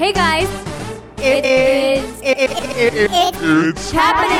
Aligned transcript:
Hey 0.00 0.14
guys, 0.14 0.48
It 1.18 1.44
is. 1.44 2.20
it 2.22 2.38
it 2.38 2.50
it 2.94 3.10
it's 3.12 3.90
happening 3.90 4.32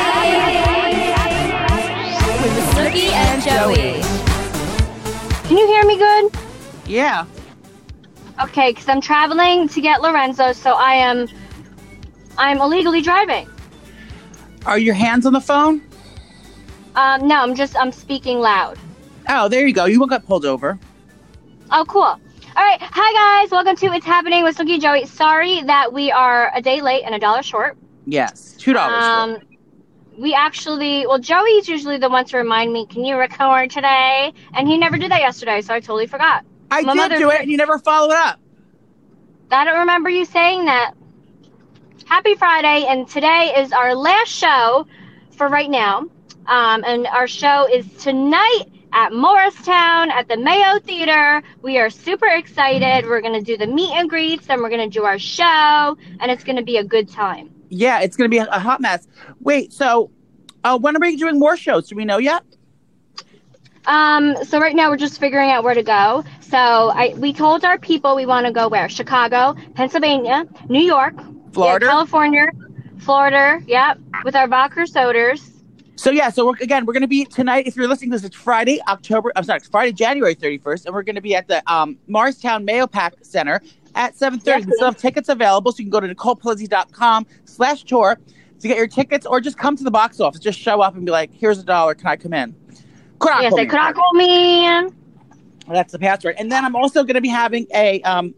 with 2.41 2.65
Snooki 2.71 3.11
and 3.13 3.43
Joey. 3.43 4.01
Can 5.47 5.59
you 5.59 5.67
hear 5.67 5.85
me 5.85 5.99
good? 5.99 6.33
Yeah. 6.87 7.27
Okay, 8.43 8.71
because 8.71 8.89
I'm 8.89 9.03
traveling 9.03 9.69
to 9.69 9.83
get 9.83 10.01
Lorenzo, 10.01 10.55
so 10.55 10.73
I 10.73 10.95
am 10.95 11.29
I'm 12.39 12.59
illegally 12.59 13.03
driving. 13.03 13.47
Are 14.65 14.79
your 14.79 14.95
hands 14.95 15.27
on 15.27 15.35
the 15.35 15.43
phone? 15.43 15.83
Um, 16.95 17.29
no, 17.29 17.39
I'm 17.43 17.55
just 17.55 17.77
I'm 17.77 17.93
speaking 17.93 18.39
loud. 18.39 18.79
Oh, 19.29 19.47
there 19.51 19.67
you 19.67 19.75
go. 19.75 19.85
You 19.85 20.01
won't 20.01 20.11
get 20.11 20.25
pulled 20.25 20.47
over. 20.47 20.79
Oh, 21.71 21.85
cool. 21.87 22.19
All 22.61 22.67
right, 22.67 22.79
hi 22.83 23.41
guys, 23.41 23.51
welcome 23.51 23.75
to 23.77 23.87
It's 23.95 24.05
Happening 24.05 24.45
with 24.45 24.59
Snooki 24.59 24.79
Joey. 24.79 25.07
Sorry 25.07 25.63
that 25.63 25.95
we 25.95 26.13
are 26.13 26.53
a 26.55 26.61
day 26.61 26.83
late 26.83 27.05
and 27.05 27.15
a 27.15 27.19
dollar 27.19 27.43
short. 27.43 27.79
Yes. 28.05 28.55
Two 28.59 28.75
dollars. 28.75 29.03
Um, 29.03 29.39
we 30.19 30.35
actually, 30.35 31.07
well, 31.07 31.19
Joey's 31.19 31.71
usually 31.71 31.97
the 31.97 32.11
one 32.11 32.27
to 32.27 32.37
remind 32.37 32.71
me, 32.71 32.85
can 32.85 33.03
you 33.03 33.17
record 33.17 33.71
today? 33.71 34.35
And 34.53 34.69
he 34.69 34.77
never 34.77 34.99
did 34.99 35.11
that 35.11 35.23
yesterday, 35.23 35.63
so 35.63 35.73
I 35.73 35.81
totally 35.81 36.07
forgot. 36.07 36.45
I 36.71 36.83
my 36.83 37.09
did 37.09 37.19
do 37.19 37.31
it, 37.31 37.41
and 37.41 37.51
you 37.51 37.57
never 37.57 37.79
followed 37.79 38.13
up. 38.13 38.39
I 39.51 39.65
don't 39.65 39.79
remember 39.79 40.11
you 40.11 40.27
saying 40.27 40.67
that. 40.67 40.93
Happy 42.05 42.35
Friday, 42.35 42.85
and 42.87 43.09
today 43.09 43.55
is 43.57 43.73
our 43.73 43.95
last 43.95 44.29
show 44.29 44.87
for 45.31 45.49
right 45.49 45.71
now. 45.71 46.01
Um, 46.45 46.85
and 46.87 47.07
our 47.07 47.27
show 47.27 47.67
is 47.73 47.91
tonight 47.95 48.67
at 48.93 49.13
Morristown 49.13 50.11
at 50.11 50.29
the 50.29 50.37
Mayo 50.37 50.79
Theater. 50.81 51.43
We 51.63 51.79
are 51.79 51.91
super 51.91 52.27
excited. 52.27 53.09
We're 53.09 53.21
going 53.21 53.35
to 53.35 53.43
do 53.43 53.57
the 53.57 53.67
meet 53.67 53.93
and 53.93 54.09
greets, 54.09 54.47
then 54.47 54.63
we're 54.63 54.71
going 54.71 54.89
to 54.91 54.99
do 54.99 55.05
our 55.05 55.19
show, 55.19 55.97
and 56.21 56.31
it's 56.31 56.45
going 56.45 56.57
to 56.57 56.65
be 56.65 56.77
a 56.77 56.85
good 56.85 57.09
time. 57.09 57.51
Yeah, 57.69 58.01
it's 58.01 58.17
going 58.17 58.31
to 58.31 58.35
be 58.35 58.39
a, 58.39 58.47
a 58.47 58.59
hot 58.59 58.81
mess. 58.81 59.07
Wait, 59.41 59.73
so 59.73 60.11
uh, 60.65 60.79
when 60.79 60.97
are 60.97 61.01
we 61.01 61.17
doing 61.17 61.39
more 61.39 61.57
shows? 61.57 61.89
Do 61.89 61.97
we 61.97 62.05
know 62.05 62.19
yet? 62.19 62.43
Um, 63.87 64.45
so 64.45 64.59
right 64.61 64.77
now 64.77 64.91
we're 64.91 64.97
just 64.97 65.19
figuring 65.19 65.51
out 65.51 65.65
where 65.65 65.75
to 65.75 65.83
go. 65.83 66.25
So 66.41 66.59
I 66.59 67.15
we 67.17 67.33
told 67.33 67.65
our 67.65 67.79
people 67.79 68.15
we 68.15 68.27
want 68.27 68.47
to 68.47 68.53
go 68.53 68.69
where? 68.69 68.89
Chicago, 68.89 69.57
Pennsylvania, 69.75 70.47
New 70.69 70.83
York, 70.83 71.15
Florida? 71.53 71.87
yeah, 71.87 71.93
California, 71.93 72.47
Florida. 72.99 73.61
Yep, 73.67 73.99
with 74.25 74.37
our 74.37 74.49
vodka 74.49 74.87
sodas. 74.87 75.60
So 76.01 76.11
yeah, 76.11 76.31
so 76.31 76.47
we're, 76.47 76.57
again, 76.63 76.87
we're 76.87 76.95
going 76.95 77.03
to 77.03 77.07
be 77.07 77.27
tonight. 77.27 77.67
If 77.67 77.77
you're 77.77 77.87
listening 77.87 78.11
to 78.13 78.17
this, 78.17 78.25
it's 78.25 78.35
Friday, 78.35 78.81
October. 78.89 79.33
I'm 79.37 79.45
sorry, 79.45 79.59
it's 79.59 79.69
Friday, 79.69 79.93
January 79.93 80.35
31st, 80.35 80.87
and 80.87 80.95
we're 80.95 81.03
going 81.03 81.17
to 81.17 81.21
be 81.21 81.35
at 81.35 81.47
the 81.47 81.63
um, 81.71 81.99
Morristown 82.09 82.65
Mayo 82.65 82.87
PAC 82.87 83.17
Center 83.21 83.61
at 83.95 84.15
7:30. 84.15 84.47
Yes, 84.47 84.65
we 84.65 84.73
still 84.73 84.87
have 84.87 84.97
tickets 84.97 85.29
available, 85.29 85.73
so 85.73 85.81
you 85.81 85.85
can 85.85 85.91
go 85.91 86.01
to 86.01 86.09
nicolepolizzi.com 86.09 87.27
slash 87.45 87.85
tour 87.85 88.19
to 88.61 88.67
get 88.67 88.79
your 88.79 88.87
tickets, 88.87 89.27
or 89.27 89.43
just 89.43 89.59
come 89.59 89.77
to 89.77 89.85
the 89.85 89.91
box 89.91 90.21
office. 90.21 90.41
Just 90.41 90.59
show 90.59 90.81
up 90.81 90.95
and 90.95 91.05
be 91.05 91.13
like, 91.13 91.35
"Here's 91.35 91.59
a 91.59 91.65
dollar. 91.65 91.95
Can 91.95 92.07
I 92.07 92.17
come 92.17 92.33
in?" 92.33 92.55
Could 93.19 93.33
I 93.33 93.43
Yes, 93.43 93.51
come 93.51 93.59
I 93.59 93.63
in? 93.65 93.69
could 93.69 93.77
not 93.77 93.95
call 93.95 94.15
me 94.15 94.91
That's 95.69 95.93
the 95.93 95.99
password. 95.99 96.37
And 96.39 96.51
then 96.51 96.65
I'm 96.65 96.77
also 96.77 97.05
going 97.05 97.17
to 97.17 97.21
be 97.21 97.29
having 97.29 97.67
a 97.75 98.01
um, 98.05 98.35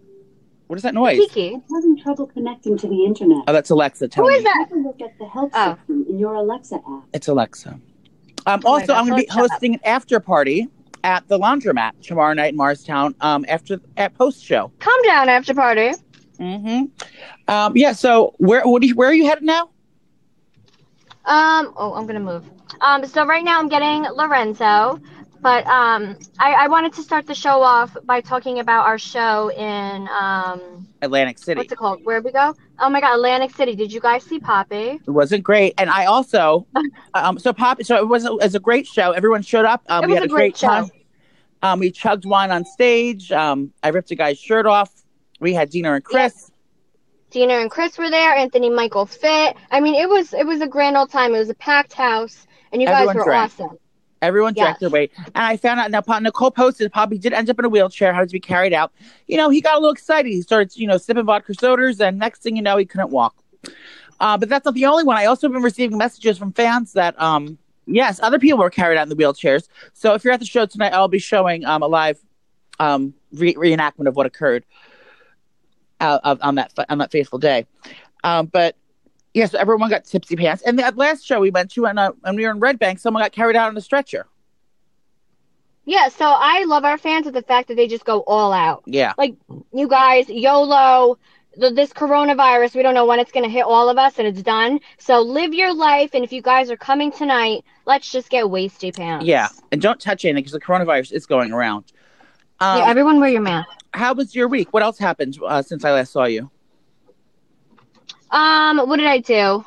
what 0.72 0.78
is 0.78 0.84
that 0.84 0.94
noise? 0.94 1.18
Kiki. 1.18 1.52
I'm 1.56 1.62
having 1.74 1.98
trouble 2.00 2.26
connecting 2.28 2.78
to 2.78 2.88
the 2.88 3.04
internet. 3.04 3.44
Oh, 3.46 3.52
that's 3.52 3.68
Alexa. 3.68 4.08
Tell 4.08 4.24
Who 4.24 4.30
me. 4.30 4.36
is 4.36 4.44
that? 4.44 4.68
Take 4.70 4.74
a 4.74 4.80
look 4.80 5.02
at 5.02 5.18
the 5.18 5.28
help 5.28 5.50
Oh. 5.54 5.76
section 5.76 6.06
in 6.08 6.18
your 6.18 6.32
Alexa 6.34 6.76
app. 6.76 7.02
It's 7.12 7.28
Alexa. 7.28 7.78
Um, 8.46 8.62
Oh 8.64 8.72
also, 8.72 8.86
God, 8.86 8.96
I'm 8.96 9.06
going 9.06 9.20
to 9.20 9.26
be 9.26 9.30
shut 9.30 9.44
up. 9.44 9.50
hosting 9.50 9.74
an 9.74 9.80
after 9.84 10.18
party 10.18 10.68
at 11.04 11.28
the 11.28 11.38
Laundromat 11.38 12.00
tomorrow 12.00 12.32
night 12.32 12.52
in 12.52 12.56
Morristown. 12.56 13.14
Um, 13.20 13.44
after 13.50 13.82
at 13.98 14.14
post 14.14 14.42
show. 14.42 14.72
Calm 14.78 15.02
down 15.04 15.28
after 15.28 15.52
party. 15.52 15.92
Mm-hmm. 16.40 16.84
Um, 17.52 17.76
yeah. 17.76 17.92
So 17.92 18.32
where 18.38 18.62
what 18.66 18.80
do 18.80 18.88
you, 18.88 18.94
where 18.94 19.10
are 19.10 19.14
you 19.14 19.26
headed 19.26 19.44
now? 19.44 19.64
Um. 21.26 21.74
Oh, 21.76 21.92
I'm 21.94 22.06
gonna 22.06 22.18
move. 22.18 22.48
Um. 22.80 23.04
So 23.04 23.26
right 23.26 23.44
now 23.44 23.58
I'm 23.58 23.68
getting 23.68 24.04
Lorenzo, 24.04 24.98
but 25.42 25.66
um, 25.66 26.16
I, 26.38 26.52
I 26.52 26.68
wanted 26.68 26.92
to 26.94 27.02
start 27.02 27.26
the 27.26 27.34
show 27.34 27.60
off 27.62 27.96
by 28.04 28.20
talking 28.20 28.60
about 28.60 28.86
our 28.86 28.98
show 28.98 29.50
in 29.50 30.08
um, 30.08 30.86
Atlantic 31.02 31.38
City. 31.38 31.58
what's 31.58 31.72
it 31.72 31.76
called? 31.76 32.04
Where 32.04 32.20
we 32.22 32.30
go? 32.30 32.54
Oh 32.78 32.88
my 32.88 33.00
God, 33.00 33.16
Atlantic 33.16 33.50
City. 33.50 33.74
Did 33.74 33.92
you 33.92 34.00
guys 34.00 34.22
see 34.22 34.38
Poppy? 34.38 35.00
It 35.04 35.10
wasn't 35.10 35.42
great, 35.42 35.74
and 35.78 35.90
I 35.90 36.04
also 36.06 36.66
um, 37.14 37.38
so 37.38 37.52
Poppy. 37.52 37.82
So 37.82 37.96
it 37.96 38.06
was 38.06 38.24
a, 38.24 38.28
it 38.28 38.42
was 38.44 38.54
a 38.54 38.60
great 38.60 38.86
show. 38.86 39.10
Everyone 39.10 39.42
showed 39.42 39.64
up. 39.64 39.82
Um, 39.88 40.04
It 40.04 40.06
we 40.06 40.12
was 40.12 40.20
had 40.20 40.26
a 40.30 40.32
great 40.32 40.56
show. 40.56 40.68
time. 40.68 40.90
Um, 41.62 41.80
we 41.80 41.90
chugged 41.90 42.24
wine 42.24 42.50
on 42.50 42.64
stage. 42.64 43.30
Um, 43.32 43.72
I 43.82 43.88
ripped 43.88 44.10
a 44.12 44.14
guy's 44.14 44.38
shirt 44.38 44.66
off. 44.66 44.90
We 45.40 45.54
had 45.54 45.70
Deena 45.70 45.92
and 45.94 46.04
Chris. 46.04 46.50
Deena 47.30 47.54
and 47.54 47.70
Chris 47.70 47.98
were 47.98 48.10
there. 48.10 48.32
Anthony 48.34 48.70
Michael 48.70 49.06
Fit. 49.06 49.56
I 49.70 49.80
mean, 49.80 49.94
it 49.94 50.08
was 50.08 50.34
it 50.34 50.46
was 50.46 50.60
a 50.60 50.68
grand 50.68 50.96
old 50.96 51.10
time. 51.10 51.34
It 51.34 51.38
was 51.38 51.48
a 51.50 51.54
packed 51.54 51.94
house, 51.94 52.46
and 52.72 52.80
you 52.80 52.86
guys 52.86 53.06
were 53.08 53.24
drank. 53.24 53.52
awesome. 53.58 53.78
Everyone 54.22 54.54
Yes. 54.56 54.78
their 54.78 54.88
weight. 54.88 55.12
And 55.16 55.28
I 55.34 55.56
found 55.56 55.80
out 55.80 55.90
now, 55.90 56.18
Nicole 56.20 56.52
posted 56.52 56.90
Poppy 56.92 57.18
did 57.18 57.32
end 57.32 57.50
up 57.50 57.58
in 57.58 57.64
a 57.64 57.68
wheelchair, 57.68 58.14
had 58.14 58.28
to 58.28 58.32
be 58.32 58.40
carried 58.40 58.72
out. 58.72 58.92
You 59.26 59.36
know, 59.36 59.50
he 59.50 59.60
got 59.60 59.74
a 59.74 59.78
little 59.78 59.92
excited. 59.92 60.30
He 60.30 60.40
started, 60.42 60.74
you 60.76 60.86
know, 60.86 60.96
sipping 60.96 61.24
vodka 61.24 61.54
sodas, 61.54 62.00
and 62.00 62.18
next 62.18 62.42
thing 62.42 62.56
you 62.56 62.62
know, 62.62 62.76
he 62.76 62.84
couldn't 62.84 63.10
walk. 63.10 63.34
Uh, 64.20 64.38
but 64.38 64.48
that's 64.48 64.64
not 64.64 64.74
the 64.74 64.86
only 64.86 65.02
one. 65.02 65.16
I 65.16 65.26
also 65.26 65.48
have 65.48 65.52
been 65.52 65.62
receiving 65.62 65.98
messages 65.98 66.38
from 66.38 66.52
fans 66.52 66.92
that, 66.92 67.20
um, 67.20 67.58
yes, 67.86 68.20
other 68.22 68.38
people 68.38 68.60
were 68.60 68.70
carried 68.70 68.96
out 68.96 69.02
in 69.02 69.08
the 69.08 69.16
wheelchairs. 69.16 69.68
So 69.92 70.14
if 70.14 70.22
you're 70.22 70.32
at 70.32 70.40
the 70.40 70.46
show 70.46 70.64
tonight, 70.64 70.92
I'll 70.92 71.08
be 71.08 71.18
showing 71.18 71.64
um, 71.64 71.82
a 71.82 71.88
live 71.88 72.20
um, 72.78 73.14
re- 73.32 73.54
reenactment 73.54 74.06
of 74.06 74.14
what 74.14 74.26
occurred 74.26 74.64
uh, 75.98 76.20
of, 76.22 76.38
on 76.42 76.54
that 76.54 76.72
on 76.88 76.98
that 76.98 77.10
fateful 77.10 77.40
day. 77.40 77.66
Um, 78.22 78.46
but 78.46 78.76
yeah, 79.34 79.46
so 79.46 79.58
everyone 79.58 79.88
got 79.88 80.04
tipsy 80.04 80.36
pants. 80.36 80.62
And 80.62 80.78
the 80.78 80.92
last 80.96 81.24
show 81.24 81.40
we 81.40 81.50
went 81.50 81.70
to, 81.72 81.86
and 81.86 81.98
uh, 81.98 82.12
when 82.20 82.36
we 82.36 82.44
were 82.44 82.50
in 82.50 82.60
Red 82.60 82.78
Bank, 82.78 82.98
someone 82.98 83.22
got 83.22 83.32
carried 83.32 83.56
out 83.56 83.68
on 83.68 83.76
a 83.76 83.80
stretcher. 83.80 84.26
Yeah, 85.84 86.08
so 86.08 86.26
I 86.26 86.64
love 86.64 86.84
our 86.84 86.98
fans 86.98 87.24
with 87.24 87.34
the 87.34 87.42
fact 87.42 87.68
that 87.68 87.76
they 87.76 87.88
just 87.88 88.04
go 88.04 88.20
all 88.20 88.52
out. 88.52 88.82
Yeah. 88.86 89.14
Like 89.18 89.34
you 89.72 89.88
guys, 89.88 90.28
YOLO. 90.28 91.18
The, 91.54 91.70
this 91.70 91.92
coronavirus, 91.92 92.74
we 92.74 92.82
don't 92.82 92.94
know 92.94 93.04
when 93.04 93.20
it's 93.20 93.30
going 93.30 93.44
to 93.44 93.50
hit 93.50 93.64
all 93.64 93.90
of 93.90 93.98
us, 93.98 94.18
and 94.18 94.26
it's 94.26 94.42
done. 94.42 94.80
So 94.96 95.20
live 95.20 95.52
your 95.52 95.74
life, 95.74 96.12
and 96.14 96.24
if 96.24 96.32
you 96.32 96.40
guys 96.40 96.70
are 96.70 96.78
coming 96.78 97.12
tonight, 97.12 97.62
let's 97.84 98.10
just 98.10 98.30
get 98.30 98.46
wasty 98.46 98.94
pants. 98.96 99.26
Yeah, 99.26 99.48
and 99.70 99.82
don't 99.82 100.00
touch 100.00 100.24
anything 100.24 100.44
because 100.44 100.52
the 100.52 100.60
coronavirus 100.60 101.12
is 101.12 101.26
going 101.26 101.52
around. 101.52 101.92
Um, 102.60 102.78
yeah, 102.78 102.88
everyone 102.88 103.20
wear 103.20 103.28
your 103.28 103.42
mask. 103.42 103.68
how 103.92 104.14
was 104.14 104.34
your 104.34 104.48
week? 104.48 104.72
What 104.72 104.82
else 104.82 104.98
happened 104.98 105.38
uh, 105.46 105.60
since 105.60 105.84
I 105.84 105.92
last 105.92 106.12
saw 106.12 106.24
you? 106.24 106.50
Um, 108.32 108.78
what 108.88 108.96
did 108.96 109.06
I 109.06 109.18
do? 109.18 109.64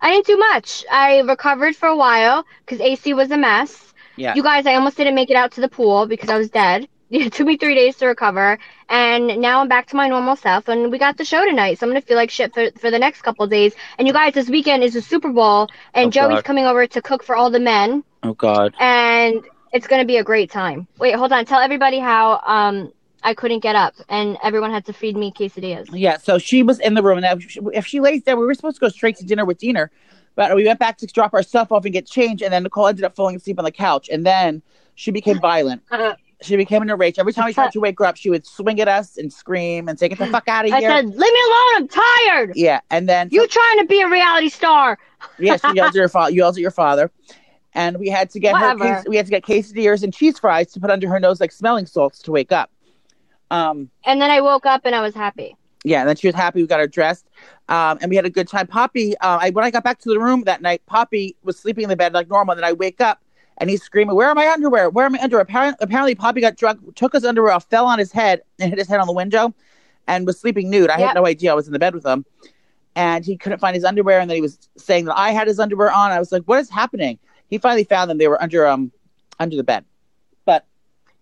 I 0.00 0.12
didn't 0.12 0.26
do 0.26 0.36
much. 0.38 0.84
I 0.90 1.20
recovered 1.20 1.76
for 1.76 1.88
a 1.88 1.96
while 1.96 2.44
because 2.64 2.80
AC 2.80 3.12
was 3.14 3.30
a 3.30 3.36
mess. 3.36 3.92
Yeah, 4.16 4.34
You 4.34 4.42
guys, 4.42 4.66
I 4.66 4.74
almost 4.74 4.96
didn't 4.96 5.14
make 5.14 5.30
it 5.30 5.36
out 5.36 5.52
to 5.52 5.60
the 5.60 5.68
pool 5.68 6.06
because 6.06 6.30
I 6.30 6.38
was 6.38 6.50
dead. 6.50 6.88
It 7.12 7.32
took 7.32 7.46
me 7.48 7.56
three 7.56 7.74
days 7.74 7.96
to 7.96 8.06
recover, 8.06 8.56
and 8.88 9.40
now 9.40 9.60
I'm 9.60 9.68
back 9.68 9.86
to 9.88 9.96
my 9.96 10.06
normal 10.08 10.36
self. 10.36 10.68
And 10.68 10.92
we 10.92 10.98
got 10.98 11.16
the 11.16 11.24
show 11.24 11.44
tonight, 11.44 11.78
so 11.78 11.84
I'm 11.84 11.90
gonna 11.90 12.00
feel 12.02 12.16
like 12.16 12.30
shit 12.30 12.54
for, 12.54 12.70
for 12.78 12.88
the 12.92 13.00
next 13.00 13.22
couple 13.22 13.44
of 13.44 13.50
days. 13.50 13.74
And 13.98 14.06
you 14.06 14.14
guys, 14.14 14.32
this 14.34 14.48
weekend 14.48 14.84
is 14.84 14.94
the 14.94 15.02
Super 15.02 15.32
Bowl, 15.32 15.68
and 15.92 16.06
Oh, 16.06 16.10
Joey's 16.12 16.36
God. 16.36 16.44
coming 16.44 16.66
over 16.66 16.86
to 16.86 17.02
cook 17.02 17.24
for 17.24 17.34
all 17.34 17.50
the 17.50 17.58
men, 17.58 18.04
oh 18.22 18.34
God. 18.34 18.76
and 18.78 19.42
it's 19.72 19.88
gonna 19.88 20.04
be 20.04 20.18
a 20.18 20.24
great 20.24 20.52
time. 20.52 20.86
Wait, 20.98 21.16
hold 21.16 21.32
on. 21.32 21.44
Tell 21.46 21.60
everybody 21.60 21.98
how 21.98 22.40
um 22.46 22.92
I 23.22 23.34
couldn't 23.34 23.60
get 23.60 23.76
up, 23.76 23.94
and 24.08 24.38
everyone 24.42 24.70
had 24.70 24.84
to 24.86 24.92
feed 24.92 25.16
me 25.16 25.32
quesadillas. 25.32 25.88
Yeah, 25.92 26.16
so 26.18 26.38
she 26.38 26.62
was 26.62 26.78
in 26.80 26.94
the 26.94 27.02
room, 27.02 27.22
and 27.22 27.42
if 27.42 27.50
she, 27.50 27.60
if 27.72 27.86
she 27.86 28.00
lays 28.00 28.22
there, 28.24 28.36
we 28.36 28.46
were 28.46 28.54
supposed 28.54 28.76
to 28.76 28.80
go 28.80 28.88
straight 28.88 29.16
to 29.16 29.24
dinner 29.24 29.44
with 29.44 29.58
Deena, 29.58 29.90
but 30.36 30.54
we 30.56 30.64
went 30.64 30.78
back 30.78 30.96
to 30.98 31.06
drop 31.06 31.34
our 31.34 31.42
stuff 31.42 31.70
off 31.72 31.84
and 31.84 31.92
get 31.92 32.06
changed, 32.06 32.42
and 32.42 32.52
then 32.52 32.62
Nicole 32.62 32.86
ended 32.86 33.04
up 33.04 33.14
falling 33.14 33.36
asleep 33.36 33.58
on 33.58 33.64
the 33.64 33.72
couch, 33.72 34.08
and 34.08 34.24
then 34.24 34.62
she 34.94 35.10
became 35.10 35.38
violent. 35.40 35.82
She 36.42 36.56
became 36.56 36.80
in 36.80 36.88
a 36.88 36.96
rage. 36.96 37.18
Every 37.18 37.34
time 37.34 37.44
we 37.44 37.52
tried 37.52 37.72
to 37.72 37.80
wake 37.80 37.98
her 37.98 38.06
up, 38.06 38.16
she 38.16 38.30
would 38.30 38.46
swing 38.46 38.80
at 38.80 38.88
us 38.88 39.18
and 39.18 39.30
scream 39.30 39.88
and 39.88 39.98
say, 39.98 40.08
"Get 40.08 40.16
the 40.18 40.26
fuck 40.28 40.48
out 40.48 40.64
of 40.64 40.72
here!" 40.72 40.90
I 40.90 40.96
said, 40.96 41.04
"Leave 41.04 41.18
me 41.18 41.40
alone. 41.46 41.74
I'm 41.76 41.88
tired. 41.88 42.52
yeah, 42.54 42.80
and 42.90 43.06
then 43.06 43.28
You 43.30 43.46
trying 43.46 43.78
to 43.80 43.84
be 43.84 44.00
a 44.00 44.08
reality 44.08 44.48
star?" 44.48 44.98
yes, 45.38 45.62
you 45.62 45.74
yelled 45.74 45.88
at 45.90 45.94
your 45.94 46.08
father. 46.08 46.30
You 46.30 46.38
yelled 46.38 46.56
at 46.56 46.62
your 46.62 46.70
father, 46.70 47.10
and 47.74 47.98
we 47.98 48.08
had 48.08 48.30
to 48.30 48.40
get 48.40 48.56
her. 48.56 48.74
Whatever. 48.74 49.02
Ques- 49.02 49.08
we 49.08 49.16
had 49.18 49.26
to 49.26 49.30
get 49.30 49.42
quesadillas 49.42 50.02
and 50.02 50.14
cheese 50.14 50.38
fries 50.38 50.72
to 50.72 50.80
put 50.80 50.88
under 50.88 51.10
her 51.10 51.20
nose 51.20 51.40
like 51.42 51.52
smelling 51.52 51.84
salts 51.84 52.20
to 52.22 52.30
wake 52.32 52.52
up. 52.52 52.70
Um, 53.50 53.90
And 54.04 54.20
then 54.20 54.30
I 54.30 54.40
woke 54.40 54.66
up 54.66 54.82
and 54.84 54.94
I 54.94 55.00
was 55.00 55.14
happy. 55.14 55.56
yeah, 55.84 56.00
and 56.00 56.08
then 56.08 56.16
she 56.16 56.26
was 56.28 56.36
happy. 56.36 56.60
We 56.62 56.66
got 56.68 56.80
her 56.80 56.86
dressed, 56.86 57.26
um, 57.68 57.98
and 58.00 58.10
we 58.10 58.16
had 58.16 58.24
a 58.26 58.30
good 58.30 58.48
time. 58.48 58.66
Poppy, 58.66 59.16
uh, 59.18 59.38
I 59.40 59.50
when 59.50 59.64
I 59.64 59.70
got 59.70 59.82
back 59.84 59.98
to 60.00 60.08
the 60.10 60.20
room 60.20 60.42
that 60.44 60.62
night, 60.62 60.82
Poppy 60.86 61.36
was 61.42 61.58
sleeping 61.58 61.84
in 61.84 61.90
the 61.90 61.96
bed 61.96 62.12
like 62.12 62.28
normal. 62.28 62.52
And 62.52 62.62
then 62.62 62.68
I 62.68 62.72
wake 62.72 63.00
up. 63.00 63.20
And 63.58 63.68
he's 63.68 63.82
screaming, 63.82 64.16
"Where 64.16 64.28
are 64.28 64.34
my 64.34 64.48
underwear? 64.48 64.88
Where 64.88 65.04
are 65.04 65.10
my 65.10 65.18
underwear?" 65.20 65.42
Apparently, 65.42 65.76
apparently, 65.82 66.14
Poppy 66.14 66.40
got 66.40 66.56
drunk, 66.56 66.80
took 66.94 67.12
his 67.12 67.26
underwear 67.26 67.52
off, 67.52 67.66
fell 67.68 67.84
on 67.84 67.98
his 67.98 68.10
head, 68.10 68.40
and 68.58 68.70
hit 68.70 68.78
his 68.78 68.88
head 68.88 69.00
on 69.00 69.06
the 69.06 69.12
window, 69.12 69.52
and 70.06 70.26
was 70.26 70.40
sleeping 70.40 70.70
nude. 70.70 70.88
I 70.88 70.98
Yep. 70.98 71.08
had 71.08 71.14
no 71.14 71.26
idea 71.26 71.50
I 71.52 71.54
was 71.54 71.66
in 71.66 71.74
the 71.74 71.78
bed 71.78 71.92
with 71.94 72.06
him, 72.06 72.24
and 72.96 73.22
he 73.22 73.36
couldn't 73.36 73.58
find 73.58 73.74
his 73.74 73.84
underwear. 73.84 74.18
And 74.18 74.30
then 74.30 74.36
he 74.36 74.40
was 74.40 74.58
saying 74.78 75.04
that 75.06 75.18
I 75.18 75.32
had 75.32 75.46
his 75.46 75.60
underwear 75.60 75.90
on. 75.92 76.10
I 76.10 76.18
was 76.18 76.32
like, 76.32 76.44
"What 76.44 76.58
is 76.58 76.70
happening?" 76.70 77.18
He 77.48 77.58
finally 77.58 77.84
found 77.84 78.08
them. 78.10 78.16
They 78.16 78.28
were 78.28 78.42
under 78.42 78.66
um 78.66 78.92
under 79.38 79.56
the 79.56 79.64
bed. 79.64 79.84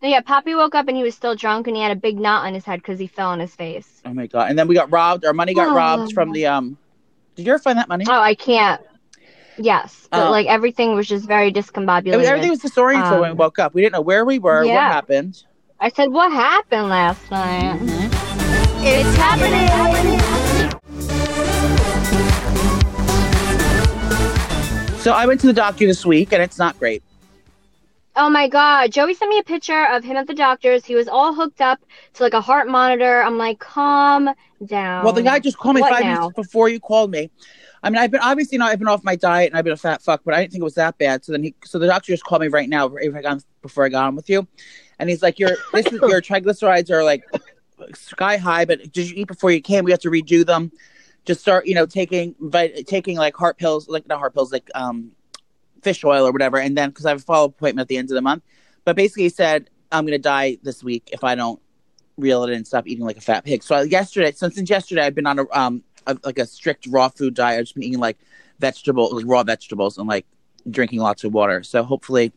But 0.01 0.11
yeah, 0.11 0.21
Poppy 0.21 0.55
woke 0.55 0.77
up 0.77 0.87
and 0.87 0.97
he 0.97 1.03
was 1.03 1.15
still 1.17 1.35
drunk 1.35 1.67
and 1.67 1.77
he 1.77 1.83
had 1.83 1.91
a 1.91 1.97
big 1.97 2.21
knot 2.21 2.47
on 2.47 2.55
his 2.55 2.65
head 2.65 2.81
because 2.81 3.01
he 3.01 3.09
fell 3.09 3.31
on 3.31 3.41
his 3.41 3.55
face. 3.55 4.01
Oh 4.05 4.15
my 4.15 4.27
god! 4.29 4.49
And 4.49 4.59
then 4.59 4.69
we 4.69 4.75
got 4.77 4.93
robbed. 4.93 5.25
Our 5.25 5.33
money 5.33 5.55
got 5.55 5.69
Oh. 5.69 5.75
robbed 5.75 6.13
from 6.13 6.33
the 6.33 6.47
um. 6.47 6.79
Did 7.35 7.47
you 7.47 7.53
ever 7.53 7.61
find 7.63 7.79
that 7.79 7.89
money? 7.89 8.05
Oh, 8.09 8.13
I 8.21 8.35
can't. 8.35 8.81
Yes, 9.57 10.07
but 10.11 10.29
Oh. 10.29 10.31
like 10.31 10.47
everything 10.47 10.95
was 10.95 11.09
just 11.09 11.27
very 11.27 11.53
discombobulated. 11.53 12.19
mean, 12.19 12.27
everything 12.27 12.51
was 12.51 12.61
disoriented 12.61 13.11
when 13.13 13.23
we 13.23 13.29
Um, 13.31 13.37
woke 13.37 13.59
up. 13.59 13.75
We 13.75 13.83
didn't 13.83 13.95
know 13.95 14.01
where 14.01 14.25
we 14.25 14.39
were, 14.39 14.65
what 14.65 14.73
happened. 14.75 15.43
I 15.81 15.89
said, 15.89 16.13
"What 16.13 16.31
happened 16.33 16.89
last 16.89 17.29
night?" 17.31 17.79
It's 18.81 19.17
happening. 19.17 19.69
So 24.99 25.13
I 25.13 25.27
went 25.27 25.41
to 25.41 25.47
the 25.47 25.53
doctor 25.53 25.87
this 25.87 26.05
week, 26.05 26.33
and 26.33 26.43
it's 26.43 26.59
not 26.59 26.79
great. 26.79 27.03
Oh 28.21 28.29
my 28.29 28.49
god, 28.49 28.91
Joey 28.91 29.15
sent 29.15 29.31
me 29.31 29.39
a 29.39 29.45
picture 29.45 29.87
of 29.93 30.03
him 30.03 30.17
at 30.17 30.27
the 30.27 30.35
doctor's. 30.35 30.85
He 30.85 30.97
was 30.97 31.07
all 31.07 31.33
hooked 31.33 31.61
up 31.61 31.79
to 32.15 32.23
like 32.25 32.35
a 32.35 32.41
heart 32.41 32.67
monitor. 32.67 33.23
I'm 33.23 33.39
like, 33.39 33.61
calm 33.61 34.29
down. 34.67 35.05
Well, 35.05 35.13
the 35.13 35.23
guy 35.23 35.39
just 35.39 35.57
called 35.57 35.77
me 35.77 35.83
What 35.83 35.93
five 35.93 36.03
now? 36.03 36.15
minutes 36.15 36.35
before 36.35 36.69
you 36.69 36.81
called 36.81 37.13
me. 37.13 37.31
I 37.81 37.91
mean, 37.91 37.99
I've 37.99 38.11
been 38.11 38.21
obviously 38.21 38.57
you 38.57 38.59
know 38.59 38.67
I've 38.67 38.81
been 38.81 38.89
off 38.89 39.05
my 39.05 39.15
diet 39.15 39.51
and 39.51 39.57
I've 39.57 39.63
been 39.63 39.73
a 39.73 39.77
fat 39.77 40.03
fuck, 40.03 40.23
but 40.25 40.35
I 40.35 40.41
didn't 40.41 40.51
think 40.51 40.63
it 40.63 40.65
was 40.65 40.75
that 40.75 40.99
bad. 40.99 41.25
So 41.25 41.31
then 41.31 41.45
he, 41.45 41.55
so 41.65 41.79
the 41.79 41.87
doctor 41.87 42.11
just 42.11 42.25
called 42.25 42.43
me 42.43 42.49
right 42.49 42.69
now 42.69 42.89
before 42.89 43.17
I 43.17 43.23
got, 43.23 43.45
before 43.63 43.85
I 43.85 43.89
got 43.89 44.09
on 44.09 44.17
with 44.17 44.29
you, 44.29 44.49
and 44.99 45.09
he's 45.09 45.23
like, 45.23 45.39
"Your 45.39 45.51
this 45.73 45.87
is 45.87 45.93
your 45.93 46.21
triglycerides 46.21 46.91
are 46.91 47.05
like 47.05 47.23
sky 47.95 48.37
high, 48.37 48.65
but 48.65 48.93
did 48.93 49.09
you 49.09 49.15
eat 49.15 49.29
before 49.29 49.53
you 49.53 49.61
came? 49.61 49.85
We 49.85 49.93
have 49.93 50.01
to 50.01 50.11
redo 50.11 50.45
them. 50.45 50.73
Just 51.25 51.41
start, 51.41 51.67
you 51.67 51.77
know, 51.77 51.87
taking 51.87 52.35
vit- 52.41 52.89
taking 52.89 53.17
like 53.17 53.37
heart 53.37 53.59
pills, 53.59 53.89
like 53.89 54.09
not 54.09 54.19
heart 54.19 54.35
pills, 54.35 54.51
like 54.51 54.69
um 54.75 55.13
fish 55.83 56.05
oil 56.05 56.27
or 56.27 56.33
whatever, 56.33 56.59
and 56.59 56.77
then 56.77 56.91
because 56.91 57.07
I 57.07 57.11
have 57.11 57.21
a 57.21 57.23
follow 57.23 57.47
up 57.47 57.53
appointment 57.53 57.85
at 57.85 57.89
the 57.89 57.97
end 57.97 58.11
of 58.11 58.15
the 58.15 58.23
month. 58.23 58.43
But 58.85 58.97
basically, 58.97 59.25
he 59.25 59.29
said 59.29 59.71
I'm 59.93 60.05
gonna 60.05 60.19
die 60.19 60.59
this 60.63 60.83
week 60.83 61.09
if 61.13 61.25
I 61.25 61.35
don't 61.35 61.61
reel 62.17 62.45
it 62.45 62.51
in 62.51 62.57
and 62.57 62.67
stop 62.67 62.87
eating 62.87 63.05
like 63.05 63.17
a 63.17 63.21
fat 63.21 63.45
pig. 63.45 63.63
So 63.63 63.77
I, 63.77 63.83
yesterday, 63.83 64.33
so 64.33 64.49
since 64.49 64.69
yesterday, 64.69 65.03
I've 65.03 65.15
been 65.15 65.27
on 65.27 65.39
a 65.39 65.45
um 65.53 65.83
a, 66.07 66.17
like 66.25 66.39
a 66.39 66.47
strict 66.47 66.87
raw 66.87 67.09
food 67.09 67.35
diet. 67.35 67.59
I've 67.59 67.65
just 67.65 67.75
been 67.75 67.85
eating 67.85 68.01
like 68.01 68.19
vegetable, 68.59 69.15
like 69.15 69.25
raw 69.27 69.43
vegetables, 69.43 69.99
and 69.99 70.09
like 70.09 70.27
drinking 70.71 71.01
lots 71.01 71.25
of 71.25 71.33
water. 71.33 71.63
So 71.63 71.83
hopefully, 71.83 72.33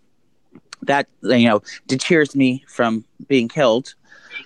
that 0.84 1.08
you 1.24 1.48
know 1.48 1.62
deters 1.88 2.36
me 2.36 2.64
from 2.68 3.06
being 3.28 3.48
killed. 3.48 3.96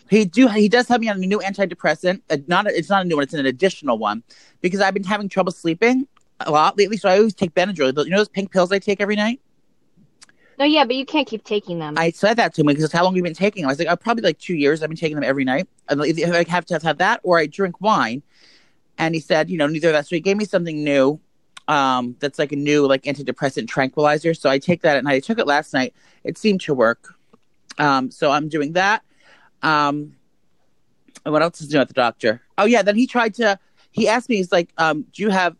He 0.09 0.25
do 0.25 0.47
he 0.47 0.69
does 0.69 0.87
have 0.87 1.01
me 1.01 1.09
on 1.09 1.17
a 1.17 1.27
new 1.27 1.39
antidepressant. 1.39 2.21
Uh, 2.29 2.37
not 2.47 2.67
a, 2.67 2.77
it's 2.77 2.89
not 2.89 3.03
a 3.03 3.05
new 3.05 3.15
one; 3.15 3.23
it's 3.23 3.33
an 3.33 3.45
additional 3.45 3.97
one 3.97 4.23
because 4.61 4.81
I've 4.81 4.93
been 4.93 5.03
having 5.03 5.29
trouble 5.29 5.51
sleeping 5.51 6.07
a 6.39 6.51
lot 6.51 6.77
lately. 6.77 6.97
So 6.97 7.09
I 7.09 7.17
always 7.17 7.33
take 7.33 7.53
Benadryl. 7.53 7.93
But 7.93 8.05
You 8.05 8.11
know 8.11 8.17
those 8.17 8.29
pink 8.29 8.51
pills 8.51 8.71
I 8.71 8.79
take 8.79 9.01
every 9.01 9.15
night. 9.15 9.41
No, 10.57 10.63
yeah, 10.63 10.85
but 10.85 10.95
you 10.95 11.05
can't 11.05 11.27
keep 11.27 11.43
taking 11.43 11.79
them. 11.79 11.95
I 11.97 12.11
said 12.11 12.35
that 12.35 12.53
to 12.55 12.61
him 12.61 12.67
because 12.67 12.91
how 12.91 13.03
long 13.03 13.13
have 13.13 13.17
you 13.17 13.23
been 13.23 13.33
taking 13.33 13.63
them? 13.63 13.69
I 13.69 13.73
was 13.73 13.79
like, 13.79 13.89
oh, 13.89 13.95
probably 13.97 14.23
like 14.23 14.39
two 14.39 14.55
years. 14.55 14.81
I've 14.81 14.89
been 14.89 14.97
taking 14.97 15.15
them 15.15 15.23
every 15.23 15.43
night. 15.43 15.67
And 15.89 16.01
I 16.01 16.45
have 16.47 16.65
to 16.67 16.79
have 16.79 16.97
that 16.99 17.19
or 17.23 17.37
I 17.37 17.47
drink 17.47 17.81
wine. 17.81 18.23
And 18.97 19.13
he 19.13 19.19
said, 19.19 19.49
you 19.49 19.57
know, 19.57 19.67
neither 19.67 19.89
of 19.89 19.93
that. 19.93 20.07
So 20.07 20.15
he 20.15 20.21
gave 20.21 20.37
me 20.37 20.45
something 20.45 20.83
new. 20.83 21.19
Um, 21.67 22.15
that's 22.19 22.37
like 22.37 22.51
a 22.51 22.55
new 22.55 22.85
like 22.85 23.03
antidepressant 23.03 23.67
tranquilizer. 23.67 24.33
So 24.33 24.49
I 24.49 24.59
take 24.59 24.81
that 24.83 24.97
at 24.97 25.03
night. 25.03 25.15
I 25.15 25.19
took 25.19 25.39
it 25.39 25.47
last 25.47 25.73
night. 25.73 25.93
It 26.23 26.37
seemed 26.37 26.61
to 26.61 26.73
work. 26.73 27.15
Um, 27.77 28.11
so 28.11 28.31
I'm 28.31 28.47
doing 28.47 28.73
that. 28.73 29.03
Um, 29.61 30.15
and 31.25 31.33
what 31.33 31.41
else 31.41 31.59
is 31.59 31.73
new 31.73 31.79
at 31.79 31.87
the 31.87 31.93
doctor? 31.93 32.41
Oh 32.57 32.65
yeah, 32.65 32.83
then 32.83 32.95
he 32.95 33.07
tried 33.07 33.33
to. 33.35 33.59
He 33.91 34.07
asked 34.07 34.29
me, 34.29 34.35
he's 34.37 34.51
like, 34.51 34.69
um, 34.77 35.05
do 35.11 35.23
you 35.23 35.29
have? 35.29 35.55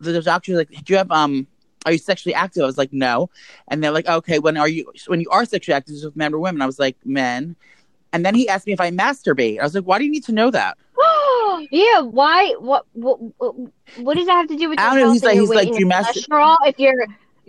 The 0.00 0.20
doctor 0.22 0.52
was 0.52 0.58
like, 0.58 0.70
do 0.84 0.92
you 0.92 0.96
have 0.96 1.10
um? 1.10 1.46
Are 1.86 1.92
you 1.92 1.98
sexually 1.98 2.34
active? 2.34 2.62
I 2.64 2.66
was 2.66 2.76
like, 2.76 2.92
no. 2.92 3.30
And 3.68 3.82
they're 3.82 3.92
like, 3.92 4.06
okay, 4.08 4.38
when 4.40 4.56
are 4.56 4.68
you? 4.68 4.92
When 5.06 5.20
you 5.20 5.30
are 5.30 5.44
sexually 5.44 5.74
active, 5.74 5.94
is 5.94 6.04
with 6.04 6.16
men 6.16 6.34
or 6.34 6.38
women? 6.38 6.60
I 6.60 6.66
was 6.66 6.78
like, 6.78 6.96
men. 7.04 7.56
And 8.12 8.24
then 8.24 8.34
he 8.34 8.48
asked 8.48 8.66
me 8.66 8.72
if 8.72 8.80
I 8.80 8.90
masturbate. 8.90 9.60
I 9.60 9.62
was 9.62 9.74
like, 9.74 9.84
why 9.84 9.98
do 9.98 10.04
you 10.04 10.10
need 10.10 10.24
to 10.24 10.32
know 10.32 10.50
that? 10.50 10.76
yeah, 11.70 12.00
why? 12.00 12.54
What, 12.58 12.86
what? 12.94 13.18
What 13.98 14.16
does 14.16 14.26
that 14.26 14.32
have 14.32 14.48
to 14.48 14.56
do 14.56 14.68
with? 14.70 14.78
I 14.80 14.94
don't 14.94 15.06
know, 15.06 15.12
he's 15.12 15.22
like- 15.22 15.38
he's 15.38 15.48
like, 15.50 15.68
and 15.68 15.78
you 15.78 15.86
cholesterol 15.86 16.56
if 16.66 16.78
you're 16.78 17.06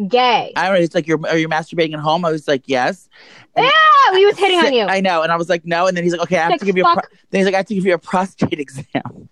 gay? 0.07 0.53
I 0.55 0.65
don't 0.67 0.75
know. 0.75 0.81
It's 0.81 0.95
like, 0.95 1.07
you're 1.07 1.19
are 1.27 1.37
you 1.37 1.49
masturbating 1.49 1.93
at 1.93 1.99
home? 1.99 2.23
I 2.25 2.31
was 2.31 2.47
like, 2.47 2.63
yes. 2.65 3.09
And- 3.55 3.65
yeah, 3.65 4.17
he 4.17 4.25
was 4.25 4.37
hitting 4.37 4.59
on 4.59 4.73
you. 4.73 4.83
I 4.87 5.01
know, 5.01 5.21
and 5.23 5.31
I 5.31 5.37
was 5.37 5.49
like, 5.49 5.65
no. 5.65 5.87
And 5.87 5.95
then 5.97 6.03
he's 6.03 6.13
like, 6.13 6.21
okay, 6.21 6.37
I 6.37 6.41
have 6.41 6.51
Like, 6.51 6.59
to 6.59 6.65
give 6.65 6.77
you. 6.77 6.83
A 6.85 6.93
pro- 6.93 7.03
then 7.31 7.39
he's 7.39 7.45
like, 7.45 7.55
I 7.55 7.57
have 7.57 7.65
to 7.67 7.75
give 7.75 7.85
you 7.85 7.93
a 7.93 7.97
prostate 7.97 8.59
exam. 8.59 9.29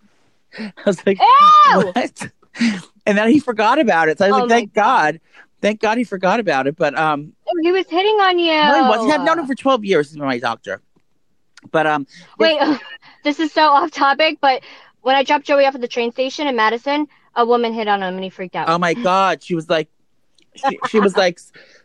I 0.58 0.72
was 0.86 1.06
like, 1.06 1.20
Ew! 1.20 1.92
what? 1.94 2.32
And 3.08 3.18
then 3.18 3.30
he 3.32 3.40
forgot 3.40 3.80
about 3.80 4.10
it. 4.10 4.20
So 4.20 4.26
I 4.26 4.32
was 4.32 4.38
Oh 4.38 4.42
like, 4.42 4.50
thank 4.50 4.74
God. 4.74 5.20
Thank 5.62 5.80
God 5.80 5.98
he 5.98 6.04
forgot 6.04 6.40
about 6.40 6.68
it. 6.68 6.76
But 6.76 6.96
um, 6.98 7.34
He 7.64 7.72
was 7.72 7.88
hitting 7.88 8.16
on 8.18 8.38
you. 8.38 8.52
no, 8.52 8.84
he 8.84 8.90
wasn't. 8.90 9.12
I've 9.14 9.26
known 9.26 9.40
him 9.40 9.48
for 9.48 9.56
twelve 9.56 9.84
years. 9.84 10.10
He's 10.12 10.18
my 10.18 10.38
doctor. 10.38 10.82
But 11.72 11.88
um, 11.88 12.06
Wait, 12.38 12.60
this 13.24 13.40
is 13.40 13.52
so 13.52 13.64
off 13.64 13.90
topic, 13.92 14.38
but 14.42 14.62
when 15.02 15.16
I 15.16 15.24
dropped 15.24 15.46
Joey 15.46 15.66
off 15.66 15.74
at 15.74 15.82
the 15.82 15.88
train 15.88 16.12
station 16.12 16.48
in 16.48 16.56
Madison, 16.56 17.08
a 17.36 17.46
woman 17.46 17.74
hit 17.74 17.88
on 17.88 18.04
him 18.04 18.16
and 18.16 18.24
he 18.24 18.30
freaked 18.30 18.56
out. 18.56 18.70
Oh 18.70 18.78
my 18.78 18.94
god, 18.94 19.42
she 19.42 19.56
was 19.56 19.70
like, 19.70 19.90
she, 20.56 20.78
she 20.90 21.00
was 21.00 21.16
like, 21.18 21.40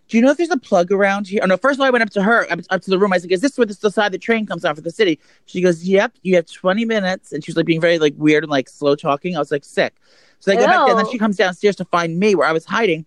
do 0.09 0.19
you 0.19 0.23
know 0.23 0.31
if 0.31 0.37
there's 0.37 0.51
a 0.51 0.59
plug 0.59 0.93
around 0.93 1.29
here? 1.29 1.41
Oh 1.43 1.47
no, 1.47 1.57
first 1.57 1.77
of 1.77 1.81
all, 1.81 1.87
I 1.87 1.91
went 1.91 2.03
up 2.03 2.11
to 2.11 2.23
her, 2.23 2.51
up, 2.53 2.61
up 2.71 2.83
to 2.83 2.91
the 2.91 2.99
room. 2.99 3.13
I 3.13 3.17
was 3.17 3.25
like, 3.25 3.33
is 3.33 3.41
this 3.41 3.57
where 3.57 3.67
the, 3.67 3.77
the 3.81 3.91
side 3.91 4.13
the 4.13 4.19
train 4.19 4.45
comes 4.45 4.65
on 4.65 4.75
for 4.75 4.81
the 4.83 4.91
city? 4.91 5.19
She 5.47 5.63
goes, 5.63 5.85
yep. 5.85 6.13
You 6.23 6.37
have 6.37 6.47
20 6.47 6.85
minutes, 6.85 7.33
and 7.33 7.43
she 7.45 7.51
was 7.51 7.57
like 7.57 7.67
being 7.67 7.81
very 7.81 7.99
like 7.99 8.15
weird 8.19 8.45
and 8.45 8.51
like 8.51 8.69
slow 8.69 8.95
talking. 8.95 9.37
I 9.37 9.39
was 9.39 9.51
like 9.51 9.65
sick. 9.65 9.95
So 10.43 10.51
I 10.51 10.57
go 10.57 10.67
back 10.67 10.87
there, 10.87 10.97
and 10.97 10.99
then 10.99 11.09
she 11.13 11.19
comes 11.19 11.37
downstairs 11.37 11.77
to 11.77 11.85
find 11.85 12.19
me 12.19 12.35
where 12.35 12.49
I 12.49 12.53
was 12.53 12.65
hiding, 12.65 13.07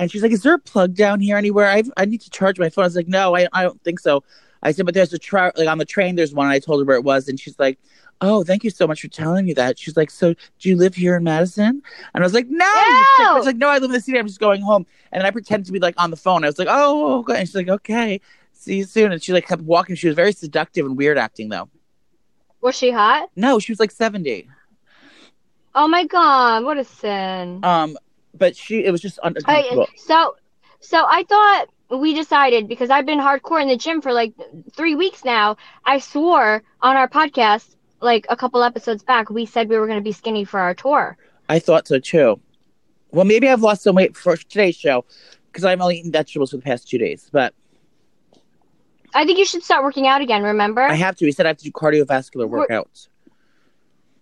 and 0.00 0.10
she's 0.10 0.20
like, 0.20 0.32
is 0.32 0.42
there 0.42 0.54
a 0.54 0.58
plug 0.58 0.94
down 0.94 1.20
here 1.20 1.36
anywhere? 1.36 1.68
I 1.68 1.84
I 1.96 2.06
need 2.06 2.20
to 2.22 2.30
charge 2.30 2.58
my 2.58 2.70
phone. 2.70 2.82
I 2.82 2.86
was 2.88 2.96
like, 2.96 3.06
no, 3.06 3.36
I 3.36 3.46
I 3.52 3.62
don't 3.62 3.80
think 3.84 4.00
so. 4.00 4.24
I 4.64 4.72
said, 4.72 4.84
but 4.84 4.94
there's 4.94 5.12
a 5.12 5.18
tra- 5.18 5.52
like 5.56 5.68
on 5.68 5.78
the 5.78 5.84
train. 5.84 6.16
There's 6.16 6.34
one. 6.34 6.46
And 6.46 6.52
I 6.52 6.58
told 6.58 6.80
her 6.80 6.84
where 6.84 6.96
it 6.96 7.04
was, 7.04 7.28
and 7.28 7.38
she's 7.38 7.58
like. 7.58 7.78
Oh, 8.24 8.44
thank 8.44 8.62
you 8.62 8.70
so 8.70 8.86
much 8.86 9.00
for 9.00 9.08
telling 9.08 9.44
me 9.44 9.52
that. 9.54 9.80
She's 9.80 9.96
like, 9.96 10.08
so 10.08 10.32
do 10.60 10.68
you 10.68 10.76
live 10.76 10.94
here 10.94 11.16
in 11.16 11.24
Madison? 11.24 11.82
And 12.14 12.22
I 12.22 12.24
was 12.24 12.32
like, 12.32 12.46
no. 12.48 12.64
I 12.64 13.32
was 13.34 13.46
like, 13.46 13.56
no, 13.56 13.68
I 13.68 13.78
live 13.78 13.90
in 13.90 13.90
the 13.90 14.00
city. 14.00 14.16
I'm 14.16 14.28
just 14.28 14.38
going 14.38 14.62
home. 14.62 14.86
And 15.10 15.18
then 15.18 15.26
I 15.26 15.32
pretended 15.32 15.66
to 15.66 15.72
be 15.72 15.80
like 15.80 15.96
on 16.00 16.12
the 16.12 16.16
phone. 16.16 16.44
I 16.44 16.46
was 16.46 16.56
like, 16.56 16.68
oh, 16.70 16.72
oh, 16.72 17.14
oh, 17.14 17.18
okay. 17.18 17.40
And 17.40 17.48
she's 17.48 17.56
like, 17.56 17.68
okay, 17.68 18.20
see 18.52 18.76
you 18.76 18.84
soon. 18.84 19.10
And 19.10 19.20
she 19.20 19.32
like 19.32 19.48
kept 19.48 19.62
walking. 19.62 19.96
She 19.96 20.06
was 20.06 20.14
very 20.14 20.30
seductive 20.30 20.86
and 20.86 20.96
weird 20.96 21.18
acting 21.18 21.48
though. 21.48 21.68
Was 22.60 22.76
she 22.76 22.92
hot? 22.92 23.28
No, 23.34 23.58
she 23.58 23.72
was 23.72 23.80
like 23.80 23.90
70. 23.90 24.48
Oh 25.74 25.88
my 25.88 26.04
god, 26.06 26.64
what 26.64 26.76
a 26.78 26.84
sin. 26.84 27.60
Um, 27.62 27.96
but 28.34 28.56
she, 28.56 28.84
it 28.84 28.90
was 28.90 29.00
just 29.00 29.18
Hey, 29.22 29.28
uncomfortable. 29.28 29.86
so, 29.96 30.36
so 30.80 31.04
I 31.08 31.24
thought 31.24 31.66
we 31.90 32.14
decided 32.14 32.68
because 32.68 32.90
I've 32.90 33.06
been 33.06 33.18
hardcore 33.18 33.60
in 33.60 33.68
the 33.68 33.76
gym 33.76 34.00
for 34.00 34.12
like 34.12 34.32
three 34.74 34.94
weeks 34.94 35.24
now. 35.24 35.56
I 35.84 35.98
swore 35.98 36.62
on 36.80 36.96
our 36.96 37.08
podcast, 37.08 37.76
like 38.00 38.26
a 38.28 38.36
couple 38.36 38.62
episodes 38.62 39.02
back, 39.02 39.30
we 39.30 39.46
said 39.46 39.68
we 39.68 39.76
were 39.78 39.86
going 39.86 39.98
to 39.98 40.04
be 40.04 40.12
skinny 40.12 40.44
for 40.44 40.58
our 40.60 40.74
tour. 40.74 41.16
I 41.48 41.58
thought 41.58 41.86
so 41.86 41.98
too. 41.98 42.40
Well, 43.10 43.24
maybe 43.24 43.48
I've 43.48 43.60
lost 43.60 43.82
some 43.82 43.94
weight 43.96 44.16
for 44.16 44.36
today's 44.36 44.76
show 44.76 45.04
because 45.50 45.64
I'm 45.64 45.82
only 45.82 45.98
eating 45.98 46.12
vegetables 46.12 46.50
for 46.50 46.56
the 46.56 46.62
past 46.62 46.88
two 46.88 46.96
days. 46.98 47.28
But 47.30 47.54
I 49.14 49.26
think 49.26 49.38
you 49.38 49.44
should 49.44 49.62
start 49.62 49.84
working 49.84 50.06
out 50.06 50.22
again. 50.22 50.42
Remember, 50.42 50.82
I 50.82 50.94
have 50.94 51.16
to. 51.16 51.26
He 51.26 51.32
said 51.32 51.44
I 51.44 51.50
have 51.50 51.58
to 51.58 51.64
do 51.64 51.72
cardiovascular 51.72 52.48
workouts. 52.48 53.08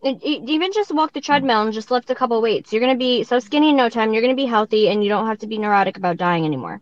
Even 0.03 0.73
just 0.73 0.93
walk 0.93 1.13
the 1.13 1.21
treadmill 1.21 1.63
and 1.63 1.73
just 1.73 1.91
lift 1.91 2.09
a 2.09 2.15
couple 2.15 2.41
weights. 2.41 2.73
You're 2.73 2.81
going 2.81 2.95
to 2.95 2.99
be 2.99 3.23
so 3.23 3.39
skinny 3.39 3.71
in 3.71 3.77
no 3.77 3.91
time. 3.91 4.15
You're 4.15 4.23
going 4.23 4.35
to 4.35 4.43
be 4.43 4.47
healthy, 4.47 4.89
and 4.89 5.05
you 5.05 5.11
don't 5.11 5.27
have 5.27 5.39
to 5.41 5.47
be 5.47 5.59
neurotic 5.59 5.99
about 5.99 6.17
dying 6.17 6.47
anymore. 6.47 6.81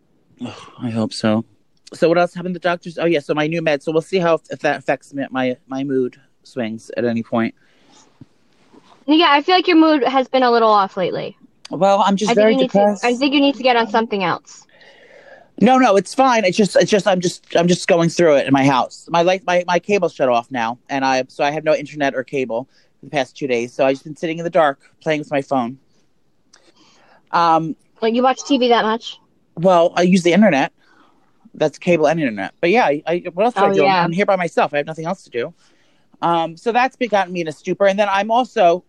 I 0.79 0.89
hope 0.89 1.11
so. 1.11 1.43
So 1.93 2.07
what 2.07 2.17
else 2.17 2.33
happened? 2.33 2.55
to 2.55 2.59
The 2.59 2.63
doctors. 2.63 2.97
Oh 2.97 3.05
yeah. 3.05 3.19
So 3.19 3.33
my 3.33 3.47
new 3.47 3.61
med. 3.61 3.83
So 3.83 3.91
we'll 3.91 4.01
see 4.01 4.19
how 4.19 4.39
if 4.49 4.59
that 4.59 4.77
affects 4.77 5.13
me, 5.13 5.25
my 5.31 5.57
my 5.67 5.83
mood 5.83 6.19
swings 6.43 6.91
at 6.95 7.03
any 7.03 7.23
point. 7.23 7.55
Yeah, 9.05 9.31
I 9.31 9.41
feel 9.41 9.55
like 9.55 9.67
your 9.67 9.77
mood 9.77 10.03
has 10.03 10.27
been 10.27 10.43
a 10.43 10.51
little 10.51 10.69
off 10.69 10.95
lately. 10.95 11.35
Well, 11.71 12.01
I'm 12.05 12.15
just 12.15 12.31
I 12.31 12.35
very 12.35 12.55
think 12.55 12.73
you 12.73 12.79
need 12.79 12.85
depressed. 12.85 13.01
to. 13.01 13.07
I 13.07 13.15
think 13.15 13.33
you 13.33 13.41
need 13.41 13.55
to 13.55 13.63
get 13.63 13.75
on 13.75 13.89
something 13.89 14.23
else. 14.23 14.65
No, 15.61 15.77
no, 15.77 15.97
it's 15.97 16.13
fine. 16.13 16.45
It's 16.45 16.55
just, 16.55 16.77
it's 16.77 16.89
just, 16.89 17.05
I'm 17.05 17.19
just, 17.19 17.53
I'm 17.55 17.67
just 17.67 17.87
going 17.89 18.07
through 18.07 18.37
it 18.37 18.47
in 18.47 18.53
my 18.53 18.65
house. 18.65 19.09
My 19.11 19.23
light, 19.23 19.43
my, 19.45 19.65
my 19.67 19.77
cable 19.77 20.07
shut 20.07 20.29
off 20.29 20.49
now, 20.49 20.79
and 20.87 21.03
I, 21.03 21.25
so 21.27 21.43
I 21.43 21.51
have 21.51 21.65
no 21.65 21.75
internet 21.75 22.15
or 22.15 22.23
cable 22.23 22.69
the 23.03 23.09
past 23.09 23.37
two 23.37 23.47
days. 23.47 23.73
So 23.73 23.85
I've 23.85 23.93
just 23.95 24.03
been 24.03 24.15
sitting 24.15 24.37
in 24.39 24.43
the 24.43 24.49
dark 24.49 24.79
playing 25.01 25.19
with 25.19 25.31
my 25.31 25.41
phone. 25.41 25.79
Um, 27.31 27.75
Like 28.01 28.13
you 28.15 28.23
watch 28.23 28.39
TV 28.41 28.69
that 28.69 28.83
much? 28.83 29.19
well, 29.55 29.93
I 29.95 30.03
use 30.03 30.23
the 30.23 30.33
internet. 30.33 30.71
That's 31.53 31.77
cable 31.77 32.07
and 32.07 32.19
internet. 32.19 32.53
But 32.61 32.69
yeah, 32.69 32.85
I, 32.85 33.03
I 33.07 33.23
what 33.33 33.45
else 33.45 33.55
do 33.55 33.65
I 33.65 33.69
Oh, 33.69 33.71
do? 33.71 33.83
yeah. 33.83 34.03
I'm 34.03 34.11
here 34.11 34.25
by 34.25 34.35
myself. 34.35 34.73
I 34.73 34.77
have 34.77 34.85
nothing 34.85 35.05
else 35.05 35.23
to 35.23 35.29
do. 35.29 35.53
Um, 36.21 36.57
so 36.57 36.71
that's 36.71 36.95
gotten 36.95 37.33
me 37.33 37.41
in 37.41 37.47
a 37.47 37.51
stupor. 37.51 37.87
And 37.87 37.97
then 37.97 38.07
I'm 38.09 38.29
also, 38.31 38.83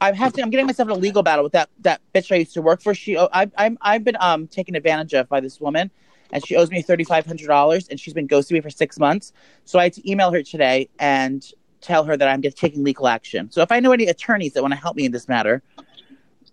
I 0.00 0.12
have 0.12 0.32
to. 0.34 0.42
I'm 0.42 0.50
getting 0.50 0.66
myself 0.66 0.88
in 0.88 0.94
a 0.96 0.98
legal 0.98 1.22
battle 1.22 1.42
with 1.42 1.52
that 1.52 1.70
that 1.80 2.00
bitch 2.14 2.30
I 2.32 2.36
used 2.36 2.54
to 2.54 2.62
work 2.62 2.82
for. 2.82 2.94
She, 2.94 3.16
oh, 3.16 3.28
I, 3.32 3.50
I'm, 3.56 3.78
I've 3.80 4.04
been 4.04 4.16
um 4.20 4.46
taken 4.46 4.74
advantage 4.76 5.12
of 5.14 5.28
by 5.28 5.40
this 5.40 5.60
woman, 5.60 5.90
and 6.32 6.44
she 6.44 6.56
owes 6.56 6.70
me 6.70 6.82
thirty 6.82 7.04
five 7.04 7.26
hundred 7.26 7.48
dollars, 7.48 7.88
and 7.88 7.98
she's 7.98 8.14
been 8.14 8.28
ghosting 8.28 8.52
me 8.52 8.60
for 8.60 8.70
six 8.70 8.98
months. 8.98 9.32
So 9.64 9.78
I 9.78 9.84
had 9.84 9.92
to 9.94 10.10
email 10.10 10.30
her 10.32 10.42
today 10.42 10.88
and 10.98 11.44
tell 11.80 12.04
her 12.04 12.16
that 12.16 12.28
I'm 12.28 12.42
just 12.42 12.56
taking 12.58 12.82
legal 12.84 13.08
action. 13.08 13.50
So 13.50 13.62
if 13.62 13.70
I 13.72 13.80
know 13.80 13.92
any 13.92 14.06
attorneys 14.06 14.52
that 14.54 14.62
want 14.62 14.72
to 14.74 14.80
help 14.80 14.96
me 14.96 15.04
in 15.04 15.12
this 15.12 15.28
matter, 15.28 15.62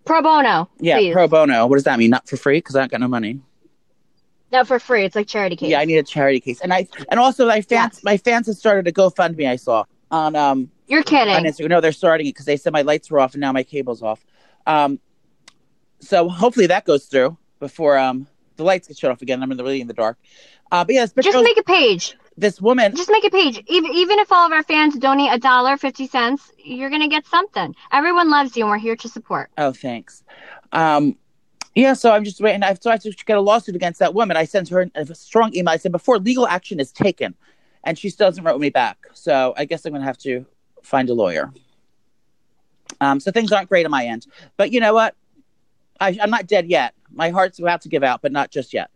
Pro 0.06 0.22
bono. 0.22 0.70
yeah, 0.80 0.98
please. 0.98 1.14
pro 1.14 1.28
bono. 1.28 1.66
What 1.66 1.76
does 1.78 1.84
that 1.86 1.98
mean? 1.98 2.12
Not 2.12 2.28
for 2.30 2.38
free 2.38 2.58
because 2.60 2.76
I 2.76 2.80
don't 2.82 2.92
got 2.92 3.02
no 3.02 3.08
money. 3.08 3.40
No, 4.52 4.64
for 4.64 4.78
free. 4.80 5.04
It's 5.04 5.16
like 5.16 5.28
charity 5.28 5.56
case. 5.56 5.70
Yeah, 5.70 5.80
I 5.80 5.86
need 5.86 5.98
a 5.98 6.04
charity 6.04 6.40
case, 6.40 6.62
and 6.62 6.72
I 6.72 6.88
and 7.10 7.20
also 7.20 7.48
my 7.48 7.62
fans 7.62 7.96
Yes. 7.96 8.04
my 8.04 8.18
fans 8.18 8.46
have 8.48 8.56
started 8.56 8.88
a 8.88 8.92
GoFundMe. 8.92 9.48
I 9.50 9.56
saw 9.56 9.84
on 10.12 10.36
um 10.36 10.70
You're 10.88 11.02
kidding. 11.04 11.34
on 11.34 11.44
Instagram. 11.44 11.70
No, 11.70 11.82
they're 11.82 11.92
starting 11.92 12.28
it 12.28 12.32
because 12.32 12.46
they 12.46 12.56
said 12.56 12.72
my 12.72 12.84
lights 12.84 13.10
were 13.10 13.20
off 13.20 13.34
and 13.34 13.42
now 13.42 13.52
my 13.52 13.64
cable's 13.64 14.04
off. 14.04 14.24
Um, 14.68 15.00
so 16.00 16.30
hopefully 16.30 16.68
that 16.68 16.86
goes 16.86 17.06
through 17.06 17.38
before 17.60 17.98
um 17.98 18.28
the 18.58 18.64
lights 18.64 18.88
get 18.88 18.98
shut 18.98 19.12
off 19.12 19.22
again. 19.24 19.42
I'm 19.42 19.52
in 19.52 19.58
the 19.58 19.64
really 19.64 19.82
in 19.82 19.88
the 19.88 19.94
dark. 19.94 20.18
Uh, 20.72 20.86
but 20.86 20.94
yes, 20.94 21.12
but 21.12 21.26
Just 21.26 21.44
make 21.44 21.58
a 21.58 21.64
page. 21.64 22.16
This 22.38 22.62
woman. 22.62 22.96
Just 22.96 23.10
make 23.10 23.24
a 23.24 23.30
page. 23.30 23.64
Even 23.68 23.92
even 23.94 24.20
if 24.20 24.32
all 24.32 24.46
of 24.46 24.52
our 24.52 24.64
fans 24.64 24.98
donate 24.98 25.32
a 25.32 25.40
dollar 25.40 25.78
fifty 25.78 26.08
cents, 26.08 26.52
you're 26.58 26.90
gonna 26.90 27.08
get 27.08 27.26
something. 27.26 27.76
Everyone 27.92 28.30
loves 28.30 28.56
you, 28.58 28.64
and 28.64 28.72
we're 28.72 28.78
here 28.78 28.96
to 28.96 29.10
support. 29.10 29.50
Oh, 29.58 29.72
thanks. 29.72 30.24
Um, 30.72 31.18
yeah, 31.76 31.94
so 31.94 32.12
I'm 32.12 32.24
just 32.24 32.40
waiting. 32.42 32.64
I've 32.64 32.82
so 32.82 32.90
I 32.90 32.94
have 32.94 33.04
to 33.04 33.12
get 33.12 33.38
a 33.38 33.42
lawsuit 33.42 33.76
against 33.76 34.00
that 34.00 34.14
woman. 34.14 34.38
I 34.38 34.46
sent 34.46 34.70
her 34.70 34.90
a 34.96 35.16
strong 35.16 35.56
email. 35.56 35.74
I 35.74 35.78
said 35.78 35.92
before 35.92 36.20
legal 36.20 36.48
action 36.48 36.80
is 36.80 36.92
taken, 36.92 37.36
and 37.84 37.98
she 37.98 38.10
still 38.10 38.28
hasn't 38.28 38.46
wrote 38.46 38.60
me 38.60 38.70
back. 38.70 38.98
So 39.14 39.54
I 39.58 39.66
guess 39.66 39.86
I'm 39.86 39.94
gonna 39.94 40.06
have 40.06 40.18
to 40.20 40.46
find 40.84 41.10
a 41.10 41.14
lawyer. 41.14 41.52
Um, 43.02 43.20
so 43.20 43.32
things 43.32 43.52
aren't 43.52 43.68
great 43.68 43.86
on 43.86 43.92
my 43.92 44.06
end, 44.06 44.28
but 44.58 44.72
you 44.72 44.80
know 44.80 44.94
what? 44.94 45.16
I, 46.00 46.18
I'm 46.22 46.30
not 46.30 46.48
dead 46.48 46.68
yet. 46.68 46.94
My 47.12 47.30
heart's 47.30 47.60
about 47.60 47.82
to 47.82 47.90
give 47.90 48.04
out, 48.04 48.22
but 48.22 48.32
not 48.32 48.52
just 48.52 48.74
yet. 48.74 48.92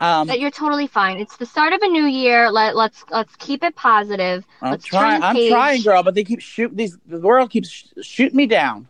Um, 0.00 0.28
That 0.28 0.38
you're 0.38 0.50
totally 0.52 0.86
fine. 0.86 1.18
It's 1.18 1.36
the 1.36 1.46
start 1.46 1.72
of 1.72 1.82
a 1.82 1.88
new 1.88 2.04
year. 2.04 2.50
Let 2.50 2.76
let's 2.76 3.04
let's 3.10 3.34
keep 3.36 3.64
it 3.64 3.74
positive. 3.74 4.44
I'm 4.62 4.72
let's 4.72 4.84
trying. 4.84 5.22
I'm 5.22 5.34
page. 5.34 5.50
trying, 5.50 5.82
girl, 5.82 6.02
but 6.02 6.14
they 6.14 6.24
keep 6.24 6.40
shooting. 6.40 6.76
These 6.76 6.96
the 7.06 7.18
world 7.18 7.50
keeps 7.50 7.68
sh- 7.68 7.84
shooting 8.02 8.36
me 8.36 8.46
down. 8.46 8.86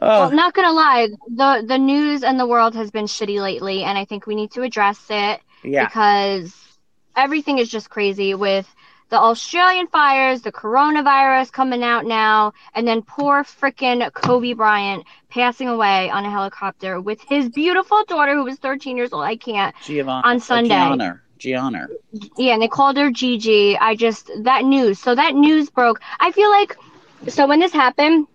Well, 0.00 0.24
Oh, 0.24 0.28
not 0.30 0.54
gonna 0.54 0.72
lie, 0.72 1.08
the 1.28 1.64
the 1.66 1.78
news 1.78 2.22
and 2.22 2.38
the 2.40 2.46
world 2.46 2.74
has 2.74 2.90
been 2.90 3.04
shitty 3.04 3.40
lately, 3.40 3.84
and 3.84 3.96
I 3.96 4.04
think 4.04 4.26
we 4.26 4.34
need 4.34 4.50
to 4.52 4.62
address 4.62 5.00
it 5.10 5.40
yeah. 5.62 5.84
because 5.84 6.54
everything 7.14 7.58
is 7.58 7.68
just 7.68 7.90
crazy 7.90 8.34
with 8.34 8.66
the 9.10 9.18
Australian 9.18 9.86
fires, 9.88 10.42
the 10.42 10.52
coronavirus 10.52 11.52
coming 11.52 11.82
out 11.82 12.04
now, 12.04 12.52
and 12.74 12.86
then 12.86 13.02
poor 13.02 13.44
frickin' 13.44 14.12
Kobe 14.12 14.54
Bryant 14.54 15.04
passing 15.28 15.68
away 15.68 16.10
on 16.10 16.24
a 16.24 16.30
helicopter 16.30 17.00
with 17.00 17.20
his 17.22 17.48
beautiful 17.48 18.04
daughter 18.08 18.34
who 18.34 18.44
was 18.44 18.58
13 18.58 18.96
years 18.96 19.12
old. 19.12 19.24
I 19.24 19.36
can't. 19.36 19.74
Giovanna, 19.84 20.26
on 20.26 20.40
Sunday. 20.40 20.70
Gianna, 20.70 21.20
Gianna. 21.38 21.88
Yeah, 22.36 22.54
and 22.54 22.62
they 22.62 22.68
called 22.68 22.96
her 22.96 23.10
Gigi. 23.10 23.76
I 23.78 23.94
just 23.94 24.30
that 24.42 24.64
news. 24.64 24.98
So 24.98 25.14
that 25.14 25.34
news 25.34 25.70
broke. 25.70 26.00
I 26.20 26.32
feel 26.32 26.50
like 26.50 26.76
so 27.28 27.46
when 27.46 27.60
this 27.60 27.72
happened, 27.72 28.26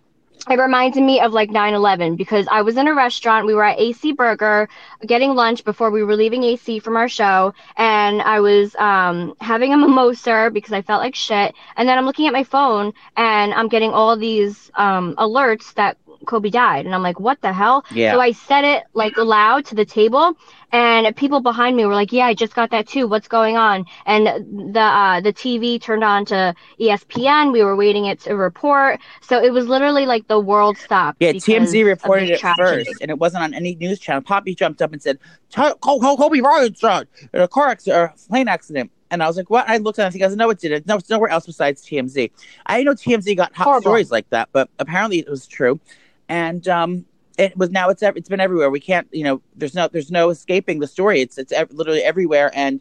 it 0.48 0.58
reminded 0.58 1.02
me 1.02 1.20
of 1.20 1.32
like 1.32 1.50
9/11 1.50 2.16
because 2.16 2.46
I 2.50 2.62
was 2.62 2.76
in 2.76 2.88
a 2.88 2.94
restaurant. 2.94 3.46
We 3.46 3.54
were 3.54 3.64
at 3.64 3.78
AC 3.78 4.12
Burger 4.12 4.68
getting 5.06 5.34
lunch 5.34 5.64
before 5.64 5.90
we 5.90 6.02
were 6.02 6.16
leaving 6.16 6.44
AC 6.44 6.78
from 6.78 6.96
our 6.96 7.08
show, 7.08 7.52
and 7.76 8.22
I 8.22 8.40
was 8.40 8.74
um 8.76 9.34
having 9.40 9.72
a 9.72 9.76
mimosa 9.76 10.50
because 10.52 10.72
I 10.72 10.82
felt 10.82 11.02
like 11.02 11.14
shit. 11.14 11.54
And 11.76 11.88
then 11.88 11.98
I'm 11.98 12.06
looking 12.06 12.26
at 12.26 12.32
my 12.32 12.44
phone 12.44 12.92
and 13.16 13.52
I'm 13.52 13.68
getting 13.68 13.90
all 13.90 14.16
these 14.16 14.70
um 14.74 15.14
alerts 15.16 15.74
that 15.74 15.98
Kobe 16.26 16.50
died, 16.50 16.86
and 16.86 16.94
I'm 16.94 17.02
like, 17.02 17.18
what 17.18 17.40
the 17.40 17.52
hell? 17.52 17.84
Yeah. 17.90 18.12
So 18.12 18.20
I 18.20 18.32
said 18.32 18.64
it 18.64 18.84
like 18.94 19.16
loud 19.16 19.64
to 19.66 19.74
the 19.74 19.84
table, 19.84 20.34
and 20.72 21.14
people 21.16 21.40
behind 21.40 21.76
me 21.76 21.84
were 21.86 21.94
like, 21.94 22.12
"Yeah, 22.12 22.26
I 22.26 22.34
just 22.34 22.54
got 22.54 22.70
that 22.70 22.86
too. 22.86 23.06
What's 23.08 23.28
going 23.28 23.56
on?" 23.56 23.84
And 24.06 24.26
the 24.74 24.80
uh, 24.80 25.20
the 25.20 25.32
TV 25.32 25.80
turned 25.80 26.04
on 26.04 26.24
to 26.26 26.54
ESPN. 26.80 27.52
We 27.52 27.62
were 27.64 27.76
waiting 27.76 28.06
it 28.06 28.20
to 28.20 28.34
report, 28.34 29.00
so 29.20 29.42
it 29.42 29.52
was 29.52 29.66
literally 29.66 30.06
like 30.06 30.28
the 30.28 30.38
world 30.38 30.78
stopped. 30.78 31.18
Yeah, 31.20 31.32
TMZ 31.32 31.84
reported 31.84 32.30
it 32.30 32.40
tragedy. 32.40 32.84
first, 32.84 33.00
and 33.00 33.10
it 33.10 33.18
wasn't 33.18 33.44
on 33.44 33.54
any 33.54 33.74
news 33.74 33.98
channel. 33.98 34.22
Poppy 34.22 34.54
jumped 34.54 34.80
up 34.82 34.92
and 34.92 35.02
said, 35.02 35.18
"Col- 35.54 35.74
Col- 35.76 36.00
Col- 36.00 36.16
"Kobe 36.16 36.40
Bryant's 36.40 36.80
died 36.80 37.06
in 37.32 37.40
a 37.40 37.48
car 37.48 37.68
accident 37.68 37.98
or 37.98 38.04
a 38.04 38.28
plane 38.28 38.48
accident." 38.48 38.90
And 39.10 39.22
I 39.22 39.26
was 39.26 39.36
like, 39.36 39.50
"What?" 39.50 39.68
I 39.68 39.78
looked 39.78 39.98
at 39.98 40.14
it. 40.14 40.22
I 40.22 40.28
said, 40.28 40.38
"No, 40.38 40.50
it 40.50 40.60
didn't. 40.60 40.86
No, 40.86 40.96
it's 40.96 41.10
nowhere 41.10 41.30
else 41.30 41.46
besides 41.46 41.82
TMZ." 41.82 42.30
I 42.66 42.82
know 42.84 42.92
TMZ 42.94 43.36
got 43.36 43.54
hot 43.54 43.64
Horrible. 43.64 43.82
stories 43.82 44.10
like 44.10 44.28
that, 44.30 44.48
but 44.52 44.70
apparently 44.78 45.18
it 45.18 45.28
was 45.28 45.46
true. 45.46 45.80
And 46.28 46.66
um, 46.68 47.06
it 47.40 47.56
was 47.56 47.70
now 47.70 47.88
it's 47.88 48.02
it's 48.02 48.28
been 48.28 48.40
everywhere. 48.40 48.70
We 48.70 48.80
can't, 48.80 49.08
you 49.12 49.24
know, 49.24 49.40
there's 49.56 49.74
no 49.74 49.88
there's 49.88 50.10
no 50.10 50.30
escaping 50.30 50.80
the 50.80 50.86
story. 50.86 51.20
It's 51.22 51.38
it's 51.38 51.52
ev- 51.52 51.72
literally 51.72 52.02
everywhere, 52.02 52.50
and 52.54 52.80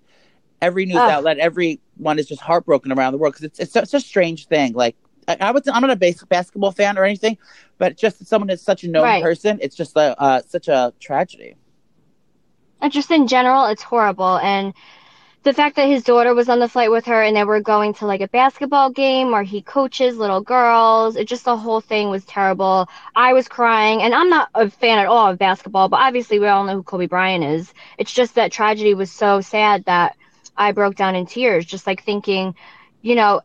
every 0.61 0.85
news 0.85 0.97
Ugh. 0.97 1.09
outlet, 1.09 1.37
everyone 1.39 2.19
is 2.19 2.27
just 2.27 2.41
heartbroken 2.41 2.91
around 2.91 3.13
the 3.13 3.17
world 3.17 3.33
because 3.33 3.45
it's 3.45 3.59
it's 3.59 3.71
such 3.73 3.93
a 3.93 4.01
strange 4.01 4.47
thing. 4.47 4.73
Like 4.73 4.97
I, 5.29 5.37
I 5.39 5.51
would, 5.51 5.67
I'm 5.69 5.81
not 5.81 5.91
a 5.91 5.95
base, 5.95 6.23
basketball 6.25 6.71
fan 6.71 6.97
or 6.97 7.05
anything, 7.05 7.37
but 7.77 7.97
just 7.97 8.25
someone 8.27 8.49
is 8.49 8.61
such 8.61 8.83
a 8.83 8.89
known 8.89 9.03
Right. 9.03 9.23
person, 9.23 9.59
it's 9.61 9.75
just 9.77 9.95
a 9.95 10.19
uh, 10.21 10.41
such 10.47 10.67
a 10.67 10.93
tragedy. 10.99 11.55
And 12.81 12.91
just 12.91 13.11
in 13.11 13.27
general, 13.27 13.65
it's 13.65 13.83
horrible. 13.83 14.37
And 14.39 14.73
the 15.43 15.53
fact 15.53 15.77
that 15.77 15.87
his 15.87 16.03
daughter 16.03 16.33
was 16.33 16.49
on 16.49 16.59
the 16.59 16.67
flight 16.67 16.91
with 16.91 17.05
her 17.05 17.23
and 17.23 17.35
they 17.35 17.43
were 17.43 17.61
going 17.61 17.93
to 17.95 18.05
like 18.05 18.21
a 18.21 18.27
basketball 18.27 18.89
game 18.89 19.31
where 19.31 19.43
he 19.43 19.61
coaches 19.61 20.17
little 20.17 20.41
girls, 20.41 21.15
it 21.15 21.27
just 21.27 21.45
the 21.45 21.55
whole 21.55 21.79
thing 21.79 22.09
was 22.09 22.25
terrible. 22.25 22.89
I 23.15 23.33
was 23.33 23.47
crying, 23.47 24.01
and 24.01 24.13
I'm 24.13 24.29
not 24.29 24.49
a 24.53 24.69
fan 24.69 24.99
at 24.99 25.07
all 25.07 25.31
of 25.31 25.39
basketball, 25.39 25.87
but 25.87 26.01
obviously 26.01 26.39
we 26.39 26.47
all 26.47 26.65
know 26.65 26.75
who 26.75 26.83
Kobe 26.83 27.07
Bryant 27.07 27.45
is. 27.45 27.73
It's 27.97 28.13
just 28.13 28.35
that 28.35 28.51
tragedy 28.51 28.93
was 28.93 29.11
so 29.11 29.39
sad 29.39 29.85
that 29.85 30.17
I 30.57 30.73
broke 30.73 30.95
down 30.95 31.15
in 31.15 31.25
tears, 31.25 31.65
just 31.65 31.87
like 31.87 32.03
thinking, 32.03 32.55
you 33.01 33.15
know, 33.15 33.41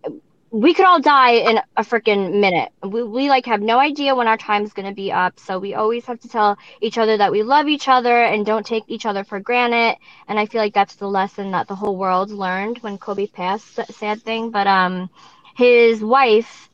we 0.54 0.72
could 0.72 0.86
all 0.86 1.00
die 1.00 1.32
in 1.32 1.58
a 1.76 1.82
freaking 1.82 2.38
minute. 2.38 2.70
We, 2.80 3.02
we 3.02 3.28
like 3.28 3.44
have 3.46 3.60
no 3.60 3.80
idea 3.80 4.14
when 4.14 4.28
our 4.28 4.36
time's 4.36 4.72
going 4.72 4.86
to 4.86 4.94
be 4.94 5.10
up. 5.10 5.40
So 5.40 5.58
we 5.58 5.74
always 5.74 6.04
have 6.04 6.20
to 6.20 6.28
tell 6.28 6.56
each 6.80 6.96
other 6.96 7.16
that 7.16 7.32
we 7.32 7.42
love 7.42 7.66
each 7.66 7.88
other 7.88 8.22
and 8.22 8.46
don't 8.46 8.64
take 8.64 8.84
each 8.86 9.04
other 9.04 9.24
for 9.24 9.40
granted. 9.40 9.98
And 10.28 10.38
I 10.38 10.46
feel 10.46 10.60
like 10.60 10.72
that's 10.72 10.94
the 10.94 11.08
lesson 11.08 11.50
that 11.50 11.66
the 11.66 11.74
whole 11.74 11.96
world 11.96 12.30
learned 12.30 12.78
when 12.78 12.98
Kobe 12.98 13.26
passed. 13.26 13.80
Sad 13.94 14.22
thing, 14.22 14.52
but 14.52 14.68
um, 14.68 15.10
his 15.56 16.00
wife, 16.04 16.70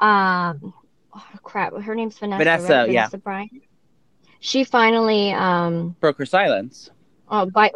um, 0.00 0.74
oh 1.14 1.24
crap, 1.44 1.76
her 1.76 1.94
name's 1.94 2.18
Vanessa. 2.18 2.38
Vanessa, 2.38 2.72
right? 2.72 2.90
yeah. 2.90 3.02
Vanessa 3.02 3.18
Bryant. 3.18 3.52
She 4.40 4.64
finally 4.64 5.30
um 5.32 5.94
Broke 6.00 6.18
her 6.18 6.26
silence. 6.26 6.90
Oh, 7.28 7.46
by 7.46 7.70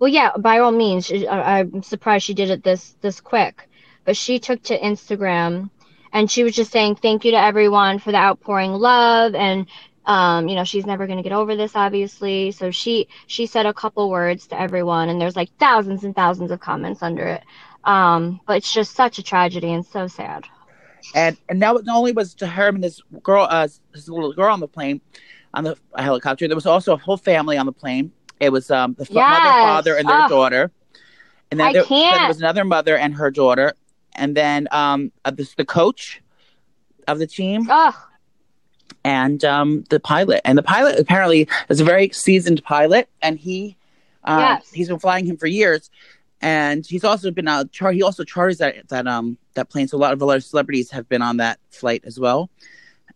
well, 0.00 0.08
yeah, 0.08 0.32
by 0.36 0.58
all 0.58 0.72
means. 0.72 1.12
I, 1.12 1.60
I'm 1.60 1.84
surprised 1.84 2.24
she 2.24 2.34
did 2.34 2.50
it 2.50 2.64
this 2.64 2.96
this 3.00 3.20
quick, 3.20 3.68
but 4.04 4.16
she 4.16 4.38
took 4.38 4.62
to 4.64 4.78
Instagram, 4.78 5.70
and 6.12 6.30
she 6.30 6.44
was 6.44 6.54
just 6.54 6.72
saying 6.72 6.96
thank 6.96 7.24
you 7.24 7.32
to 7.32 7.38
everyone 7.38 7.98
for 7.98 8.12
the 8.12 8.18
outpouring 8.18 8.72
love, 8.72 9.34
and 9.34 9.66
um, 10.06 10.48
you 10.48 10.54
know, 10.54 10.64
she's 10.64 10.86
never 10.86 11.06
gonna 11.06 11.22
get 11.22 11.32
over 11.32 11.56
this, 11.56 11.74
obviously. 11.74 12.50
So 12.50 12.70
she 12.70 13.08
she 13.26 13.46
said 13.46 13.66
a 13.66 13.72
couple 13.72 14.10
words 14.10 14.46
to 14.48 14.60
everyone, 14.60 15.08
and 15.08 15.20
there's 15.20 15.36
like 15.36 15.50
thousands 15.58 16.04
and 16.04 16.14
thousands 16.14 16.50
of 16.50 16.60
comments 16.60 17.02
under 17.02 17.26
it. 17.26 17.42
Um, 17.84 18.40
but 18.46 18.58
it's 18.58 18.72
just 18.72 18.94
such 18.94 19.18
a 19.18 19.22
tragedy 19.22 19.72
and 19.72 19.84
so 19.84 20.06
sad. 20.06 20.44
And 21.14 21.36
and 21.48 21.58
now 21.58 21.76
it 21.76 21.84
not 21.84 21.96
only 21.96 22.12
was 22.12 22.34
to 22.36 22.46
her 22.46 22.68
and 22.68 22.82
this 22.82 23.00
girl, 23.22 23.46
uh, 23.48 23.68
this 23.92 24.08
little 24.08 24.32
girl 24.32 24.52
on 24.52 24.60
the 24.60 24.68
plane, 24.68 25.00
on 25.54 25.64
the 25.64 25.76
helicopter. 25.96 26.48
There 26.48 26.56
was 26.56 26.66
also 26.66 26.94
a 26.94 26.96
whole 26.96 27.16
family 27.16 27.56
on 27.56 27.66
the 27.66 27.72
plane. 27.72 28.12
It 28.40 28.50
was 28.50 28.70
um 28.70 28.94
the 28.98 29.06
fa- 29.06 29.14
mother, 29.14 29.52
father, 29.60 29.96
and 29.96 30.08
their 30.08 30.22
Ugh. 30.22 30.30
daughter. 30.30 30.70
And 31.50 31.60
then 31.60 31.72
there, 31.72 31.84
then 31.84 32.10
there 32.10 32.28
was 32.28 32.38
another 32.40 32.64
mother 32.64 32.96
and 32.96 33.14
her 33.14 33.30
daughter, 33.30 33.74
and 34.14 34.36
then 34.36 34.68
um 34.72 35.12
uh, 35.24 35.30
this, 35.30 35.54
the 35.54 35.64
coach 35.64 36.22
of 37.06 37.18
the 37.18 37.26
team 37.26 37.66
Ugh, 37.70 37.94
and 39.04 39.44
um 39.44 39.84
the 39.90 40.00
pilot. 40.00 40.40
And 40.44 40.56
the 40.58 40.62
pilot 40.62 40.98
apparently 40.98 41.48
is 41.68 41.80
a 41.80 41.84
very 41.84 42.10
seasoned 42.10 42.62
pilot, 42.64 43.08
and 43.22 43.38
he 43.38 43.76
um, 44.24 44.40
Yes. 44.40 44.70
he's 44.72 44.88
been 44.88 44.98
flying 44.98 45.26
him 45.26 45.36
for 45.36 45.46
years. 45.46 45.90
And 46.40 46.84
he's 46.86 47.04
also 47.04 47.30
been 47.30 47.48
uh, 47.48 47.64
char- 47.72 47.92
he 47.92 48.02
also 48.02 48.24
charters 48.24 48.58
that 48.58 48.88
that 48.88 49.06
um 49.06 49.38
that 49.54 49.68
plane. 49.70 49.88
So 49.88 49.96
a 49.96 49.98
lot 49.98 50.12
of 50.12 50.20
a 50.20 50.24
lot 50.24 50.36
of 50.36 50.44
celebrities 50.44 50.90
have 50.90 51.08
been 51.08 51.22
on 51.22 51.38
that 51.38 51.58
flight 51.70 52.02
as 52.04 52.18
well. 52.18 52.50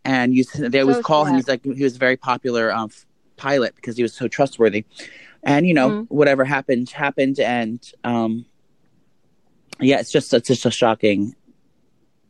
And 0.05 0.35
you, 0.35 0.45
they 0.45 0.81
always 0.81 0.97
So 0.97 1.02
call 1.02 1.25
him. 1.25 1.35
He's 1.37 1.49
like 1.49 1.64
he 1.64 1.83
was 1.83 1.97
a 1.97 1.99
very 1.99 2.17
popular 2.17 2.73
um, 2.73 2.88
f- 2.90 3.07
pilot 3.37 3.75
because 3.75 3.97
he 3.97 4.02
was 4.02 4.14
so 4.14 4.28
trustworthy. 4.28 4.85
And 5.43 5.67
you 5.67 5.75
know 5.75 5.90
Mhm. 5.90 6.07
whatever 6.09 6.45
happened 6.45 6.90
happened, 6.90 7.38
and 7.40 7.81
um, 8.05 8.47
yeah, 9.81 10.01
it's 10.01 10.11
just 10.11 10.33
it's 10.35 10.49
just 10.49 10.67
a 10.67 10.71
shocking, 10.71 11.35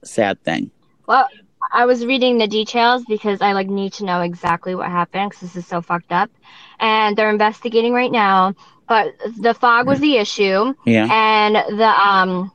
sad 0.05 0.43
thing. 0.43 0.71
Well, 1.07 1.29
I 1.73 1.87
was 1.87 2.05
reading 2.07 2.39
the 2.39 2.47
details 2.47 3.05
because 3.09 3.41
I 3.41 3.53
like 3.53 3.69
need 3.69 3.93
to 3.95 4.05
know 4.05 4.21
exactly 4.21 4.75
what 4.75 4.89
happened 4.89 5.31
because 5.31 5.41
this 5.41 5.57
is 5.57 5.67
so 5.67 5.81
fucked 5.81 6.13
up, 6.13 6.31
and 6.79 7.17
they're 7.17 7.31
investigating 7.31 7.93
right 7.93 8.13
now. 8.13 8.55
But 8.89 9.15
the 9.39 9.53
fog 9.55 9.87
was 9.87 10.01
the 10.01 10.17
issue, 10.17 10.75
Yeah, 10.85 11.09
and 11.11 11.79
the 11.79 11.89
um 11.89 12.51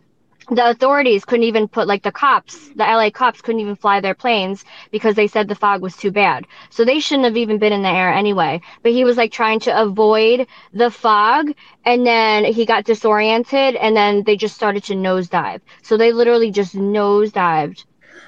the 0.49 0.69
authorities 0.69 1.25
couldn't 1.25 1.43
even 1.45 1.67
put 1.67 1.87
like 1.87 2.03
the 2.03 2.11
cops, 2.11 2.69
the 2.75 2.83
LA 2.83 3.09
cops 3.09 3.41
couldn't 3.41 3.61
even 3.61 3.75
fly 3.75 3.99
their 3.99 4.13
planes 4.15 4.63
because 4.91 5.15
they 5.15 5.27
said 5.27 5.47
the 5.47 5.55
fog 5.55 5.81
was 5.81 5.95
too 5.95 6.11
bad. 6.11 6.45
So 6.69 6.83
they 6.85 6.99
shouldn't 6.99 7.25
have 7.25 7.37
even 7.37 7.57
been 7.59 7.73
in 7.73 7.81
the 7.83 7.89
air 7.89 8.11
anyway. 8.13 8.61
But 8.81 8.91
he 8.91 9.03
was 9.03 9.17
like 9.17 9.31
trying 9.31 9.59
to 9.61 9.81
avoid 9.81 10.47
the 10.73 10.91
fog 10.91 11.51
and 11.85 12.05
then 12.05 12.45
he 12.45 12.65
got 12.65 12.83
disoriented 12.85 13.75
and 13.75 13.95
then 13.95 14.23
they 14.23 14.35
just 14.35 14.55
started 14.55 14.83
to 14.85 14.93
nosedive. 14.93 15.61
So 15.81 15.97
they 15.97 16.11
literally 16.11 16.51
just 16.51 16.75
nosedived. 16.75 17.85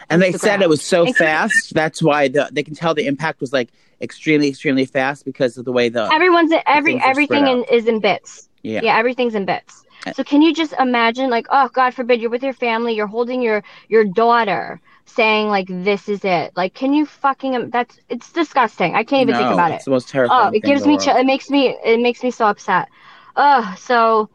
And 0.10 0.22
they 0.22 0.32
said 0.34 0.60
Instagram. 0.60 0.64
it 0.64 0.70
was 0.70 0.84
so 0.84 1.06
And- 1.06 1.16
fast. 1.16 1.74
That's 1.74 2.02
why 2.02 2.28
the 2.28 2.50
they 2.52 2.64
can 2.64 2.76
tell 2.76 2.94
the 2.94 3.08
impact 3.08 3.42
was 3.42 3.52
like 3.52 3.70
extremely, 4.02 4.50
extremely 4.50 4.86
fast 4.86 5.26
because 5.26 5.58
of 5.58 5.66
the 5.66 5.72
way 5.72 5.90
the 5.90 6.12
everyone's 6.14 6.52
every 6.68 7.02
everything 7.02 7.48
in, 7.48 7.64
is 7.72 7.88
in 7.88 8.00
bits. 8.00 8.50
yeah. 8.62 8.82
Yeah, 8.84 8.98
everything's 8.98 9.36
in 9.36 9.46
bits. 9.46 9.84
So 10.12 10.24
can 10.24 10.42
you 10.42 10.54
just 10.54 10.74
imagine, 10.80 11.30
like, 11.30 11.48
oh 11.50 11.70
God 11.74 11.94
forbid, 11.94 12.22
you're 12.22 12.30
with 12.30 12.44
your 12.44 12.54
family, 12.54 12.94
you're 12.96 13.08
holding 13.08 13.42
your 13.42 13.64
your 13.90 14.04
daughter, 14.06 14.82
saying 15.06 15.48
like, 15.50 15.68
"This 15.70 16.08
is 16.10 16.24
it." 16.26 16.52
Like, 16.56 16.74
can 16.74 16.94
you 16.94 17.06
fucking? 17.06 17.70
That's 17.72 18.00
it's 18.10 18.32
disgusting. 18.32 18.96
I 18.96 19.04
can't 19.04 19.22
even 19.22 19.36
think 19.36 19.50
No, 19.50 19.52
about 19.52 19.72
It's 19.72 19.84
it. 19.84 19.86
the 19.86 19.92
most 19.92 20.10
terrifying. 20.10 20.50
Oh, 20.50 20.56
it 20.58 20.64
gives 20.64 20.86
me 20.86 20.98
chill. 20.98 21.16
It 21.16 21.26
makes 21.26 21.50
me 21.50 21.76
it 21.84 22.00
makes 22.00 22.24
me 22.24 22.32
so 22.32 22.46
upset. 22.48 22.88
Oh, 23.36 23.74
So 23.78 24.30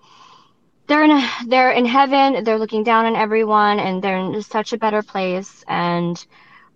they're 0.87 1.05
in 1.05 1.11
a, 1.11 1.29
they're 1.47 1.71
in 1.73 1.85
heaven. 1.87 2.45
They're 2.45 2.59
looking 2.59 2.83
down 2.85 3.07
on 3.07 3.17
everyone, 3.17 3.79
and 3.81 4.03
they're 4.03 4.19
in 4.19 4.43
such 4.43 4.73
a 4.73 4.79
better 4.79 5.03
place. 5.03 5.65
And 5.69 6.25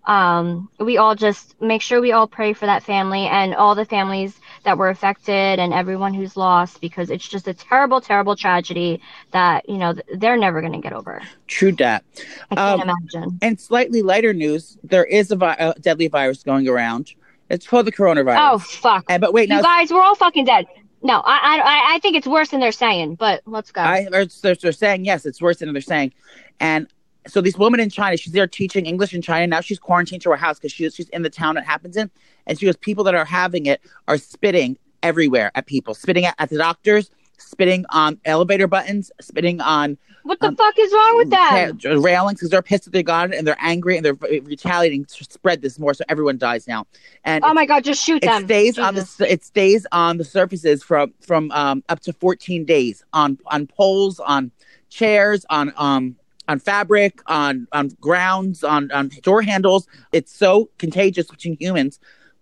um, 0.05 0.69
we 0.79 0.97
all 0.97 1.15
just 1.15 1.55
make 1.61 1.81
sure 1.81 2.01
we 2.01 2.11
all 2.11 2.27
pray 2.27 2.53
for 2.53 2.65
that 2.65 2.83
family 2.83 3.27
and 3.27 3.53
all 3.55 3.75
the 3.75 3.85
families 3.85 4.39
that 4.65 4.77
were 4.77 4.89
affected 4.89 5.59
and 5.59 5.73
everyone 5.73 6.13
who's 6.13 6.35
lost 6.35 6.81
because 6.81 7.09
it's 7.09 7.27
just 7.27 7.47
a 7.47 7.53
terrible, 7.53 8.01
terrible 8.01 8.35
tragedy 8.35 9.01
that 9.31 9.67
you 9.69 9.77
know 9.77 9.93
they're 10.17 10.37
never 10.37 10.59
going 10.61 10.73
to 10.73 10.79
get 10.79 10.93
over. 10.93 11.21
True 11.47 11.71
that. 11.73 12.03
I 12.51 12.55
can't 12.55 12.81
Um, 12.81 12.89
imagine. 12.89 13.39
And 13.41 13.59
slightly 13.59 14.01
lighter 14.01 14.33
news: 14.33 14.77
there 14.83 15.05
is 15.05 15.31
a, 15.31 15.35
vi- 15.35 15.55
a 15.57 15.73
deadly 15.79 16.07
virus 16.07 16.43
going 16.43 16.67
around. 16.67 17.13
It's 17.49 17.65
called 17.67 17.85
the 17.87 17.91
coronavirus. 17.91 18.51
Oh 18.53 18.57
fuck! 18.59 19.05
And, 19.07 19.21
but 19.21 19.33
wait, 19.33 19.49
now 19.49 19.57
You 19.57 19.63
guys, 19.63 19.91
we're 19.91 20.01
all 20.01 20.15
fucking 20.15 20.45
dead. 20.45 20.65
No, 21.03 21.21
I, 21.23 21.59
I, 21.59 21.95
I 21.95 21.99
think 21.99 22.15
it's 22.17 22.25
worse 22.25 22.49
than 22.49 22.59
they're 22.59 22.71
saying. 22.71 23.15
But 23.15 23.41
let's 23.45 23.71
go. 23.71 23.81
I 23.81 24.07
they're, 24.09 24.25
they're, 24.41 24.55
they're 24.55 24.71
saying 24.71 25.05
yes, 25.05 25.25
it's 25.25 25.41
worse 25.41 25.57
than 25.57 25.71
they're 25.71 25.81
saying. 25.81 26.13
And 26.59 26.87
so 27.27 27.41
this 27.41 27.57
woman 27.57 27.79
in 27.79 27.89
China, 27.89 28.17
she's 28.17 28.33
there 28.33 28.47
teaching 28.47 28.85
English 28.85 29.13
in 29.13 29.21
China. 29.21 29.47
Now 29.47 29.61
she's 29.61 29.79
quarantined 29.79 30.21
to 30.23 30.29
her 30.31 30.35
house 30.35 30.57
because 30.59 30.71
she's 30.71 30.95
she's 30.95 31.09
in 31.09 31.21
the 31.21 31.29
town 31.29 31.57
it 31.57 31.63
happens 31.63 31.97
in. 31.97 32.09
And 32.47 32.59
she 32.59 32.65
goes, 32.65 32.77
people 32.77 33.03
that 33.05 33.15
are 33.15 33.25
having 33.25 33.65
it 33.65 33.81
are 34.07 34.17
spitting 34.17 34.77
everywhere 35.03 35.51
at 35.55 35.65
people, 35.65 35.93
spitting 35.93 36.25
at, 36.25 36.35
at 36.39 36.49
the 36.49 36.57
doctors, 36.57 37.09
spitting 37.37 37.85
on 37.89 38.19
elevator 38.25 38.67
buttons, 38.67 39.11
spitting 39.21 39.59
on 39.61 39.97
what 40.23 40.39
the 40.39 40.47
um, 40.47 40.55
fuck 40.55 40.73
is 40.79 40.91
wrong 40.91 41.17
with 41.17 41.29
that 41.29 41.83
ra- 41.85 41.93
railings 41.99 42.39
because 42.39 42.49
they're 42.49 42.61
pissed 42.63 42.85
that 42.85 42.93
they 42.93 43.03
got 43.03 43.31
it 43.31 43.37
and 43.37 43.45
they're 43.45 43.57
angry 43.59 43.95
and 43.95 44.03
they're 44.05 44.15
retaliating 44.41 45.05
to 45.05 45.23
spread 45.23 45.61
this 45.61 45.77
more 45.77 45.93
so 45.93 46.03
everyone 46.09 46.37
dies 46.37 46.67
now. 46.67 46.85
And 47.23 47.43
Oh 47.43 47.53
my 47.53 47.65
god, 47.67 47.83
just 47.83 48.03
shoot 48.03 48.23
it 48.23 48.27
them. 48.27 48.45
stays 48.45 48.79
on 48.79 48.95
the 48.95 49.27
it 49.29 49.43
stays 49.43 49.85
on 49.91 50.17
the 50.17 50.23
surfaces 50.25 50.81
from 50.81 51.13
from 51.21 51.51
um 51.51 51.83
up 51.89 51.99
to 52.01 52.13
14 52.13 52.65
days 52.65 53.03
on 53.13 53.37
on 53.47 53.67
poles 53.67 54.19
on 54.19 54.51
chairs 54.89 55.45
on 55.49 55.71
um 55.77 56.15
on 56.47 56.59
fabric 56.59 57.19
on 57.27 57.67
on 57.71 57.89
grounds 57.99 58.63
on 58.63 58.91
on 58.91 59.09
door 59.21 59.41
handles 59.41 59.87
it's 60.11 60.35
so 60.35 60.69
contagious 60.77 61.27
between 61.27 61.57
humans 61.59 61.99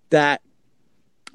that 0.09 0.41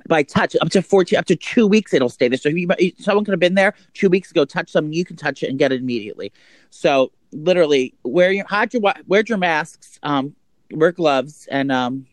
by 0.07 0.23
touch 0.23 0.57
up 0.61 0.69
to 0.71 0.81
14 0.81 1.19
up 1.19 1.25
to 1.25 1.37
two 1.37 1.67
weeks 1.67 1.93
it'll 1.93 2.09
stay 2.09 2.29
there 2.29 2.39
so 2.39 2.49
if 2.49 2.57
you, 2.57 2.93
someone 2.99 3.25
could 3.25 3.33
have 3.33 3.41
been 3.41 3.55
there 3.55 3.75
two 3.95 4.09
weeks 4.09 4.31
ago 4.31 4.45
touch 4.45 4.71
something 4.71 4.93
you 4.93 5.05
can 5.05 5.17
touch 5.17 5.43
it 5.43 5.49
and 5.49 5.59
get 5.59 5.73
it 5.73 5.81
immediately 5.81 6.33
so 6.71 7.11
literally 7.33 7.95
wear 8.05 8.33
your 8.33 8.47
hide 8.47 8.73
your 8.73 8.83
wear 9.07 9.23
your 9.27 9.39
masks 9.39 9.99
um 10.03 10.35
wear 10.73 10.93
gloves 10.93 11.47
and 11.51 11.73
um 11.73 12.07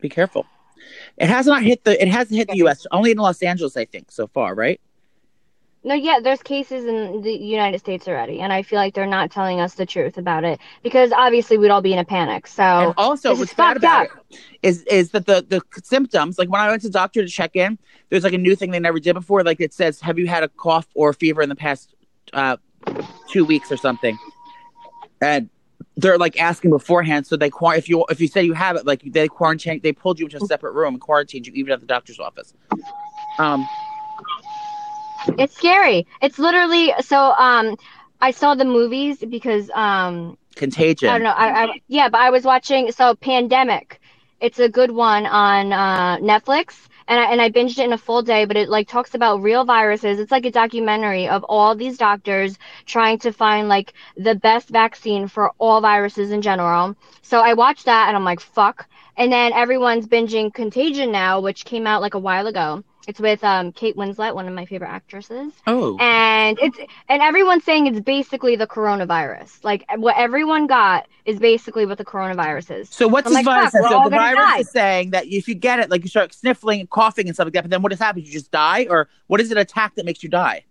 be 0.00 0.08
careful 0.08 0.46
it 1.16 1.28
has 1.28 1.46
not 1.46 1.62
hit 1.62 1.84
the. 1.84 2.00
It 2.00 2.08
hasn't 2.08 2.36
hit 2.36 2.48
the 2.48 2.56
U.S. 2.58 2.86
Only 2.90 3.12
in 3.12 3.18
Los 3.18 3.42
Angeles, 3.42 3.76
I 3.76 3.84
think, 3.84 4.10
so 4.10 4.26
far, 4.26 4.54
right? 4.54 4.80
No, 5.86 5.94
yeah, 5.94 6.18
there's 6.18 6.42
cases 6.42 6.86
in 6.86 7.20
the 7.20 7.32
United 7.32 7.78
States 7.78 8.08
already, 8.08 8.40
and 8.40 8.54
I 8.54 8.62
feel 8.62 8.78
like 8.78 8.94
they're 8.94 9.06
not 9.06 9.30
telling 9.30 9.60
us 9.60 9.74
the 9.74 9.84
truth 9.84 10.16
about 10.16 10.42
it 10.42 10.58
because 10.82 11.12
obviously 11.12 11.58
we'd 11.58 11.68
all 11.68 11.82
be 11.82 11.92
in 11.92 11.98
a 11.98 12.04
panic. 12.06 12.46
So 12.46 12.62
and 12.62 12.94
also, 12.96 13.36
what's 13.36 13.52
bad 13.52 13.76
about 13.76 14.06
up. 14.06 14.18
it 14.30 14.40
is 14.62 14.82
is 14.84 15.10
that 15.10 15.26
the 15.26 15.44
the 15.46 15.60
symptoms. 15.82 16.38
Like 16.38 16.48
when 16.48 16.62
I 16.62 16.70
went 16.70 16.80
to 16.82 16.88
the 16.88 16.92
doctor 16.92 17.22
to 17.22 17.28
check 17.28 17.54
in, 17.54 17.78
there's 18.08 18.24
like 18.24 18.32
a 18.32 18.38
new 18.38 18.56
thing 18.56 18.70
they 18.70 18.80
never 18.80 18.98
did 18.98 19.12
before. 19.12 19.44
Like 19.44 19.60
it 19.60 19.74
says, 19.74 20.00
"Have 20.00 20.18
you 20.18 20.26
had 20.26 20.42
a 20.42 20.48
cough 20.48 20.86
or 20.94 21.12
fever 21.12 21.42
in 21.42 21.50
the 21.50 21.54
past 21.54 21.94
uh, 22.32 22.56
two 23.28 23.44
weeks 23.44 23.70
or 23.70 23.76
something?" 23.76 24.18
And 25.20 25.50
they're 25.98 26.18
like 26.18 26.40
asking 26.40 26.70
beforehand, 26.70 27.26
so 27.26 27.36
they 27.36 27.50
if 27.62 27.90
you 27.90 28.06
if 28.08 28.22
you 28.22 28.28
say 28.28 28.42
you 28.42 28.54
have 28.54 28.76
it, 28.76 28.86
like 28.86 29.02
they 29.04 29.28
quarantine, 29.28 29.80
they 29.82 29.92
pulled 29.92 30.18
you 30.18 30.26
into 30.26 30.38
a 30.38 30.46
separate 30.46 30.72
room 30.72 30.94
and 30.94 31.00
quarantined 31.00 31.46
you, 31.46 31.52
even 31.52 31.72
at 31.72 31.80
the 31.80 31.86
doctor's 31.86 32.18
office. 32.18 32.54
Um, 33.38 33.66
it's 35.38 35.56
scary. 35.56 36.06
It's 36.22 36.38
literally 36.38 36.92
so. 37.00 37.32
Um, 37.32 37.76
I 38.20 38.30
saw 38.30 38.54
the 38.54 38.64
movies 38.64 39.18
because 39.28 39.70
um, 39.74 40.38
contagion. 40.54 41.08
I 41.08 41.12
don't 41.12 41.24
know. 41.24 41.30
I, 41.30 41.64
I 41.64 41.80
yeah, 41.88 42.08
but 42.08 42.20
I 42.20 42.30
was 42.30 42.44
watching 42.44 42.90
so 42.92 43.14
Pandemic. 43.14 44.00
It's 44.40 44.58
a 44.58 44.68
good 44.68 44.90
one 44.90 45.26
on 45.26 45.72
uh, 45.72 46.18
Netflix, 46.18 46.88
and 47.08 47.20
I 47.20 47.30
and 47.30 47.40
I 47.40 47.50
binged 47.50 47.78
it 47.78 47.84
in 47.84 47.92
a 47.92 47.98
full 47.98 48.22
day. 48.22 48.44
But 48.44 48.56
it 48.56 48.68
like 48.68 48.88
talks 48.88 49.14
about 49.14 49.42
real 49.42 49.64
viruses. 49.64 50.20
It's 50.20 50.32
like 50.32 50.46
a 50.46 50.50
documentary 50.50 51.28
of 51.28 51.44
all 51.48 51.74
these 51.74 51.98
doctors 51.98 52.58
trying 52.86 53.18
to 53.20 53.32
find 53.32 53.68
like 53.68 53.92
the 54.16 54.34
best 54.34 54.68
vaccine 54.70 55.28
for 55.28 55.52
all 55.58 55.80
viruses 55.80 56.30
in 56.30 56.42
general. 56.42 56.96
So 57.22 57.40
I 57.40 57.54
watched 57.54 57.86
that, 57.86 58.08
and 58.08 58.16
I'm 58.16 58.24
like, 58.24 58.40
fuck. 58.40 58.88
And 59.16 59.32
then 59.32 59.52
everyone's 59.52 60.06
binging 60.08 60.52
Contagion 60.52 61.12
now, 61.12 61.40
which 61.40 61.64
came 61.64 61.86
out 61.86 62.02
like 62.02 62.14
a 62.14 62.18
while 62.18 62.46
ago. 62.46 62.82
It's 63.06 63.20
with 63.20 63.44
um, 63.44 63.72
Kate 63.72 63.96
Winslet, 63.96 64.34
one 64.34 64.48
of 64.48 64.54
my 64.54 64.64
favorite 64.64 64.88
actresses 64.88 65.52
Oh, 65.66 65.96
and 65.98 66.58
it's 66.60 66.78
and 67.08 67.22
everyone's 67.22 67.64
saying 67.64 67.86
it's 67.86 68.00
basically 68.00 68.56
the 68.56 68.66
coronavirus. 68.66 69.62
Like 69.62 69.84
what 69.96 70.16
everyone 70.16 70.66
got 70.66 71.06
is 71.24 71.38
basically 71.38 71.86
what 71.86 71.98
the 71.98 72.04
coronavirus 72.04 72.80
is. 72.80 72.90
So 72.90 73.08
what's 73.08 73.26
this 73.26 73.34
like, 73.34 73.44
virus? 73.44 73.72
so 73.72 74.04
the 74.04 74.10
virus 74.10 74.38
die. 74.38 74.58
is 74.58 74.70
saying 74.70 75.10
that 75.10 75.26
if 75.26 75.48
you 75.48 75.54
get 75.54 75.80
it, 75.80 75.90
like 75.90 76.02
you 76.02 76.08
start 76.08 76.32
sniffling 76.32 76.80
and 76.80 76.90
coughing 76.90 77.26
and 77.26 77.34
stuff 77.36 77.46
like 77.46 77.54
that. 77.54 77.62
But 77.62 77.70
then 77.70 77.82
what 77.82 77.92
has 77.92 77.98
happened? 77.98 78.26
You 78.26 78.32
just 78.32 78.50
die, 78.50 78.86
or 78.88 79.08
what 79.26 79.40
is 79.40 79.50
it 79.50 79.58
attack 79.58 79.94
that 79.96 80.04
makes 80.04 80.22
you 80.22 80.28
die? 80.28 80.64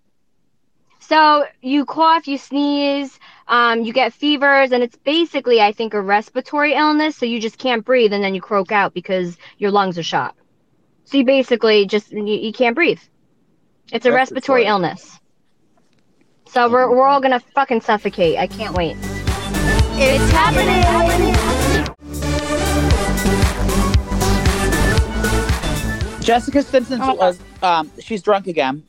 So 0.99 1.45
you 1.61 1.83
cough, 1.85 2.27
you 2.27 2.37
sneeze, 2.37 3.19
um, 3.49 3.83
you 3.83 3.91
get 3.91 4.13
fevers, 4.13 4.71
and 4.71 4.81
it's 4.81 4.95
basically, 4.95 5.59
I 5.59 5.73
think, 5.73 5.93
a 5.93 6.01
respiratory 6.01 6.73
illness. 6.75 7.17
So 7.17 7.25
you 7.25 7.41
just 7.41 7.57
can't 7.57 7.83
breathe, 7.83 8.13
and 8.13 8.23
then 8.23 8.33
you 8.33 8.41
croak 8.41 8.71
out 8.71 8.93
because 8.93 9.37
your 9.57 9.69
lungs 9.69 9.97
are 9.97 10.03
shot. 10.03 10.35
So 11.05 11.17
you 11.17 11.25
basically 11.25 11.85
just 11.85 12.11
you, 12.11 12.23
you 12.23 12.51
can't 12.53 12.75
breathe. 12.75 12.99
It's 13.91 14.05
a 14.05 14.11
respiratory, 14.11 14.63
Respiratory. 14.63 14.65
illness. 14.65 15.19
So 16.47 16.69
we're 16.69 16.89
we're 16.89 17.07
all 17.07 17.21
gonna 17.21 17.39
fucking 17.39 17.81
suffocate. 17.81 18.37
I 18.37 18.47
can't 18.47 18.73
wait. 18.75 18.95
It's 19.95 20.31
happening. 20.31 20.83
Jessica 26.21 26.63
Simpson 26.63 26.99
Oh 27.01 27.15
was 27.15 27.39
um 27.61 27.91
she's 27.99 28.21
drunk 28.21 28.47
again. 28.47 28.83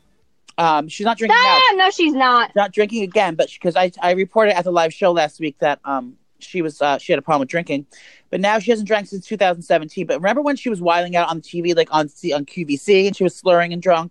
Um, 0.56 0.86
she's 0.86 1.04
not 1.04 1.18
drinking 1.18 1.36
now. 1.36 1.58
Ah, 1.60 1.74
no, 1.74 1.90
she's 1.90 2.14
not. 2.14 2.54
Not 2.54 2.72
drinking 2.72 3.02
again, 3.02 3.34
but 3.34 3.50
because 3.52 3.74
I 3.74 3.90
I 4.00 4.12
reported 4.12 4.56
at 4.56 4.64
the 4.64 4.70
live 4.70 4.94
show 4.94 5.10
last 5.10 5.40
week 5.40 5.56
that 5.58 5.80
um 5.84 6.16
she 6.38 6.62
was 6.62 6.80
uh, 6.80 6.98
she 6.98 7.10
had 7.12 7.18
a 7.18 7.22
problem 7.22 7.40
with 7.40 7.48
drinking, 7.48 7.86
but 8.34 8.40
now 8.40 8.58
she 8.58 8.72
hasn't 8.72 8.88
drank 8.88 9.06
since 9.06 9.24
2017. 9.28 10.08
But 10.08 10.16
remember 10.16 10.42
when 10.42 10.56
she 10.56 10.68
was 10.68 10.82
wiling 10.82 11.14
out 11.14 11.28
on 11.28 11.40
TV 11.40 11.72
like 11.76 11.86
on 11.92 12.08
C- 12.08 12.32
on 12.32 12.44
QVC 12.44 13.06
and 13.06 13.14
she 13.14 13.22
was 13.22 13.32
slurring 13.32 13.72
and 13.72 13.80
drunk, 13.80 14.10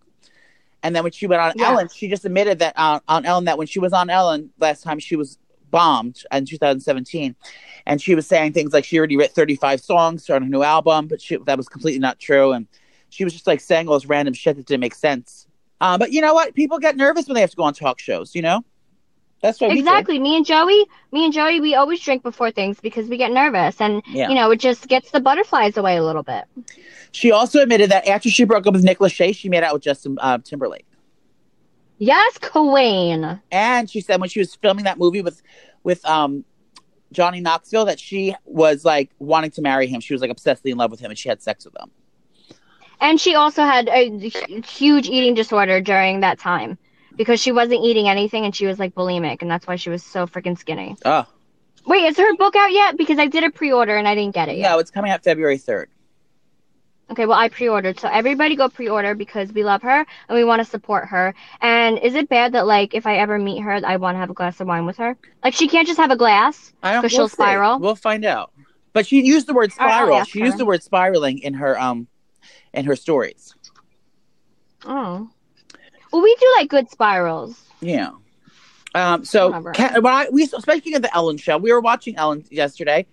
and 0.81 0.95
then 0.95 1.03
when 1.03 1.11
she 1.11 1.27
went 1.27 1.41
on 1.41 1.51
Yeah. 1.57 1.71
Ellen, 1.71 1.89
she 1.93 2.07
just 2.07 2.23
admitted 2.23 2.59
that 2.59 2.73
uh, 2.77 3.01
on 3.09 3.25
Ellen 3.25 3.43
that 3.43 3.57
when 3.57 3.67
she 3.67 3.79
was 3.79 3.91
on 3.91 4.09
Ellen 4.09 4.49
last 4.59 4.81
time 4.81 4.97
she 4.99 5.17
was 5.17 5.37
bombed 5.71 6.23
in 6.31 6.45
2017, 6.45 7.35
and 7.85 8.01
she 8.01 8.15
was 8.15 8.25
saying 8.25 8.53
things 8.53 8.71
like 8.71 8.85
she 8.85 8.97
already 8.97 9.17
wrote 9.17 9.31
35 9.31 9.81
songs 9.81 10.29
on 10.29 10.41
her 10.41 10.47
new 10.47 10.63
album, 10.63 11.07
but 11.07 11.21
she, 11.21 11.35
that 11.45 11.57
was 11.57 11.67
completely 11.67 11.99
not 11.99 12.17
true, 12.17 12.53
and 12.53 12.65
she 13.09 13.25
was 13.25 13.33
just 13.33 13.45
like 13.45 13.59
saying 13.59 13.89
all 13.89 13.95
this 13.95 14.05
random 14.05 14.33
shit 14.33 14.55
that 14.55 14.65
didn't 14.65 14.79
make 14.79 14.95
sense. 14.95 15.47
Um, 15.81 15.99
but 15.99 16.13
you 16.13 16.21
know 16.21 16.33
what? 16.33 16.55
People 16.55 16.79
get 16.79 16.95
nervous 16.95 17.27
when 17.27 17.35
they 17.35 17.41
have 17.41 17.49
to 17.49 17.57
go 17.57 17.63
on 17.63 17.73
talk 17.73 17.99
shows. 17.99 18.33
You 18.35 18.41
know, 18.43 18.63
that's 19.43 19.59
what 19.59 19.71
we. 19.71 19.79
Exactly. 19.79 20.19
Me 20.19 20.37
and 20.37 20.45
Joey, 20.45 20.85
me 21.11 21.25
and 21.25 21.33
Joey, 21.33 21.59
we 21.59 21.75
always 21.75 21.99
drink 21.99 22.23
before 22.23 22.49
things 22.49 22.79
because 22.79 23.09
we 23.09 23.17
get 23.17 23.29
nervous, 23.29 23.79
and 23.81 24.01
Yeah. 24.07 24.29
you 24.29 24.35
know, 24.35 24.49
it 24.51 24.59
just 24.61 24.87
gets 24.87 25.11
the 25.11 25.19
butterflies 25.19 25.75
away 25.75 25.97
a 25.97 26.03
little 26.03 26.23
bit. 26.23 26.45
She 27.11 27.29
also 27.31 27.61
admitted 27.61 27.91
that 27.91 28.07
after 28.07 28.29
she 28.29 28.45
broke 28.45 28.65
up 28.65 28.73
with 28.73 28.85
Nick 28.85 28.99
Lachey, 28.99 29.35
she 29.35 29.49
made 29.49 29.61
out 29.61 29.73
with 29.73 29.83
Justin 29.83 30.17
uh, 30.21 30.37
Timberlake. 30.37 30.87
Yes, 31.97 32.37
Queen. 32.37 33.41
And 33.51 33.89
she 33.89 33.99
said 33.99 34.21
when 34.21 34.29
she 34.29 34.39
was 34.39 34.55
filming 34.55 34.85
that 34.85 34.97
movie 34.97 35.21
with 35.21 35.41
with 35.83 36.03
um 36.05 36.45
Johnny 37.11 37.41
Knoxville 37.41 37.85
that 37.85 37.99
she 37.99 38.33
was 38.45 38.85
like 38.85 39.11
wanting 39.19 39.51
to 39.51 39.61
marry 39.61 39.87
him. 39.87 39.99
She 39.99 40.13
was 40.13 40.21
like 40.21 40.31
obsessively 40.31 40.71
in 40.71 40.77
love 40.77 40.89
with 40.89 41.01
him 41.01 41.11
and 41.11 41.19
she 41.19 41.27
had 41.27 41.41
sex 41.41 41.65
with 41.65 41.75
him. 41.77 41.91
And 43.01 43.19
she 43.19 43.35
also 43.35 43.63
had 43.63 43.89
a 43.89 44.09
huge 44.65 45.07
eating 45.09 45.33
disorder 45.33 45.81
during 45.81 46.21
that 46.21 46.39
time 46.39 46.77
because 47.15 47.39
she 47.39 47.51
wasn't 47.51 47.83
eating 47.83 48.07
anything 48.07 48.45
and 48.45 48.55
she 48.55 48.65
was 48.65 48.79
like 48.79 48.95
bulimic, 48.95 49.41
and 49.41 49.49
that's 49.49 49.67
why 49.67 49.75
she 49.75 49.89
was 49.89 50.03
so 50.03 50.27
freaking 50.27 50.57
skinny. 50.57 50.95
Oh. 51.05 51.25
Wait, 51.85 52.05
is 52.05 52.17
her 52.17 52.35
book 52.35 52.55
out 52.55 52.71
yet? 52.71 52.97
Because 52.97 53.19
I 53.19 53.27
did 53.27 53.43
a 53.43 53.51
pre-order 53.51 53.95
and 53.97 54.07
I 54.07 54.15
didn't 54.15 54.33
get 54.33 54.49
it 54.49 54.57
yet. 54.57 54.71
No, 54.71 54.79
it's 54.79 54.91
coming 54.91 55.11
out 55.11 55.23
February 55.23 55.57
3rd. 55.57 55.87
Okay, 57.11 57.25
well, 57.25 57.37
I 57.37 57.49
pre-ordered, 57.49 57.99
so 57.99 58.07
everybody 58.07 58.55
go 58.55 58.69
pre-order 58.69 59.13
because 59.13 59.51
we 59.51 59.63
love 59.63 59.81
her 59.81 60.05
and 60.29 60.35
we 60.35 60.43
want 60.45 60.61
to 60.61 60.65
support 60.65 61.05
her. 61.09 61.35
And 61.61 61.99
is 61.99 62.15
it 62.15 62.29
bad 62.29 62.53
that 62.53 62.65
like 62.65 62.93
if 62.93 63.05
I 63.05 63.17
ever 63.17 63.37
meet 63.37 63.61
her, 63.61 63.81
I 63.85 63.97
want 63.97 64.15
to 64.15 64.19
have 64.19 64.29
a 64.29 64.33
glass 64.33 64.59
of 64.61 64.67
wine 64.67 64.85
with 64.85 64.97
her? 64.97 65.17
Like 65.43 65.53
she 65.53 65.67
can't 65.67 65.85
just 65.85 65.99
have 65.99 66.11
a 66.11 66.15
glass. 66.15 66.71
Because 66.81 67.01
we'll 67.01 67.09
she'll 67.09 67.27
spiral? 67.27 67.79
We'll 67.79 67.95
find 67.95 68.23
out. 68.23 68.51
But 68.93 69.05
she 69.05 69.21
used 69.21 69.47
the 69.47 69.53
word 69.53 69.71
All 69.79 69.85
right, 69.85 69.93
I'll 69.93 70.05
spiral. 70.05 70.23
She 70.23 70.39
her. 70.39 70.45
used 70.45 70.57
the 70.57 70.65
word 70.65 70.81
spiraling 70.81 71.39
in 71.39 71.55
her 71.55 71.79
um 71.79 72.07
in 72.73 72.85
her 72.85 72.95
stories. 72.95 73.53
Oh. 74.85 75.29
Well, 76.13 76.21
we 76.21 76.35
do 76.39 76.53
like 76.57 76.69
good 76.69 76.89
spirals. 76.91 77.59
Yeah. 77.81 78.11
Um. 78.93 79.25
So. 79.25 79.51
Ca- 79.73 79.99
when 79.99 80.13
I 80.13 80.29
we 80.31 80.45
speaking 80.45 80.95
of 80.95 81.01
the 81.01 81.13
Ellen 81.13 81.37
show, 81.37 81.57
we 81.57 81.73
were 81.73 81.81
watching 81.81 82.15
Ellen 82.15 82.45
yesterday, 82.51 83.07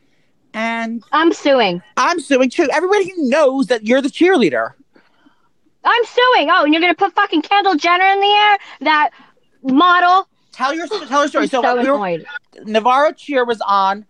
and 0.52 1.02
I'm 1.10 1.32
suing. 1.32 1.82
I'm 1.96 2.20
suing 2.20 2.50
too. 2.50 2.68
Everybody 2.70 3.10
knows 3.16 3.68
that 3.68 3.86
you're 3.86 4.02
the 4.02 4.10
cheerleader. 4.10 4.74
I'm 5.82 6.04
suing. 6.04 6.50
Oh, 6.50 6.64
and 6.64 6.74
you're 6.74 6.82
gonna 6.82 6.94
put 6.94 7.14
fucking 7.14 7.40
Kendall 7.40 7.74
Jenner 7.74 8.04
in 8.04 8.20
the 8.20 8.26
air? 8.26 8.58
That 8.82 9.10
model? 9.62 10.28
Tell 10.52 10.74
your 10.74 10.86
tell 10.86 11.22
your 11.22 11.28
story. 11.28 11.46
So, 11.46 11.62
so 11.62 11.80
we 11.80 11.88
were, 11.88 11.94
annoyed. 11.94 12.26
Navarro 12.66 13.12
Cheer 13.12 13.46
was 13.46 13.62
on 13.62 14.04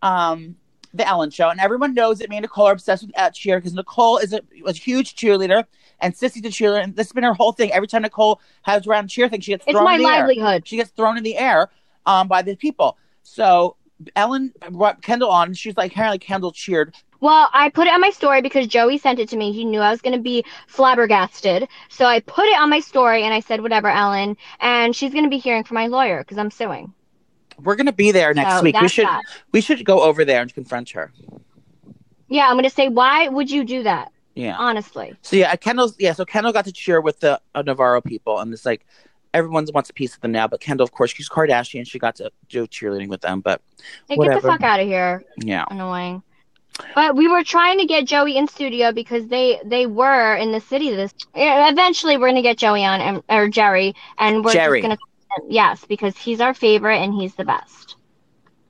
um 0.00 0.56
the 0.94 1.06
Ellen 1.06 1.28
show, 1.30 1.50
and 1.50 1.60
everyone 1.60 1.92
knows 1.92 2.20
that 2.20 2.30
me 2.30 2.36
and 2.36 2.44
Nicole 2.44 2.68
are 2.68 2.72
obsessed 2.72 3.06
with 3.06 3.18
uh, 3.18 3.28
cheer 3.28 3.58
because 3.58 3.74
Nicole 3.74 4.16
is 4.16 4.32
a 4.32 4.40
was 4.62 4.78
a 4.78 4.80
huge 4.80 5.16
cheerleader, 5.16 5.64
and 6.02 6.14
Sissy's 6.14 6.44
a 6.44 6.50
cheerleader, 6.50 6.82
and 6.82 6.94
this 6.94 7.06
has 7.06 7.12
been 7.12 7.24
her 7.24 7.32
whole 7.32 7.52
thing. 7.52 7.72
Every 7.72 7.88
time 7.88 8.02
Nicole 8.02 8.40
has 8.62 8.86
around 8.86 9.08
cheer 9.08 9.28
thing, 9.28 9.40
she 9.40 9.52
gets 9.52 9.64
It's 9.66 9.72
thrown 9.72 9.84
my 9.84 9.94
in 9.94 10.02
the 10.02 10.08
air. 10.08 10.12
It's 10.12 10.20
my 10.20 10.26
livelihood. 10.42 10.68
She 10.68 10.76
gets 10.76 10.90
thrown 10.90 11.16
in 11.16 11.24
the 11.24 11.36
air 11.36 11.70
um 12.04 12.28
by 12.28 12.42
the 12.42 12.56
people. 12.56 12.98
So 13.22 13.76
Ellen 14.16 14.52
brought 14.70 15.00
Kendall 15.02 15.30
on, 15.30 15.48
and 15.48 15.58
she's 15.58 15.76
like, 15.76 15.92
apparently 15.92 16.18
Kendall 16.18 16.52
cheered. 16.52 16.94
Well, 17.20 17.48
I 17.52 17.68
put 17.68 17.86
it 17.86 17.92
on 17.94 18.00
my 18.00 18.10
story 18.10 18.42
because 18.42 18.66
Joey 18.66 18.98
sent 18.98 19.20
it 19.20 19.28
to 19.28 19.36
me. 19.36 19.52
He 19.52 19.64
knew 19.64 19.78
I 19.78 19.92
was 19.92 20.02
going 20.02 20.16
to 20.16 20.20
be 20.20 20.44
flabbergasted. 20.66 21.68
So 21.88 22.04
I 22.04 22.18
put 22.18 22.46
it 22.46 22.58
on 22.58 22.68
my 22.68 22.80
story 22.80 23.22
and 23.22 23.32
I 23.32 23.38
said, 23.38 23.60
whatever, 23.60 23.88
Ellen. 23.88 24.36
And 24.58 24.94
she's 24.94 25.12
going 25.12 25.22
to 25.22 25.30
be 25.30 25.38
hearing 25.38 25.62
from 25.62 25.76
my 25.76 25.86
lawyer 25.86 26.18
because 26.18 26.36
I'm 26.36 26.50
suing. 26.50 26.92
We're 27.60 27.76
gonna 27.76 27.92
be 27.92 28.10
there 28.10 28.34
next 28.34 28.56
So 28.56 28.62
week. 28.62 28.80
We 28.80 28.88
should 28.88 29.06
that. 29.06 29.22
we 29.52 29.60
should 29.60 29.84
go 29.84 30.02
over 30.02 30.24
there 30.24 30.42
and 30.42 30.52
confront 30.52 30.90
her. 30.90 31.12
Yeah, 32.28 32.46
I'm 32.48 32.54
going 32.54 32.64
to 32.64 32.70
say, 32.70 32.88
why 32.88 33.28
would 33.28 33.50
you 33.50 33.62
do 33.62 33.84
that? 33.84 34.10
Yeah. 34.34 34.56
Honestly. 34.58 35.14
So 35.22 35.36
yeah, 35.36 35.54
Kendall's 35.56 35.94
yeah. 35.98 36.12
So 36.12 36.24
Kendall 36.24 36.52
got 36.52 36.64
to 36.64 36.72
cheer 36.72 37.00
with 37.00 37.20
the 37.20 37.40
uh, 37.54 37.62
Navarro 37.62 38.00
people, 38.00 38.38
and 38.38 38.52
it's 38.52 38.64
like 38.64 38.86
everyone 39.34 39.66
wants 39.74 39.90
a 39.90 39.92
piece 39.92 40.14
of 40.14 40.20
them 40.20 40.32
now. 40.32 40.46
But 40.48 40.60
Kendall, 40.60 40.84
of 40.84 40.92
course, 40.92 41.12
she's 41.12 41.28
Kardashian. 41.28 41.86
She 41.86 41.98
got 41.98 42.16
to 42.16 42.30
do 42.48 42.66
cheerleading 42.66 43.08
with 43.08 43.20
them. 43.20 43.40
But 43.40 43.60
Hey, 44.08 44.16
get 44.16 44.40
the 44.40 44.48
fuck 44.48 44.62
out 44.62 44.80
of 44.80 44.86
here. 44.86 45.22
yeah, 45.38 45.64
Annoying. 45.70 46.22
But 46.94 47.16
we 47.16 47.28
were 47.28 47.44
trying 47.44 47.78
to 47.80 47.84
get 47.84 48.06
Joey 48.06 48.36
in 48.36 48.48
studio 48.48 48.92
because 48.92 49.26
they 49.26 49.60
they 49.64 49.86
were 49.86 50.36
in 50.36 50.52
the 50.52 50.60
city 50.60 50.90
this. 50.90 51.12
Eventually, 51.34 52.16
we're 52.16 52.28
gonna 52.28 52.42
get 52.42 52.56
Joey 52.56 52.84
on 52.84 53.00
and 53.00 53.22
or 53.28 53.48
Jerry, 53.48 53.94
and 54.18 54.44
we're 54.44 54.52
Jerry. 54.52 54.80
just 54.80 54.88
gonna 54.88 55.48
yes 55.48 55.84
because 55.86 56.16
he's 56.16 56.40
our 56.40 56.54
favorite 56.54 56.98
and 56.98 57.12
he's 57.14 57.34
the 57.34 57.44
best. 57.44 57.96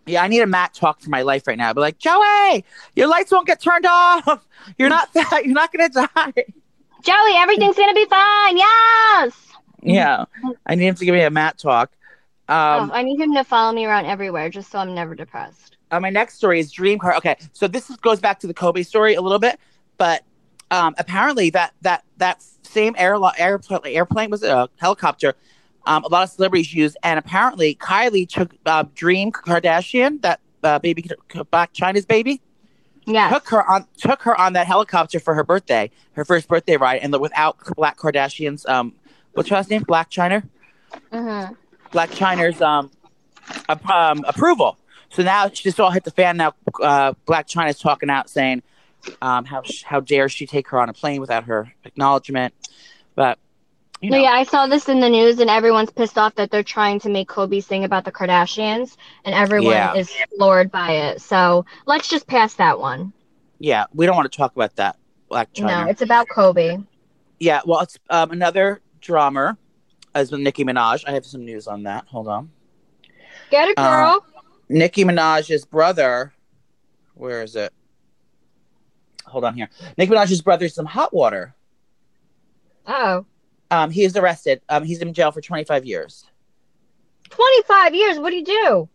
Yeah. 0.06 0.22
I 0.22 0.28
need 0.28 0.40
a 0.40 0.46
Matt 0.46 0.74
talk 0.74 1.00
for 1.00 1.10
my 1.10 1.22
life 1.22 1.46
right 1.46 1.56
now. 1.58 1.70
I'd 1.70 1.74
be 1.74 1.80
like, 1.80 1.98
Joey, 1.98 2.64
your 2.96 3.06
lights 3.08 3.30
won't 3.32 3.46
get 3.46 3.60
turned 3.60 3.86
off. 3.86 4.44
You're 4.78 4.88
not 4.88 5.08
you're 5.14 5.46
not 5.54 5.72
gonna 5.72 5.88
die. 5.88 6.32
Joey, 7.02 7.36
everything's 7.36 7.76
gonna 7.76 7.94
be 7.94 8.04
fine. 8.04 8.56
Yes. 8.56 9.48
Yeah, 9.82 10.24
I 10.66 10.76
need 10.76 10.86
him 10.86 10.94
to 10.94 11.04
give 11.04 11.14
me 11.14 11.22
a 11.22 11.30
Matt 11.30 11.58
talk. 11.58 11.90
Um, 12.48 12.90
oh, 12.90 12.94
I 12.94 13.02
need 13.02 13.20
him 13.20 13.34
to 13.34 13.42
follow 13.42 13.72
me 13.72 13.84
around 13.86 14.06
everywhere 14.06 14.48
just 14.50 14.70
so 14.70 14.78
I'm 14.78 14.94
never 14.94 15.14
depressed. 15.16 15.76
uh, 15.90 15.98
my 15.98 16.10
next 16.10 16.34
story 16.36 16.60
is 16.60 16.70
Dream 16.70 16.98
Car. 17.00 17.16
Okay, 17.16 17.36
so 17.52 17.66
this 17.66 17.90
is- 17.90 17.96
goes 17.96 18.20
back 18.20 18.38
to 18.40 18.46
the 18.46 18.54
Kobe 18.54 18.82
story 18.84 19.14
a 19.14 19.20
little 19.20 19.40
bit, 19.40 19.58
but 19.98 20.22
um, 20.70 20.94
apparently 20.98 21.50
that 21.50 21.74
that 21.82 22.04
that 22.18 22.44
same 22.62 22.94
airline 22.96 23.34
airplane 23.38 23.80
airplane 23.86 24.30
was 24.30 24.44
a 24.44 24.68
helicopter. 24.76 25.34
Um, 25.86 26.04
a 26.04 26.08
lot 26.08 26.22
of 26.24 26.30
celebrities 26.30 26.72
use, 26.72 26.96
and 27.02 27.18
apparently 27.18 27.74
Kylie 27.76 28.28
took 28.28 28.54
uh, 28.66 28.84
Dream 28.94 29.32
Kardashian, 29.32 30.20
that 30.22 30.40
uh, 30.62 30.78
baby, 30.78 31.02
Blac 31.30 31.72
Chyna's 31.74 32.06
baby, 32.06 32.40
Yeah, 33.06 33.28
took 33.28 33.48
her 33.48 33.68
on 33.68 33.86
took 33.96 34.22
her 34.22 34.38
on 34.38 34.52
that 34.54 34.66
helicopter 34.66 35.18
for 35.20 35.34
her 35.34 35.44
birthday, 35.44 35.90
her 36.12 36.24
first 36.24 36.48
birthday 36.48 36.76
ride, 36.76 37.00
and 37.02 37.16
without 37.20 37.56
Black 37.76 37.96
Kardashian's 37.98 38.66
um, 38.66 38.94
what's 39.34 39.48
her 39.48 39.56
last 39.56 39.70
name? 39.70 39.84
Blac 39.84 40.08
Chyna. 40.10 40.48
hmm 41.12 41.54
Blac 41.92 42.08
Chyna's 42.10 42.60
um, 42.60 42.90
ap- 43.68 43.88
um 43.88 44.24
approval. 44.26 44.78
So 45.10 45.22
now 45.22 45.48
she 45.48 45.62
just 45.64 45.78
all 45.80 45.90
hit 45.90 46.04
the 46.04 46.10
fan. 46.10 46.36
Now 46.36 46.54
uh, 46.82 47.14
Blac 47.26 47.46
Chyna's 47.48 47.78
talking 47.78 48.10
out, 48.10 48.30
saying 48.30 48.62
um, 49.20 49.44
how 49.44 49.62
how 49.84 50.00
dare 50.00 50.28
she 50.28 50.46
take 50.46 50.68
her 50.68 50.80
on 50.80 50.88
a 50.88 50.92
plane 50.94 51.20
without 51.20 51.44
her 51.44 51.72
acknowledgement. 51.84 52.54
But 53.14 53.38
you 54.02 54.10
know, 54.10 54.18
yeah, 54.20 54.30
I 54.32 54.42
saw 54.44 54.66
this 54.66 54.88
in 54.88 55.00
the 55.00 55.08
news, 55.08 55.38
and 55.38 55.48
everyone's 55.48 55.90
pissed 55.90 56.18
off 56.18 56.34
that 56.34 56.50
they're 56.50 56.62
trying 56.62 56.98
to 57.00 57.08
make 57.08 57.28
Kobe 57.28 57.60
sing 57.60 57.84
about 57.84 58.04
the 58.04 58.12
Kardashians, 58.12 58.96
and 59.24 59.34
everyone 59.34 59.72
Yeah. 59.72 59.94
is 59.94 60.12
floored 60.36 60.70
by 60.70 60.90
it. 60.92 61.20
So 61.22 61.64
let's 61.86 62.08
just 62.08 62.26
pass 62.26 62.54
that 62.54 62.78
one. 62.78 63.12
yeah, 63.58 63.84
we 63.94 64.06
don't 64.06 64.16
want 64.16 64.30
to 64.30 64.36
talk 64.36 64.54
about 64.56 64.74
that. 64.76 64.96
Blac 65.30 65.46
Chyna. 65.54 65.84
No, 65.84 65.90
it's 65.90 66.02
about 66.02 66.28
Kobe. 66.28 66.78
Yeah, 67.38 67.60
well, 67.64 67.80
it's 67.80 67.96
um, 68.10 68.32
another 68.32 68.80
drummer 69.00 69.56
as 70.14 70.30
with 70.32 70.40
Nicki 70.40 70.64
Minaj. 70.64 71.04
I 71.06 71.12
have 71.12 71.24
some 71.24 71.44
news 71.44 71.66
on 71.68 71.84
that. 71.84 72.04
Hold 72.08 72.26
on. 72.28 72.50
Get 73.50 73.68
it, 73.68 73.78
Uh, 73.78 73.88
girl. 73.88 74.26
Nicki 74.68 75.04
Minaj's 75.04 75.64
brother. 75.64 76.32
Where 77.14 77.42
is 77.42 77.54
it? 77.56 77.72
Hold 79.26 79.44
on 79.44 79.54
here. 79.54 79.70
Nicki 79.96 80.12
Minaj's 80.12 80.42
brother 80.42 80.66
is 80.66 80.74
some 80.74 80.86
hot 80.86 81.14
water. 81.14 81.54
oh. 82.86 83.24
Um, 83.72 83.90
he 83.90 84.04
is 84.04 84.16
arrested. 84.16 84.60
Um, 84.68 84.84
he's 84.84 85.00
in 85.00 85.12
jail 85.14 85.32
for 85.32 85.40
25 85.40 85.86
years. 85.86 86.26
25 87.30 87.94
years. 87.94 88.18
What 88.18 88.28
do 88.30 88.36
you 88.36 88.44
do? 88.44 88.88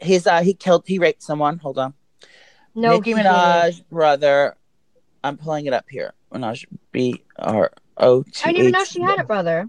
He's 0.00 0.26
uh, 0.26 0.42
he 0.42 0.52
killed, 0.52 0.84
he 0.86 0.98
raped 0.98 1.22
someone. 1.22 1.58
Hold 1.58 1.78
on. 1.78 1.94
No. 2.74 2.92
Nicki. 2.92 3.14
Minaj 3.14 3.82
brother. 3.90 4.54
I'm 5.24 5.38
pulling 5.38 5.64
it 5.64 5.72
up 5.72 5.86
here. 5.88 6.12
Minaj 6.32 6.66
B 6.92 7.24
R 7.38 7.72
O 7.96 8.22
T. 8.22 8.30
I 8.44 8.52
didn't 8.52 8.60
even 8.60 8.72
know 8.72 8.84
she 8.84 9.00
had 9.00 9.18
a 9.18 9.24
brother. 9.24 9.66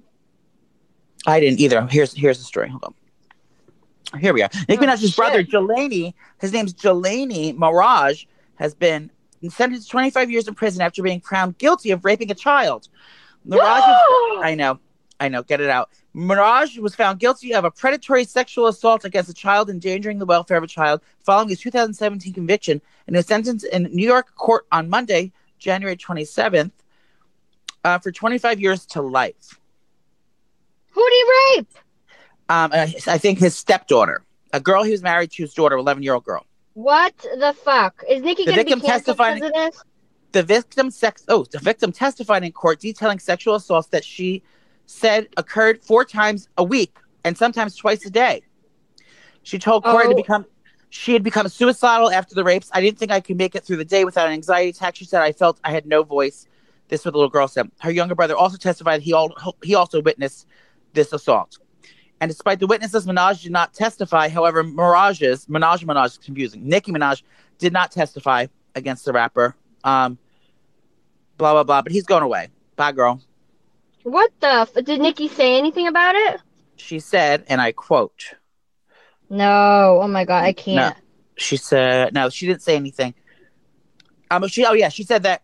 I 1.26 1.40
didn't 1.40 1.62
either. 1.62 1.88
Here's 1.88 2.14
here's 2.14 2.38
the 2.38 2.44
story. 2.44 2.68
Hold 2.70 2.84
on. 2.84 4.20
Here 4.20 4.34
we 4.34 4.44
are. 4.44 4.50
Nicki 4.68 4.84
Oh, 4.84 4.88
Minaj's 4.88 5.02
shit. 5.02 5.16
brother, 5.16 5.44
Jelani, 5.44 6.14
his 6.42 6.52
name's 6.52 6.74
Jelani 6.74 7.56
Maraj, 7.56 8.26
has 8.56 8.76
been 8.76 9.10
sentenced 9.50 9.88
to 9.88 9.92
25 9.92 10.30
years 10.30 10.48
in 10.48 10.54
prison 10.56 10.82
after 10.82 11.02
being 11.02 11.22
found 11.22 11.58
guilty 11.60 11.92
of 11.92 12.04
raping 12.04 12.30
a 12.30 12.36
child. 12.36 12.90
Maraj, 13.48 13.80
is- 13.80 14.40
I 14.44 14.56
know, 14.56 14.80
I 15.20 15.30
know, 15.30 15.44
get 15.44 15.62
it 15.62 15.70
out. 15.70 15.90
Maraj 16.16 16.78
was 16.80 16.96
found 16.96 17.20
guilty 17.20 17.54
of 17.54 17.66
a 17.66 17.72
predatory 17.72 18.24
sexual 18.26 18.68
assault 18.68 19.06
against 19.06 19.30
a 19.30 19.34
child, 19.34 19.70
endangering 19.70 20.18
the 20.20 20.26
welfare 20.26 20.58
of 20.58 20.64
a 20.64 20.68
child, 20.68 21.02
following 21.24 21.50
his 21.50 21.60
2017 21.60 22.34
conviction 22.34 22.82
and 23.08 23.16
his 23.16 23.26
sentence 23.28 23.64
in 23.64 23.84
New 23.92 24.06
York 24.08 24.34
court 24.36 24.66
on 24.72 24.90
Monday, 24.90 25.32
January 25.60 25.96
27th, 25.96 26.72
uh, 27.84 28.00
for 28.00 28.12
25 28.12 28.60
years 28.60 28.86
to 28.88 29.02
life. 29.02 29.60
Who 30.92 31.02
did 31.10 31.14
he 31.14 31.58
rape? 31.58 31.74
um, 32.50 32.72
I 32.74 33.18
think 33.20 33.38
his 33.40 33.56
stepdaughter, 33.56 34.24
a 34.52 34.60
girl 34.60 34.82
he 34.84 34.92
was 34.92 35.04
married 35.04 35.32
to, 35.34 35.44
his 35.44 35.54
daughter, 35.54 35.78
eleven 35.78 36.02
year 36.02 36.16
old 36.16 36.24
girl. 36.24 36.46
What 36.74 37.14
the 37.18 37.54
fuck? 37.64 38.04
Is 38.10 38.24
Nicki 38.24 38.46
The 38.46 38.52
gonna 38.52 38.64
be 38.64 38.72
victim 38.72 38.80
canceled 38.90 39.18
testified- 39.18 39.44
of 39.44 39.54
this? 39.54 39.84
The 40.32 40.44
victim 40.44 40.92
sex 40.92 41.24
oh 41.28 41.46
the 41.52 41.60
victim 41.60 41.92
testified 41.92 42.44
in 42.44 42.52
court 42.52 42.80
detailing 42.80 43.20
sexual 43.20 43.56
assaults 43.56 43.88
that 43.90 44.04
she 44.06 44.44
said 44.86 45.28
occurred 45.38 45.84
four 45.84 46.06
times 46.06 46.50
a 46.58 46.64
week 46.64 46.98
and 47.24 47.38
sometimes 47.38 47.76
twice 47.76 48.06
a 48.06 48.10
day. 48.10 48.42
She 49.44 49.58
told 49.58 49.84
court 49.84 50.06
to 50.06 50.12
Oh. 50.12 50.16
become 50.16 50.46
she 50.92 51.14
had 51.14 51.24
become 51.24 51.48
suicidal 51.48 52.12
after 52.12 52.34
the 52.34 52.44
rapes. 52.44 52.70
I 52.74 52.82
didn't 52.82 52.98
think 52.98 53.12
I 53.12 53.20
could 53.20 53.38
make 53.38 53.56
it 53.56 53.64
through 53.64 53.78
the 53.78 53.86
day 53.86 54.06
without 54.06 54.28
an 54.28 54.34
anxiety 54.34 54.70
attack. 54.70 54.96
She 54.96 55.06
said 55.06 55.22
I 55.22 55.32
felt 55.32 55.60
I 55.64 55.72
had 55.72 55.86
no 55.86 56.04
voice. 56.04 56.48
This 56.88 57.02
is 57.02 57.06
what 57.06 57.12
the 57.12 57.18
little 57.20 57.30
girl 57.30 57.48
said. 57.48 57.72
Her 57.80 57.92
younger 57.92 58.16
brother 58.16 58.36
also 58.36 58.58
testified 58.58 59.02
he 59.02 59.14
all 59.14 59.34
he 59.64 59.76
also 59.76 60.02
witnessed 60.02 60.48
this 60.94 61.14
assault. 61.14 61.60
And 62.22 62.30
despite 62.30 62.60
the 62.60 62.68
witnesses, 62.68 63.06
Minaj 63.06 63.44
did 63.44 63.52
not 63.52 63.74
testify. 63.74 64.28
However, 64.28 64.64
Maraj's 64.64 65.46
Minaj 65.46 65.86
Minaj 65.86 66.08
is 66.08 66.18
confusing. 66.18 66.68
Nicki 66.68 66.92
Minaj 66.92 67.24
did 67.60 67.72
not 67.72 67.92
testify 67.92 68.48
against 68.76 69.06
the 69.06 69.14
rapper. 69.14 69.56
Um, 69.84 70.18
blah 71.38 71.54
blah 71.54 71.64
blah. 71.64 71.82
But 71.82 71.92
he's 71.92 72.06
going 72.06 72.24
away. 72.24 72.50
Bye, 72.76 72.92
girl. 72.92 73.22
What 74.04 74.32
the? 74.40 74.48
F- 74.48 74.86
did 74.86 75.02
Nicki 75.02 75.28
say 75.28 75.58
anything 75.58 75.88
about 75.88 76.16
it? 76.16 76.42
She 76.78 77.00
said, 77.00 77.46
and 77.48 77.60
I 77.60 77.72
quote. 77.72 78.34
No. 79.30 80.00
Oh 80.02 80.08
my 80.08 80.26
god, 80.26 80.44
I 80.44 80.54
can't. 80.54 80.96
She 81.38 81.58
said, 81.58 82.14
no, 82.14 82.30
she 82.30 82.48
didn't 82.48 82.62
say 82.62 82.76
anything. 82.76 83.14
Um, 84.32 84.48
she, 84.48 84.66
oh 84.66 84.74
yeah, 84.74 84.90
she 84.90 85.04
said 85.04 85.24
that 85.24 85.42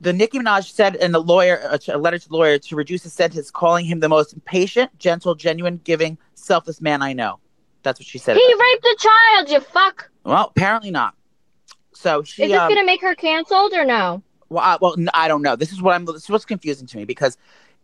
the 0.00 0.12
Nicki 0.12 0.38
Minaj 0.38 0.70
said 0.70 0.94
in 0.96 1.12
the 1.12 1.20
lawyer, 1.20 1.56
a, 1.56 1.78
a 1.88 1.98
letter 1.98 2.18
to 2.18 2.28
the 2.28 2.34
lawyer 2.34 2.58
to 2.58 2.76
reduce 2.76 3.02
his 3.02 3.12
sentence, 3.12 3.50
calling 3.50 3.84
him 3.84 4.00
the 4.00 4.08
most 4.08 4.44
patient, 4.44 4.96
gentle, 4.98 5.34
genuine, 5.34 5.80
giving, 5.82 6.18
selfless 6.34 6.80
man 6.80 7.02
I 7.02 7.12
know. 7.12 7.40
That's 7.82 8.00
what 8.00 8.06
she 8.06 8.18
said. 8.18 8.36
He 8.36 8.54
raped 8.54 8.84
a 8.84 8.96
child. 8.98 9.50
You 9.50 9.60
fuck. 9.60 10.10
Well, 10.24 10.52
apparently 10.54 10.90
not. 10.90 11.14
So 11.96 12.22
she, 12.22 12.44
Is 12.44 12.50
this 12.50 12.60
um, 12.60 12.68
gonna 12.68 12.84
make 12.84 13.00
her 13.00 13.14
canceled 13.14 13.72
or 13.72 13.84
no? 13.84 14.22
well, 14.48 14.62
I, 14.62 14.78
well, 14.80 14.96
I 15.14 15.28
don't 15.28 15.42
know. 15.42 15.56
This 15.56 15.72
is 15.72 15.82
what 15.82 15.94
I'm. 15.94 16.04
This 16.04 16.24
is 16.24 16.30
what's 16.30 16.44
confusing 16.44 16.86
to 16.88 16.96
me 16.96 17.04
because 17.04 17.36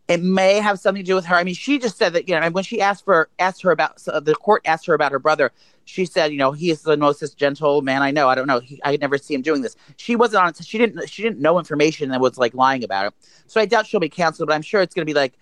it 0.08 0.22
may 0.22 0.60
have 0.60 0.78
something 0.78 1.02
to 1.02 1.06
do 1.06 1.14
with 1.14 1.24
her. 1.26 1.36
I 1.36 1.44
mean, 1.44 1.54
she 1.54 1.78
just 1.78 1.96
said 1.96 2.12
that 2.12 2.28
you 2.28 2.34
know, 2.34 2.40
and 2.42 2.54
when 2.54 2.64
she 2.64 2.80
asked 2.80 3.04
for 3.04 3.28
asked 3.38 3.62
her 3.62 3.70
about 3.70 4.00
so 4.00 4.20
the 4.20 4.34
court 4.34 4.62
asked 4.64 4.86
her 4.86 4.94
about 4.94 5.12
her 5.12 5.18
brother, 5.18 5.50
she 5.84 6.04
said, 6.04 6.32
you 6.32 6.38
know, 6.38 6.52
he 6.52 6.70
is 6.70 6.82
the 6.82 6.96
most 6.96 7.36
gentle 7.36 7.82
man 7.82 8.02
I 8.02 8.10
know. 8.10 8.28
I 8.28 8.34
don't 8.34 8.46
know. 8.46 8.60
He, 8.60 8.80
I 8.84 8.96
never 8.96 9.18
see 9.18 9.34
him 9.34 9.42
doing 9.42 9.62
this. 9.62 9.76
She 9.96 10.14
wasn't 10.14 10.44
on. 10.44 10.54
She 10.54 10.78
didn't. 10.78 11.08
She 11.08 11.22
didn't 11.22 11.40
know 11.40 11.58
information 11.58 12.10
and 12.12 12.20
was 12.20 12.38
like 12.38 12.54
lying 12.54 12.84
about 12.84 13.06
it. 13.06 13.14
So 13.46 13.60
I 13.60 13.66
doubt 13.66 13.86
she'll 13.86 14.00
be 14.00 14.08
canceled. 14.08 14.48
But 14.48 14.54
I'm 14.54 14.62
sure 14.62 14.82
it's 14.82 14.94
going 14.94 15.06
to 15.06 15.10
be 15.10 15.18
like 15.18 15.34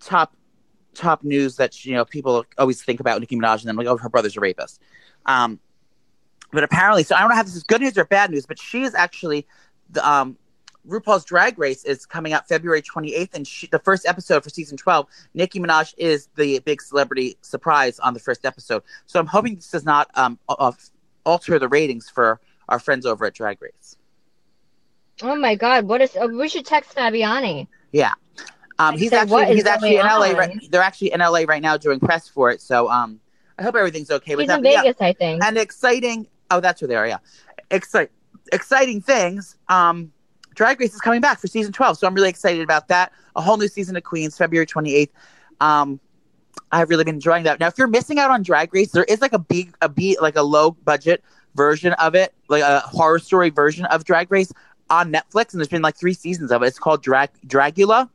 top 0.00 0.34
top 0.94 1.22
news 1.22 1.56
that 1.56 1.84
you 1.84 1.94
know 1.94 2.04
people 2.04 2.44
always 2.56 2.82
think 2.82 3.00
about 3.00 3.20
Nicki 3.20 3.36
Minaj 3.36 3.60
and 3.60 3.68
then 3.68 3.76
like, 3.76 3.86
oh, 3.86 3.96
her 3.96 4.08
brother's 4.08 4.36
a 4.36 4.40
rapist. 4.40 4.80
Um, 5.26 5.60
but 6.52 6.64
apparently, 6.64 7.02
so 7.02 7.14
I 7.14 7.20
don't 7.20 7.30
know 7.30 7.38
if 7.38 7.46
this 7.46 7.56
is 7.56 7.62
good 7.62 7.80
news 7.80 7.96
or 7.98 8.04
bad 8.04 8.30
news, 8.30 8.46
but 8.46 8.58
she 8.58 8.82
is 8.82 8.94
actually 8.94 9.46
the 9.90 10.08
um 10.08 10.36
RuPaul's 10.88 11.24
Drag 11.24 11.58
Race 11.58 11.84
is 11.84 12.06
coming 12.06 12.32
out 12.32 12.48
February 12.48 12.80
28th, 12.80 13.34
and 13.34 13.46
she, 13.46 13.66
the 13.66 13.78
first 13.78 14.06
episode 14.06 14.42
for 14.42 14.48
season 14.48 14.78
12, 14.78 15.06
Nicki 15.34 15.60
Minaj 15.60 15.92
is 15.98 16.28
the 16.36 16.60
big 16.60 16.80
celebrity 16.80 17.36
surprise 17.42 17.98
on 17.98 18.14
the 18.14 18.20
first 18.20 18.46
episode. 18.46 18.82
So 19.06 19.20
I'm 19.20 19.26
hoping 19.26 19.56
this 19.56 19.70
does 19.70 19.84
not 19.84 20.10
um, 20.14 20.38
alter 21.24 21.58
the 21.58 21.68
ratings 21.68 22.08
for 22.08 22.40
our 22.70 22.78
friends 22.78 23.04
over 23.04 23.26
at 23.26 23.34
Drag 23.34 23.60
Race. 23.60 23.96
Oh 25.20 25.34
my 25.36 25.56
God! 25.56 25.86
What 25.86 26.00
is? 26.00 26.16
Uh, 26.16 26.28
we 26.30 26.48
should 26.48 26.64
text 26.64 26.94
Fabiani. 26.94 27.66
Yeah, 27.92 28.14
um, 28.78 28.96
he's 28.96 29.10
said, 29.10 29.22
actually 29.22 29.54
he's 29.54 29.66
actually 29.66 29.96
in 29.96 30.06
LA. 30.06 30.30
Right, 30.30 30.70
they're 30.70 30.80
actually 30.80 31.12
in 31.12 31.20
LA 31.20 31.40
right 31.48 31.60
now 31.60 31.76
doing 31.76 31.98
press 31.98 32.28
for 32.28 32.50
it. 32.50 32.60
So 32.60 32.88
um, 32.88 33.20
I 33.58 33.62
hope 33.64 33.74
everything's 33.74 34.10
okay 34.10 34.36
with 34.36 34.44
He's 34.44 34.48
that. 34.48 34.58
in 34.58 34.62
But 34.62 34.72
yeah, 34.72 34.82
Vegas, 34.82 35.00
I 35.00 35.12
think. 35.12 35.42
and 35.42 35.58
exciting. 35.58 36.28
Oh, 36.50 36.60
that's 36.60 36.80
where 36.80 36.88
they 36.88 36.96
are. 36.96 37.06
Yeah, 37.06 37.18
exciting 37.70 39.00
things. 39.00 39.56
Um, 39.68 40.12
Drag 40.54 40.80
Race 40.80 40.94
is 40.94 41.00
coming 41.00 41.20
back 41.20 41.38
for 41.38 41.46
season 41.46 41.72
twelve, 41.72 41.98
so 41.98 42.06
I'm 42.06 42.14
really 42.14 42.28
excited 42.28 42.62
about 42.62 42.88
that. 42.88 43.12
A 43.36 43.40
whole 43.40 43.56
new 43.56 43.68
season 43.68 43.96
of 43.96 44.02
Queens, 44.02 44.36
February 44.36 44.66
28th. 44.66 45.10
Um, 45.60 46.00
I've 46.72 46.88
really 46.90 47.04
been 47.04 47.14
enjoying 47.14 47.44
that. 47.44 47.60
Now, 47.60 47.68
if 47.68 47.78
you're 47.78 47.86
missing 47.86 48.18
out 48.18 48.30
on 48.30 48.42
Drag 48.42 48.74
Race, 48.74 48.90
there 48.90 49.04
is 49.04 49.20
like 49.20 49.32
a 49.32 49.38
big, 49.38 49.74
a 49.80 49.88
beat, 49.88 50.20
like 50.20 50.36
a 50.36 50.42
low 50.42 50.72
budget 50.72 51.22
version 51.54 51.92
of 51.94 52.14
it, 52.14 52.34
like 52.48 52.62
a 52.62 52.80
horror 52.80 53.18
story 53.18 53.50
version 53.50 53.84
of 53.86 54.04
Drag 54.04 54.30
Race 54.30 54.52
on 54.90 55.12
Netflix, 55.12 55.52
and 55.52 55.60
there's 55.60 55.68
been 55.68 55.82
like 55.82 55.96
three 55.96 56.14
seasons 56.14 56.50
of 56.50 56.62
it. 56.62 56.66
It's 56.66 56.78
called 56.78 57.02
Drag 57.02 57.30
Dragula, 57.46 58.08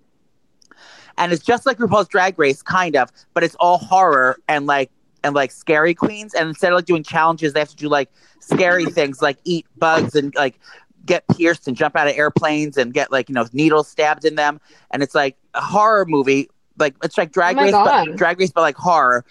and 1.17 1.31
it's 1.31 1.43
just 1.43 1.65
like 1.65 1.77
RuPaul's 1.77 2.07
Drag 2.07 2.37
Race, 2.37 2.61
kind 2.61 2.95
of, 2.95 3.09
but 3.33 3.43
it's 3.43 3.55
all 3.55 3.77
horror 3.77 4.39
and 4.47 4.65
like 4.65 4.91
and 5.23 5.35
like 5.35 5.51
scary 5.51 5.93
queens. 5.93 6.33
And 6.33 6.49
instead 6.49 6.71
of 6.71 6.77
like 6.77 6.85
doing 6.85 7.03
challenges, 7.03 7.53
they 7.53 7.59
have 7.59 7.69
to 7.69 7.75
do 7.75 7.89
like 7.89 8.09
scary 8.39 8.87
things, 8.87 9.21
like 9.21 9.37
eat 9.43 9.65
bugs 9.77 10.15
and 10.15 10.33
like 10.35 10.59
get 11.05 11.27
pierced 11.27 11.67
and 11.67 11.75
jump 11.75 11.95
out 11.95 12.07
of 12.07 12.15
airplanes 12.15 12.77
and 12.77 12.93
get 12.93 13.11
like 13.11 13.29
you 13.29 13.35
know 13.35 13.45
needles 13.53 13.87
stabbed 13.87 14.25
in 14.25 14.35
them. 14.35 14.59
And 14.91 15.03
it's 15.03 15.15
like 15.15 15.37
a 15.53 15.61
horror 15.61 16.05
movie, 16.07 16.49
like 16.77 16.95
it's 17.03 17.17
like 17.17 17.31
Drag 17.31 17.57
Oh 17.57 17.63
Race, 17.63 17.73
but 17.83 18.15
Drag 18.17 18.39
Race, 18.39 18.51
but 18.51 18.61
like 18.61 18.75
horror. 18.77 19.25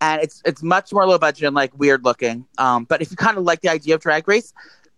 And 0.00 0.20
it's 0.22 0.42
it's 0.44 0.62
much 0.62 0.92
more 0.92 1.06
low 1.06 1.18
budget 1.18 1.46
and 1.46 1.54
like 1.54 1.76
weird 1.78 2.04
looking. 2.04 2.46
Um, 2.58 2.84
but 2.84 3.00
if 3.00 3.10
you 3.10 3.16
kind 3.16 3.38
of 3.38 3.44
like 3.44 3.60
the 3.62 3.70
idea 3.70 3.94
of 3.94 4.00
Drag 4.02 4.26
Race, 4.28 4.52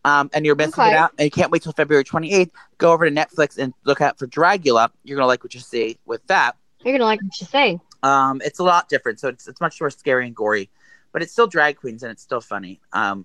um, 0.04 0.30
and 0.35 0.44
you're 0.46 0.56
missing 0.56 0.82
Okay. 0.82 0.92
it 0.92 0.96
out, 0.96 1.12
and 1.18 1.24
you 1.24 1.30
can't 1.30 1.50
wait 1.50 1.62
till 1.62 1.72
February 1.72 2.04
28th, 2.04 2.50
go 2.78 2.92
over 2.92 3.09
to 3.09 3.14
Netflix 3.14 3.59
and 3.59 3.72
look 3.85 4.00
out 4.00 4.18
for 4.18 4.26
Dragula. 4.26 4.90
You're 5.04 5.16
gonna 5.16 5.26
like 5.26 5.42
what 5.44 5.54
you 5.54 5.61
see 5.61 5.98
with 6.06 6.26
that. 6.26 6.56
You're 6.85 6.94
gonna 6.94 7.04
like 7.04 7.22
what 7.22 7.40
you 7.40 7.46
say. 7.46 7.80
Um, 8.02 8.40
it's 8.44 8.59
a 8.59 8.64
lot 8.64 8.88
different, 8.88 9.20
so 9.20 9.28
it's 9.28 9.48
it's 9.48 9.61
much 9.61 9.80
more 9.80 9.90
scary 9.90 10.26
and 10.26 10.35
gory, 10.37 10.70
but 11.12 11.22
it's 11.22 11.32
still 11.32 11.46
drag 11.46 11.76
queens 11.76 12.02
and 12.02 12.12
it's 12.12 12.22
still 12.22 12.40
funny. 12.40 12.80
Um, 12.92 13.24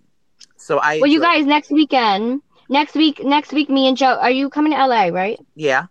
so 0.57 0.79
I 0.79 0.99
Well, 0.99 1.10
you 1.12 1.19
guys, 1.21 1.45
next 1.45 1.71
weekend, 1.71 2.41
next 2.69 2.95
week, 2.95 3.23
next 3.23 3.51
week, 3.53 3.69
me 3.69 3.88
and 3.88 3.97
Joe, 3.97 4.17
are 4.19 4.31
you 4.31 4.49
coming 4.49 4.73
to 4.73 4.86
LA, 4.88 5.07
right? 5.07 5.39
yeah, 5.55 5.88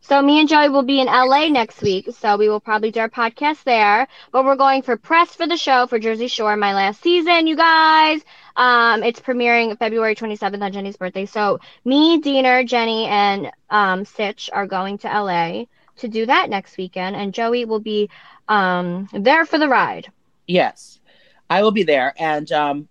So 0.00 0.20
me 0.22 0.38
and 0.40 0.48
Joey 0.48 0.68
will 0.68 0.82
be 0.82 1.00
in 1.00 1.06
LA 1.06 1.48
next 1.48 1.80
week, 1.82 2.08
so 2.18 2.36
we 2.36 2.48
will 2.48 2.60
probably 2.60 2.90
do 2.90 3.00
our 3.00 3.08
podcast 3.08 3.64
there. 3.64 4.06
But 4.32 4.44
we're 4.44 4.56
going 4.56 4.82
for 4.82 4.96
press 4.96 5.34
for 5.34 5.46
the 5.46 5.56
show 5.56 5.86
for 5.86 5.98
Jersey 5.98 6.28
Shore, 6.28 6.56
my 6.56 6.74
last 6.74 7.02
season, 7.02 7.46
you 7.46 7.56
guys. 7.56 8.22
Um, 8.56 9.02
it's 9.02 9.20
premiering 9.20 9.76
February 9.78 10.14
27th 10.14 10.62
on 10.62 10.72
Jenni's 10.72 10.96
birthday. 10.96 11.26
So 11.26 11.58
me, 11.84 12.18
Deena, 12.20 12.64
Jenny, 12.64 13.06
and 13.06 13.50
um, 13.70 14.04
Sitch 14.04 14.50
are 14.52 14.66
going 14.66 14.98
to 14.98 15.08
LA 15.08 15.64
to 15.96 16.08
do 16.08 16.26
that 16.26 16.50
next 16.50 16.76
weekend, 16.76 17.16
and 17.16 17.32
Joey 17.34 17.64
will 17.64 17.80
be 17.80 18.10
um 18.48 19.08
there 19.12 19.44
for 19.46 19.58
the 19.58 19.68
ride. 19.68 20.10
yes, 20.46 21.00
I 21.48 21.62
will 21.62 21.70
be 21.70 21.82
there, 21.82 22.14
and 22.18 22.50
um, 22.52 22.88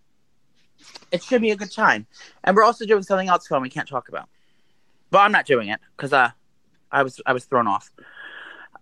it 1.11 1.23
should 1.23 1.41
be 1.41 1.51
a 1.51 1.55
good 1.55 1.71
time. 1.71 2.07
And 2.43 2.55
we're 2.55 2.63
also 2.63 2.85
doing 2.85 3.03
something 3.03 3.29
else 3.29 3.47
fun 3.47 3.61
we 3.61 3.69
can't 3.69 3.87
talk 3.87 4.09
about. 4.09 4.29
But 5.09 5.19
I'm 5.19 5.31
not 5.31 5.45
doing 5.45 5.69
it 5.69 5.79
because 5.95 6.13
uh, 6.13 6.31
I 6.91 7.03
was 7.03 7.21
I 7.25 7.33
was 7.33 7.45
thrown 7.45 7.67
off. 7.67 7.91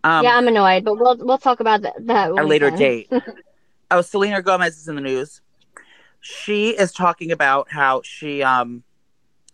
Um, 0.03 0.23
yeah, 0.23 0.35
I'm 0.35 0.47
annoyed, 0.47 0.83
but 0.83 0.95
we'll 0.99 1.17
we'll 1.17 1.37
talk 1.37 1.59
about 1.59 1.81
that, 1.83 1.95
that 2.07 2.31
a 2.31 2.43
later 2.43 2.71
date. 2.71 3.11
oh, 3.91 4.01
Selena 4.01 4.41
Gomez 4.41 4.77
is 4.77 4.87
in 4.87 4.95
the 4.95 5.01
news. 5.01 5.41
She 6.21 6.69
is 6.69 6.91
talking 6.91 7.31
about 7.31 7.71
how 7.71 8.01
she 8.03 8.43
um 8.43 8.83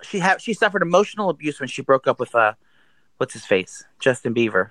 she 0.02 0.20
had 0.20 0.42
she 0.42 0.54
suffered 0.54 0.82
emotional 0.82 1.30
abuse 1.30 1.60
when 1.60 1.70
she 1.70 1.82
broke 1.82 2.08
up 2.08 2.20
with 2.20 2.34
uh 2.36 2.54
what's 3.18 3.34
his 3.34 3.46
face 3.46 3.84
Justin 4.00 4.34
Bieber. 4.34 4.70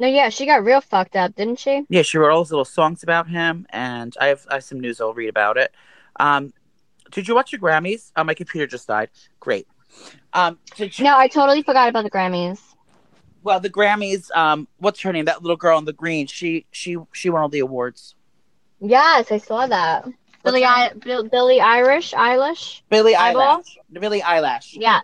No, 0.00 0.08
yeah, 0.08 0.28
she 0.28 0.44
got 0.44 0.64
real 0.64 0.80
fucked 0.80 1.14
up, 1.16 1.36
didn't 1.36 1.58
she? 1.60 1.84
Yeah, 1.88 2.02
she 2.02 2.18
wrote 2.18 2.32
all 2.32 2.40
those 2.40 2.50
little 2.50 2.64
songs 2.64 3.02
about 3.04 3.28
him, 3.28 3.66
and 3.70 4.14
I 4.20 4.26
have 4.26 4.46
I 4.50 4.54
have 4.54 4.64
some 4.64 4.80
news 4.80 5.00
I'll 5.00 5.14
read 5.14 5.28
about 5.28 5.56
it. 5.56 5.72
Um, 6.18 6.52
did 7.12 7.28
you 7.28 7.34
watch 7.34 7.52
the 7.52 7.58
Grammys? 7.58 8.10
Oh, 8.16 8.24
my 8.24 8.34
computer 8.34 8.66
just 8.66 8.88
died. 8.88 9.10
Great. 9.38 9.68
Um, 10.32 10.58
did 10.74 10.98
you, 10.98 11.04
No, 11.04 11.16
I 11.16 11.28
totally 11.28 11.62
forgot 11.62 11.88
about 11.88 12.02
the 12.02 12.10
Grammys. 12.10 12.60
well, 13.44 13.60
the 13.60 13.70
Grammys. 13.70 14.34
Um, 14.36 14.66
what's 14.78 15.00
her 15.02 15.12
name? 15.12 15.26
That 15.26 15.42
little 15.42 15.56
girl 15.56 15.78
in 15.78 15.84
the 15.84 15.92
green. 15.92 16.26
She 16.26 16.66
she 16.72 16.96
she 17.12 17.30
won 17.30 17.42
all 17.42 17.48
the 17.48 17.60
awards. 17.60 18.16
Yes, 18.80 19.30
I 19.30 19.38
saw 19.38 19.66
that. 19.68 20.06
Billy, 20.42 20.62
I, 20.64 20.92
Bill, 20.92 21.26
Billy 21.26 21.58
Irish, 21.60 22.12
Eilish. 22.12 22.82
Billie 22.90 23.16
Eyeball? 23.16 23.60
Eilish. 23.60 23.76
Billie 23.98 24.20
Eilish. 24.20 24.70
Yes, 24.72 25.02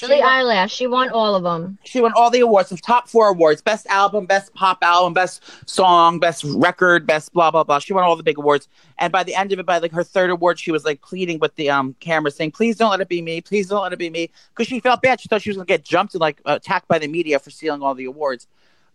Billie 0.00 0.20
won- 0.20 0.28
Eilish. 0.44 0.70
She 0.70 0.86
won 0.86 1.08
all 1.10 1.34
of 1.34 1.42
them. 1.42 1.78
She 1.84 2.00
won 2.00 2.12
all 2.16 2.30
the 2.30 2.40
awards, 2.40 2.70
the 2.70 2.76
top 2.76 3.08
four 3.08 3.28
awards: 3.28 3.62
best 3.62 3.86
album, 3.86 4.26
best 4.26 4.52
pop 4.54 4.78
album, 4.82 5.12
best 5.14 5.42
song, 5.68 6.18
best 6.18 6.44
record, 6.44 7.06
best 7.06 7.32
blah 7.32 7.50
blah 7.50 7.64
blah. 7.64 7.78
She 7.78 7.92
won 7.92 8.04
all 8.04 8.16
the 8.16 8.22
big 8.22 8.38
awards, 8.38 8.68
and 8.98 9.12
by 9.12 9.22
the 9.22 9.34
end 9.34 9.52
of 9.52 9.58
it, 9.58 9.66
by 9.66 9.78
like 9.78 9.92
her 9.92 10.04
third 10.04 10.30
award, 10.30 10.58
she 10.58 10.70
was 10.72 10.84
like 10.84 11.00
pleading 11.02 11.38
with 11.38 11.54
the 11.56 11.70
um 11.70 11.94
camera, 12.00 12.30
saying, 12.30 12.50
"Please 12.52 12.76
don't 12.76 12.90
let 12.90 13.00
it 13.00 13.08
be 13.08 13.22
me. 13.22 13.40
Please 13.40 13.68
don't 13.68 13.82
let 13.82 13.92
it 13.92 13.98
be 13.98 14.10
me," 14.10 14.30
because 14.50 14.66
she 14.66 14.80
felt 14.80 15.02
bad. 15.02 15.20
She 15.20 15.28
thought 15.28 15.42
she 15.42 15.50
was 15.50 15.56
gonna 15.56 15.66
get 15.66 15.84
jumped 15.84 16.14
and 16.14 16.20
like 16.20 16.40
attacked 16.44 16.88
by 16.88 16.98
the 16.98 17.08
media 17.08 17.38
for 17.38 17.50
stealing 17.50 17.82
all 17.82 17.94
the 17.94 18.04
awards. 18.06 18.46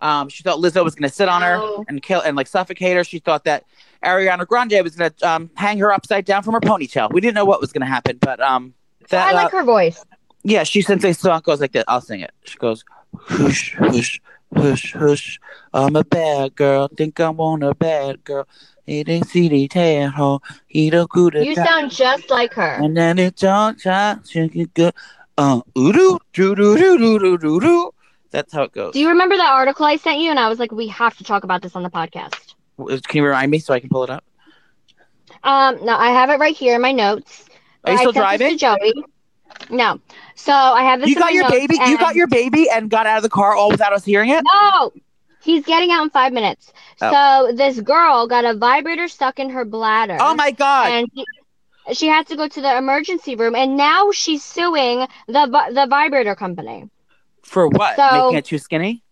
Um, 0.02 0.30
she 0.30 0.44
thought 0.44 0.60
Lizzo 0.60 0.84
was 0.84 0.96
gonna 0.96 1.10
sit 1.10 1.28
on 1.28 1.42
her 1.42 1.58
Oh. 1.58 1.84
and 1.90 2.02
kill 2.02 2.22
and 2.22 2.38
like 2.38 2.48
suffocate 2.48 2.96
her. 2.96 3.04
She 3.04 3.20
thought 3.20 3.44
that 3.44 3.66
Ariana 4.04 4.48
Grande 4.48 4.82
was 4.84 4.96
gonna 4.96 5.14
um 5.24 5.50
hang 5.56 5.78
her 5.80 5.92
upside 5.92 6.26
down 6.26 6.44
from 6.44 6.54
her 6.54 6.62
ponytail. 6.62 7.12
We 7.12 7.20
didn't 7.22 7.36
know 7.36 7.46
what 7.46 7.60
was 7.62 7.72
gonna 7.72 7.86
happen, 7.86 8.18
but 8.22 8.40
um. 8.42 8.74
That, 9.10 9.28
I 9.28 9.32
uh, 9.32 9.44
like 9.44 9.52
her 9.54 9.64
voice 9.64 10.06
yeah, 10.44 10.64
she 10.64 10.82
sings 10.82 11.04
a 11.04 11.14
song 11.14 11.42
goes 11.44 11.62
like 11.62 11.74
that. 11.74 11.86
I'll 11.88 12.02
sing 12.02 12.22
it. 12.22 12.32
She 12.44 12.58
goes, 12.58 12.84
whoosh, 13.30 13.78
whoosh, 13.80 14.20
whoosh, 14.50 14.96
whoosh. 14.96 15.40
I'm 15.74 15.96
a 15.96 16.04
bad 16.04 16.56
girl. 16.56 16.88
Think 16.88 17.20
I'm 17.20 17.40
on 17.40 17.64
a 17.64 17.74
bad 17.76 18.24
girl. 18.24 18.48
You 18.86 19.04
sound 21.56 21.92
just 21.92 22.30
like 22.30 22.54
her. 22.54 22.80
And 22.82 22.98
then 22.98 23.20
it's 23.20 23.44
all 23.44 23.74
good. 23.74 24.94
Uh, 25.38 25.62
doo 25.76 25.94
doo 25.94 26.20
doo 26.34 26.56
doo 26.56 27.20
doo 27.20 27.38
doo 27.38 27.60
doo. 27.60 27.92
That's 28.32 28.54
how 28.54 28.64
it 28.64 28.72
goes. 28.72 28.94
Do 28.94 29.00
you 29.00 29.10
remember 29.10 29.38
that 29.38 29.52
article 29.52 29.86
I 29.86 29.96
sent 29.96 30.20
you? 30.20 30.30
And 30.30 30.40
I 30.40 30.50
was 30.50 30.60
like, 30.60 30.72
we 30.72 30.88
have 30.88 31.18
to 31.18 31.24
talk 31.24 31.44
about 31.44 31.62
this 31.62 31.76
on 31.76 31.84
the 31.84 31.90
podcast. 31.90 32.56
Can 32.78 33.18
you 33.18 33.26
remind 33.26 33.52
me 33.52 33.60
so 33.60 33.74
I 33.74 33.80
can 33.80 33.90
pull 33.90 34.04
it 34.04 34.10
up? 34.10 34.24
Um, 35.44 35.84
no, 35.86 35.96
I 35.96 36.12
have 36.12 36.30
it 36.30 36.40
right 36.40 36.56
here 36.56 36.76
in 36.76 36.82
my 36.82 36.92
notes. 36.92 37.46
Are 37.84 37.92
you 37.94 37.98
still 38.00 38.12
driving? 38.12 38.58
Joey. 38.58 38.94
No. 39.70 40.00
So 40.36 40.54
I 40.54 40.84
have 40.84 41.00
this. 41.02 41.10
You 41.10 41.16
got 41.16 41.34
your 41.34 41.44
notes, 41.44 41.56
baby. 41.56 41.76
You 41.86 41.98
got 41.98 42.16
your 42.16 42.28
baby 42.28 42.70
and 42.70 42.90
got 42.90 43.06
out 43.06 43.18
of 43.18 43.24
the 43.24 43.30
car 43.30 43.54
all 43.56 43.70
without 43.70 43.94
us 43.94 44.06
hearing 44.06 44.30
it. 44.30 44.44
No, 44.44 44.92
he's 45.44 45.66
getting 45.66 45.92
out 45.92 46.04
in 46.04 46.10
five 46.10 46.34
minutes. 46.34 46.72
Oh. 47.02 47.48
So 47.50 47.56
this 47.56 47.80
girl 47.82 48.28
got 48.28 48.46
a 48.46 48.54
vibrator 48.56 49.08
stuck 49.08 49.40
in 49.40 49.50
her 49.52 49.66
bladder. 49.66 50.18
Oh 50.20 50.34
my 50.36 50.52
god! 50.52 50.92
And 50.92 51.10
she, 51.16 51.94
she 51.94 52.08
had 52.08 52.28
to 52.28 52.36
go 52.36 52.48
to 52.48 52.62
the 52.62 52.78
emergency 52.78 53.36
room, 53.36 53.56
and 53.56 53.78
now 53.78 54.12
she's 54.12 54.44
suing 54.44 55.08
the 55.28 55.70
the 55.74 55.88
vibrator 55.90 56.36
company. 56.36 56.90
For 57.44 57.68
what? 57.68 57.96
So- 57.96 58.26
Making 58.26 58.38
it 58.38 58.46
too 58.46 58.58
skinny? 58.58 59.04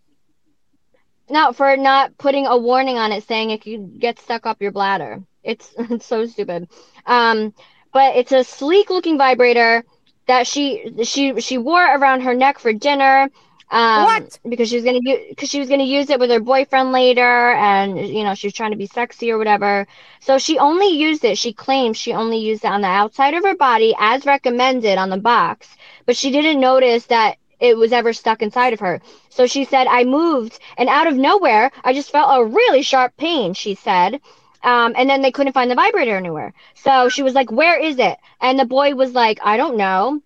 No, 1.30 1.52
for 1.52 1.76
not 1.76 2.16
putting 2.16 2.46
a 2.46 2.56
warning 2.56 2.96
on 2.96 3.12
it 3.12 3.22
saying 3.24 3.50
it 3.50 3.62
could 3.62 4.00
get 4.00 4.18
stuck 4.18 4.46
up 4.46 4.62
your 4.62 4.72
bladder. 4.72 5.22
It's 5.42 5.74
it's 5.78 6.06
so 6.06 6.26
stupid. 6.26 6.68
Um, 7.06 7.54
but 7.92 8.16
it's 8.16 8.32
a 8.32 8.44
sleek 8.44 8.90
looking 8.90 9.18
vibrator 9.18 9.84
that 10.28 10.46
she 10.46 10.92
she 11.04 11.40
she 11.40 11.58
wore 11.58 11.84
around 11.84 12.22
her 12.22 12.34
neck 12.34 12.58
for 12.60 12.72
dinner. 12.72 13.30
Um, 13.70 14.06
What? 14.06 14.38
Because 14.48 14.68
she 14.70 14.76
was 14.76 14.84
gonna 14.84 15.00
use 15.02 15.20
because 15.30 15.50
she 15.50 15.60
was 15.60 15.68
gonna 15.68 15.84
use 15.84 16.10
it 16.10 16.20
with 16.20 16.30
her 16.30 16.40
boyfriend 16.40 16.92
later, 16.92 17.52
and 17.52 17.98
you 18.08 18.24
know 18.24 18.34
she 18.34 18.46
was 18.48 18.54
trying 18.54 18.72
to 18.72 18.76
be 18.78 18.86
sexy 18.86 19.30
or 19.32 19.38
whatever. 19.38 19.86
So 20.20 20.38
she 20.38 20.58
only 20.58 20.88
used 20.88 21.24
it. 21.24 21.38
She 21.38 21.52
claims 21.52 21.96
she 21.98 22.12
only 22.14 22.38
used 22.38 22.64
it 22.64 22.70
on 22.70 22.82
the 22.82 22.88
outside 22.88 23.34
of 23.34 23.44
her 23.44 23.56
body 23.56 23.94
as 23.98 24.26
recommended 24.26 24.98
on 24.98 25.10
the 25.10 25.18
box, 25.18 25.76
but 26.06 26.16
she 26.16 26.30
didn't 26.30 26.60
notice 26.60 27.06
that 27.06 27.36
it 27.60 27.76
was 27.76 27.92
ever 27.92 28.12
stuck 28.12 28.42
inside 28.42 28.72
of 28.72 28.80
her. 28.80 29.00
So 29.30 29.46
she 29.46 29.64
said, 29.64 29.86
I 29.88 30.04
moved 30.04 30.58
and 30.76 30.88
out 30.88 31.06
of 31.06 31.16
nowhere, 31.16 31.70
I 31.84 31.92
just 31.92 32.10
felt 32.12 32.30
a 32.40 32.44
really 32.44 32.82
sharp 32.82 33.16
pain, 33.16 33.54
she 33.54 33.74
said. 33.74 34.20
Um, 34.62 34.94
and 34.96 35.08
then 35.08 35.22
they 35.22 35.30
couldn't 35.32 35.52
find 35.52 35.70
the 35.70 35.74
vibrator 35.74 36.16
anywhere. 36.16 36.52
So 36.74 37.08
she 37.08 37.22
was 37.22 37.34
like, 37.34 37.50
Where 37.50 37.78
is 37.78 37.98
it? 37.98 38.16
And 38.40 38.58
the 38.58 38.64
boy 38.64 38.94
was 38.94 39.12
like, 39.12 39.38
I 39.42 39.56
don't 39.56 39.76
know. 39.76 40.20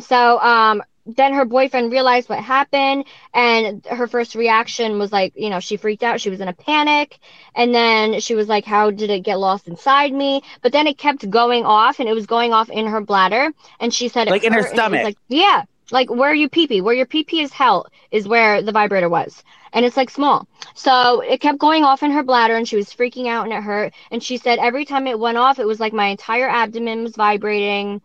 So 0.00 0.38
um, 0.40 0.82
then 1.16 1.32
her 1.32 1.44
boyfriend 1.44 1.90
realized 1.90 2.28
what 2.28 2.38
happened 2.40 3.04
and 3.32 3.84
her 3.86 4.06
first 4.06 4.34
reaction 4.34 4.98
was 4.98 5.10
like 5.10 5.32
you 5.36 5.48
know 5.48 5.58
she 5.58 5.76
freaked 5.76 6.02
out 6.02 6.20
she 6.20 6.28
was 6.30 6.40
in 6.40 6.48
a 6.48 6.52
panic 6.52 7.18
and 7.54 7.74
then 7.74 8.20
she 8.20 8.34
was 8.34 8.46
like 8.48 8.64
how 8.64 8.90
did 8.90 9.08
it 9.10 9.20
get 9.20 9.38
lost 9.38 9.68
inside 9.68 10.12
me 10.12 10.42
but 10.60 10.72
then 10.72 10.86
it 10.86 10.98
kept 10.98 11.28
going 11.30 11.64
off 11.64 11.98
and 11.98 12.08
it 12.08 12.12
was 12.12 12.26
going 12.26 12.52
off 12.52 12.68
in 12.68 12.86
her 12.86 13.00
bladder 13.00 13.50
and 13.80 13.92
she 13.94 14.08
said 14.08 14.28
Like 14.28 14.44
in 14.44 14.52
her 14.52 14.66
stomach. 14.66 15.02
like 15.04 15.16
yeah 15.28 15.62
like 15.90 16.10
where 16.10 16.34
you 16.34 16.48
pee 16.48 16.66
pee 16.66 16.82
where 16.82 16.94
your 16.94 17.06
pee 17.06 17.24
pee 17.24 17.40
is 17.40 17.52
held 17.52 17.88
is 18.10 18.28
where 18.28 18.60
the 18.60 18.72
vibrator 18.72 19.08
was 19.08 19.42
and 19.72 19.84
it's 19.84 19.96
like 19.96 20.10
small 20.10 20.46
so 20.74 21.20
it 21.20 21.40
kept 21.40 21.58
going 21.58 21.84
off 21.84 22.02
in 22.02 22.10
her 22.10 22.22
bladder 22.22 22.56
and 22.56 22.68
she 22.68 22.76
was 22.76 22.92
freaking 22.92 23.26
out 23.28 23.44
and 23.44 23.52
it 23.52 23.62
hurt 23.62 23.92
and 24.10 24.22
she 24.22 24.36
said 24.36 24.58
every 24.58 24.84
time 24.84 25.06
it 25.06 25.18
went 25.18 25.38
off 25.38 25.58
it 25.58 25.66
was 25.66 25.80
like 25.80 25.92
my 25.92 26.06
entire 26.06 26.48
abdomen 26.48 27.02
was 27.02 27.16
vibrating 27.16 28.00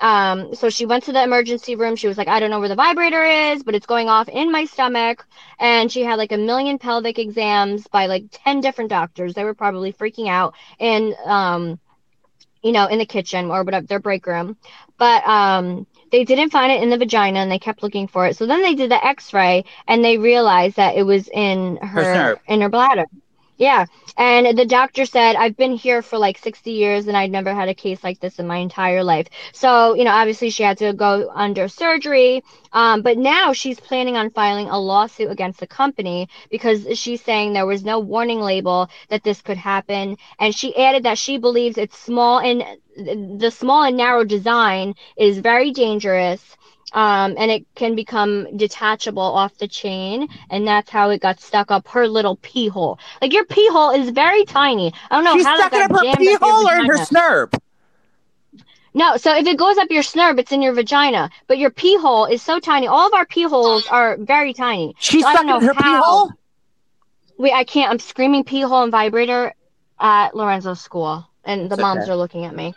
um, 0.00 0.54
so 0.54 0.70
she 0.70 0.86
went 0.86 1.04
to 1.04 1.12
the 1.12 1.22
emergency 1.22 1.76
room. 1.76 1.96
She 1.96 2.08
was 2.08 2.18
like, 2.18 2.28
I 2.28 2.40
don't 2.40 2.50
know 2.50 2.58
where 2.58 2.68
the 2.68 2.74
vibrator 2.74 3.22
is, 3.24 3.62
but 3.62 3.74
it's 3.74 3.86
going 3.86 4.08
off 4.08 4.28
in 4.28 4.50
my 4.50 4.64
stomach. 4.64 5.24
And 5.58 5.90
she 5.90 6.02
had 6.02 6.16
like 6.18 6.32
a 6.32 6.36
million 6.36 6.78
pelvic 6.78 7.18
exams 7.18 7.86
by 7.86 8.06
like 8.06 8.24
10 8.30 8.60
different 8.60 8.90
doctors. 8.90 9.34
They 9.34 9.44
were 9.44 9.54
probably 9.54 9.92
freaking 9.92 10.28
out 10.28 10.54
and, 10.80 11.14
um, 11.24 11.78
you 12.62 12.72
know, 12.72 12.86
in 12.86 12.98
the 12.98 13.06
kitchen 13.06 13.50
or 13.50 13.62
whatever, 13.62 13.86
their 13.86 14.00
break 14.00 14.26
room. 14.26 14.56
But 14.98 15.26
um, 15.26 15.86
they 16.14 16.22
didn't 16.22 16.50
find 16.50 16.70
it 16.70 16.80
in 16.80 16.90
the 16.90 16.96
vagina 16.96 17.40
and 17.40 17.50
they 17.50 17.58
kept 17.58 17.82
looking 17.82 18.06
for 18.06 18.24
it. 18.24 18.36
So 18.36 18.46
then 18.46 18.62
they 18.62 18.76
did 18.76 18.88
the 18.88 19.04
x 19.04 19.34
ray 19.34 19.64
and 19.88 20.04
they 20.04 20.16
realized 20.16 20.76
that 20.76 20.94
it 20.94 21.02
was 21.02 21.28
in 21.28 21.76
her, 21.78 22.02
nerve. 22.02 22.38
in 22.46 22.60
her 22.60 22.68
bladder. 22.68 23.06
Yeah. 23.56 23.86
And 24.16 24.58
the 24.58 24.66
doctor 24.66 25.06
said, 25.06 25.36
I've 25.36 25.56
been 25.56 25.72
here 25.74 26.02
for 26.02 26.18
like 26.18 26.38
60 26.38 26.72
years 26.72 27.06
and 27.06 27.16
I'd 27.16 27.30
never 27.30 27.54
had 27.54 27.68
a 27.68 27.74
case 27.74 28.02
like 28.02 28.18
this 28.20 28.38
in 28.38 28.46
my 28.46 28.56
entire 28.56 29.04
life. 29.04 29.28
So, 29.52 29.94
you 29.94 30.04
know, 30.04 30.10
obviously 30.10 30.50
she 30.50 30.64
had 30.64 30.78
to 30.78 30.92
go 30.92 31.30
under 31.32 31.68
surgery. 31.68 32.42
Um, 32.72 33.02
but 33.02 33.16
now 33.16 33.52
she's 33.52 33.78
planning 33.78 34.16
on 34.16 34.30
filing 34.30 34.68
a 34.68 34.78
lawsuit 34.78 35.30
against 35.30 35.60
the 35.60 35.66
company 35.68 36.28
because 36.50 36.98
she's 36.98 37.22
saying 37.22 37.52
there 37.52 37.66
was 37.66 37.84
no 37.84 38.00
warning 38.00 38.40
label 38.40 38.88
that 39.08 39.22
this 39.22 39.40
could 39.40 39.56
happen. 39.56 40.16
And 40.40 40.54
she 40.54 40.76
added 40.76 41.04
that 41.04 41.18
she 41.18 41.38
believes 41.38 41.78
it's 41.78 41.98
small 41.98 42.40
and 42.40 42.64
the 42.96 43.50
small 43.50 43.84
and 43.84 43.96
narrow 43.96 44.24
design 44.24 44.94
is 45.16 45.38
very 45.38 45.70
dangerous 45.72 46.56
um, 46.94 47.34
and 47.36 47.50
it 47.50 47.66
can 47.74 47.94
become 47.94 48.56
detachable 48.56 49.22
off 49.22 49.58
the 49.58 49.68
chain, 49.68 50.28
and 50.48 50.66
that's 50.66 50.88
how 50.90 51.10
it 51.10 51.20
got 51.20 51.40
stuck 51.40 51.70
up 51.70 51.88
her 51.88 52.08
little 52.08 52.36
pee 52.36 52.68
hole. 52.68 52.98
Like 53.20 53.32
your 53.32 53.44
pee 53.44 53.68
hole 53.68 53.90
is 53.90 54.10
very 54.10 54.44
tiny. 54.44 54.92
I 55.10 55.16
don't 55.16 55.24
know 55.24 55.36
She's 55.36 55.44
how 55.44 55.56
stuck 55.56 55.72
it 55.74 55.82
up 55.82 55.90
her 55.90 56.16
pee 56.16 56.34
hole 56.40 56.68
or 56.68 56.76
in 56.76 56.86
her 56.86 56.96
snurb. 56.98 57.60
No, 58.96 59.16
so 59.16 59.36
if 59.36 59.44
it 59.46 59.58
goes 59.58 59.76
up 59.76 59.90
your 59.90 60.04
snurb, 60.04 60.38
it's 60.38 60.52
in 60.52 60.62
your 60.62 60.72
vagina. 60.72 61.28
But 61.48 61.58
your 61.58 61.70
pee 61.70 61.98
hole 61.98 62.26
is 62.26 62.42
so 62.42 62.60
tiny. 62.60 62.86
All 62.86 63.08
of 63.08 63.12
our 63.12 63.26
pee 63.26 63.42
holes 63.42 63.88
are 63.88 64.16
very 64.16 64.54
tiny. 64.54 64.94
She's 65.00 65.24
So 65.24 65.30
stuck 65.32 65.42
in 65.42 65.62
her 65.62 65.74
pee 65.74 65.80
hole. 65.82 66.30
Wait, 67.36 67.52
I 67.52 67.64
can't. 67.64 67.90
I'm 67.90 67.98
screaming 67.98 68.44
pee 68.44 68.60
hole 68.60 68.84
and 68.84 68.92
vibrator 68.92 69.52
at 69.98 70.36
Lorenzo's 70.36 70.80
school, 70.80 71.26
and 71.44 71.68
the 71.68 71.74
It's 71.74 71.82
moms 71.82 72.04
okay. 72.04 72.12
are 72.12 72.16
looking 72.16 72.44
at 72.44 72.54
me. 72.54 72.74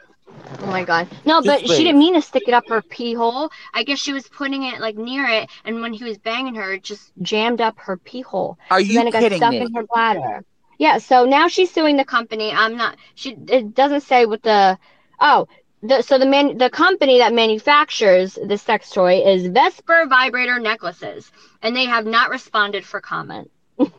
Oh 0.61 0.65
my 0.67 0.83
god. 0.83 1.07
No, 1.25 1.41
Just 1.41 1.63
but 1.63 1.69
wait. 1.69 1.77
she 1.77 1.83
didn't 1.83 1.99
mean 1.99 2.13
to 2.15 2.21
stick 2.21 2.47
it 2.47 2.53
up 2.53 2.67
her 2.69 2.81
pee 2.81 3.13
hole. 3.13 3.49
I 3.73 3.83
guess 3.83 3.99
she 3.99 4.13
was 4.13 4.27
putting 4.27 4.63
it 4.63 4.79
like 4.79 4.95
near 4.95 5.25
it, 5.25 5.49
and 5.65 5.81
when 5.81 5.93
he 5.93 6.03
was 6.03 6.17
banging 6.17 6.55
her, 6.55 6.73
it 6.73 6.83
just 6.83 7.11
jammed 7.21 7.61
up 7.61 7.77
her 7.79 7.97
pee 7.97 8.21
hole. 8.21 8.57
Are 8.69 8.79
So 8.79 8.85
you 8.85 8.93
then 8.93 9.07
it 9.07 9.11
got 9.11 9.31
stuck 9.33 9.51
me? 9.51 9.57
in 9.57 9.73
her 9.75 9.83
bladder. 9.83 10.43
Yeah, 10.79 10.99
so 10.99 11.25
now 11.25 11.47
she's 11.47 11.71
suing 11.71 11.97
the 11.97 12.05
company. 12.05 12.51
I'm 12.51 12.77
not. 12.77 12.97
She. 13.15 13.31
It 13.49 13.73
doesn't 13.73 14.01
say 14.01 14.25
what 14.25 14.43
the. 14.43 14.77
Oh, 15.19 15.47
the 15.83 16.01
so 16.01 16.17
the 16.17 16.25
man 16.25 16.57
the 16.57 16.69
company 16.69 17.19
that 17.19 17.33
manufactures 17.33 18.37
the 18.43 18.57
sex 18.57 18.89
toy 18.91 19.21
is 19.25 19.47
Vesper 19.47 20.05
Vibrator 20.07 20.59
Necklaces, 20.59 21.31
and 21.61 21.75
they 21.75 21.85
have 21.85 22.05
not 22.05 22.29
responded 22.29 22.85
for 22.85 23.01
comment. 23.01 23.51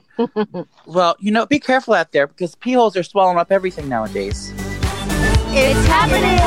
Well, 0.87 1.17
you 1.21 1.31
know, 1.31 1.47
be 1.47 1.61
careful 1.61 1.95
out 1.95 2.11
there 2.13 2.27
because 2.27 2.57
pee 2.57 2.73
holes 2.73 2.97
are 2.97 3.03
swallowing 3.05 3.39
up 3.39 3.53
everything 3.53 3.89
nowadays. 3.89 4.53
It's 5.51 5.87
happening. 5.87 6.39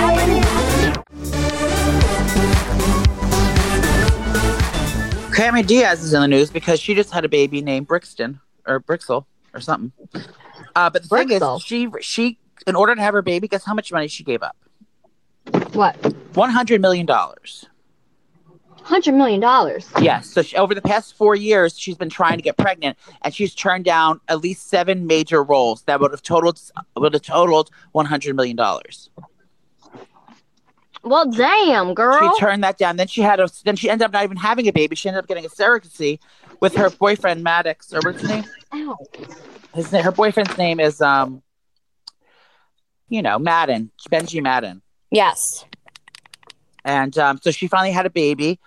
Cameron 5.36 5.66
Diaz 5.66 6.04
is 6.04 6.14
in 6.14 6.22
the 6.22 6.28
news 6.28 6.52
because 6.52 6.80
she 6.80 6.94
just 6.94 7.12
had 7.12 7.26
a 7.26 7.30
baby 7.30 7.62
named 7.62 7.88
Brixton 7.88 8.40
or 8.68 8.80
Brixel 8.80 9.26
or 9.54 9.60
something. 9.60 9.92
Uh, 10.76 10.90
but 10.90 11.04
the 11.04 11.08
thing 11.08 11.32
is, 11.32 11.44
she 11.64 11.90
she 12.02 12.38
in 12.68 12.76
order 12.76 12.94
to 12.96 13.02
have 13.02 13.14
her 13.14 13.22
baby, 13.22 13.48
guess 13.48 13.64
how 13.64 13.74
much 13.74 13.92
money 13.92 14.08
she 14.08 14.24
gave 14.24 14.44
up? 14.44 14.56
What? 15.74 15.96
One 16.36 16.52
hundred 16.52 16.80
million 16.82 17.06
dollars. 17.06 17.66
Hundred 18.84 19.14
million 19.14 19.40
dollars. 19.40 19.90
Yes. 20.02 20.30
So 20.30 20.42
she, 20.42 20.56
over 20.58 20.74
the 20.74 20.82
past 20.82 21.16
four 21.16 21.36
years, 21.36 21.78
she's 21.78 21.96
been 21.96 22.10
trying 22.10 22.38
to 22.38 22.42
get 22.42 22.58
pregnant, 22.58 22.98
and 23.22 23.34
she's 23.34 23.54
turned 23.54 23.86
down 23.86 24.20
at 24.28 24.42
least 24.42 24.70
seven 24.70 25.08
major 25.08 25.44
roles 25.44 25.84
that 25.84 26.00
would 26.00 26.12
have 26.12 26.24
totaled 26.24 26.60
would 26.98 27.14
have 27.14 27.22
totaled 27.22 27.70
one 27.92 28.06
hundred 28.06 28.36
million 28.36 28.56
dollars. 28.56 29.10
Well, 31.04 31.30
damn, 31.32 31.94
girl. 31.94 32.20
She 32.20 32.40
turned 32.40 32.64
that 32.64 32.78
down. 32.78 32.98
Then 32.98 33.08
she 33.08 33.22
had 33.22 33.40
a. 33.40 33.48
Then 33.64 33.76
she 33.76 33.90
ended 33.90 34.06
up 34.06 34.14
not 34.14 34.24
even 34.24 34.38
having 34.38 34.68
a 34.68 34.74
baby. 34.74 34.96
She 34.96 35.10
ended 35.10 35.24
up 35.24 35.28
getting 35.28 35.46
a 35.46 35.50
surrogacy 35.50 36.20
with 36.60 36.76
her 36.76 36.90
boyfriend 36.90 37.44
Maddox, 37.44 37.94
or 37.94 38.02
what's 38.04 38.22
his 38.22 38.30
name? 38.30 38.44
Ow. 38.74 38.98
His 39.74 39.92
name, 39.92 40.04
her 40.04 40.12
boyfriend's 40.12 40.58
name 40.58 40.80
is 40.80 41.02
um, 41.02 41.42
you 43.10 43.22
know, 43.22 43.38
Madden, 43.38 43.92
Benji 44.12 44.42
Madden. 44.42 44.82
Yes. 45.12 45.66
And 46.84 47.18
um, 47.18 47.40
so 47.42 47.52
she 47.52 47.68
finally 47.68 47.92
had 47.92 48.06
a 48.06 48.10
baby, 48.10 48.60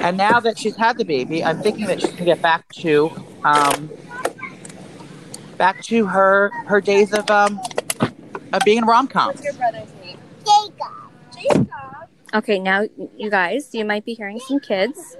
and 0.00 0.16
now 0.16 0.40
that 0.40 0.58
she's 0.58 0.76
had 0.76 0.96
the 0.96 1.04
baby, 1.04 1.44
I'm 1.44 1.60
thinking 1.62 1.86
that 1.86 2.00
she 2.00 2.08
gonna 2.08 2.24
get 2.24 2.40
back 2.40 2.66
to 2.76 3.10
um, 3.44 3.90
back 5.58 5.82
to 5.84 6.06
her 6.06 6.50
her 6.66 6.80
days 6.80 7.12
of 7.12 7.28
um, 7.30 7.60
of 8.52 8.62
being 8.64 8.78
in 8.78 8.84
rom 8.86 9.06
coms. 9.06 9.42
Okay, 12.34 12.58
now 12.58 12.86
you 13.16 13.30
guys, 13.30 13.70
you 13.74 13.84
might 13.84 14.04
be 14.04 14.14
hearing 14.14 14.38
some 14.40 14.60
kids. 14.60 15.16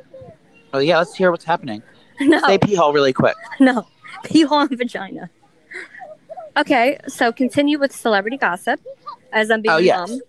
Oh 0.73 0.79
yeah, 0.79 0.99
let's 0.99 1.15
hear 1.15 1.31
what's 1.31 1.45
happening. 1.45 1.83
No, 2.21 2.41
Say 2.41 2.59
pee 2.59 2.75
hole 2.75 2.93
really 2.93 3.13
quick. 3.13 3.37
no, 3.61 3.87
pee 4.25 4.43
hole 4.43 4.63
and 4.63 4.77
vagina. 4.77 5.31
Okay, 6.57 6.99
so 7.07 7.31
continue 7.31 7.79
with 7.79 7.95
celebrity 7.95 8.37
gossip. 8.37 8.81
As 9.33 9.53
I'm 9.53 9.63
being 9.63 9.73
Oh, 9.73 9.79
yes. 9.79 10.11
mum. 10.11 10.21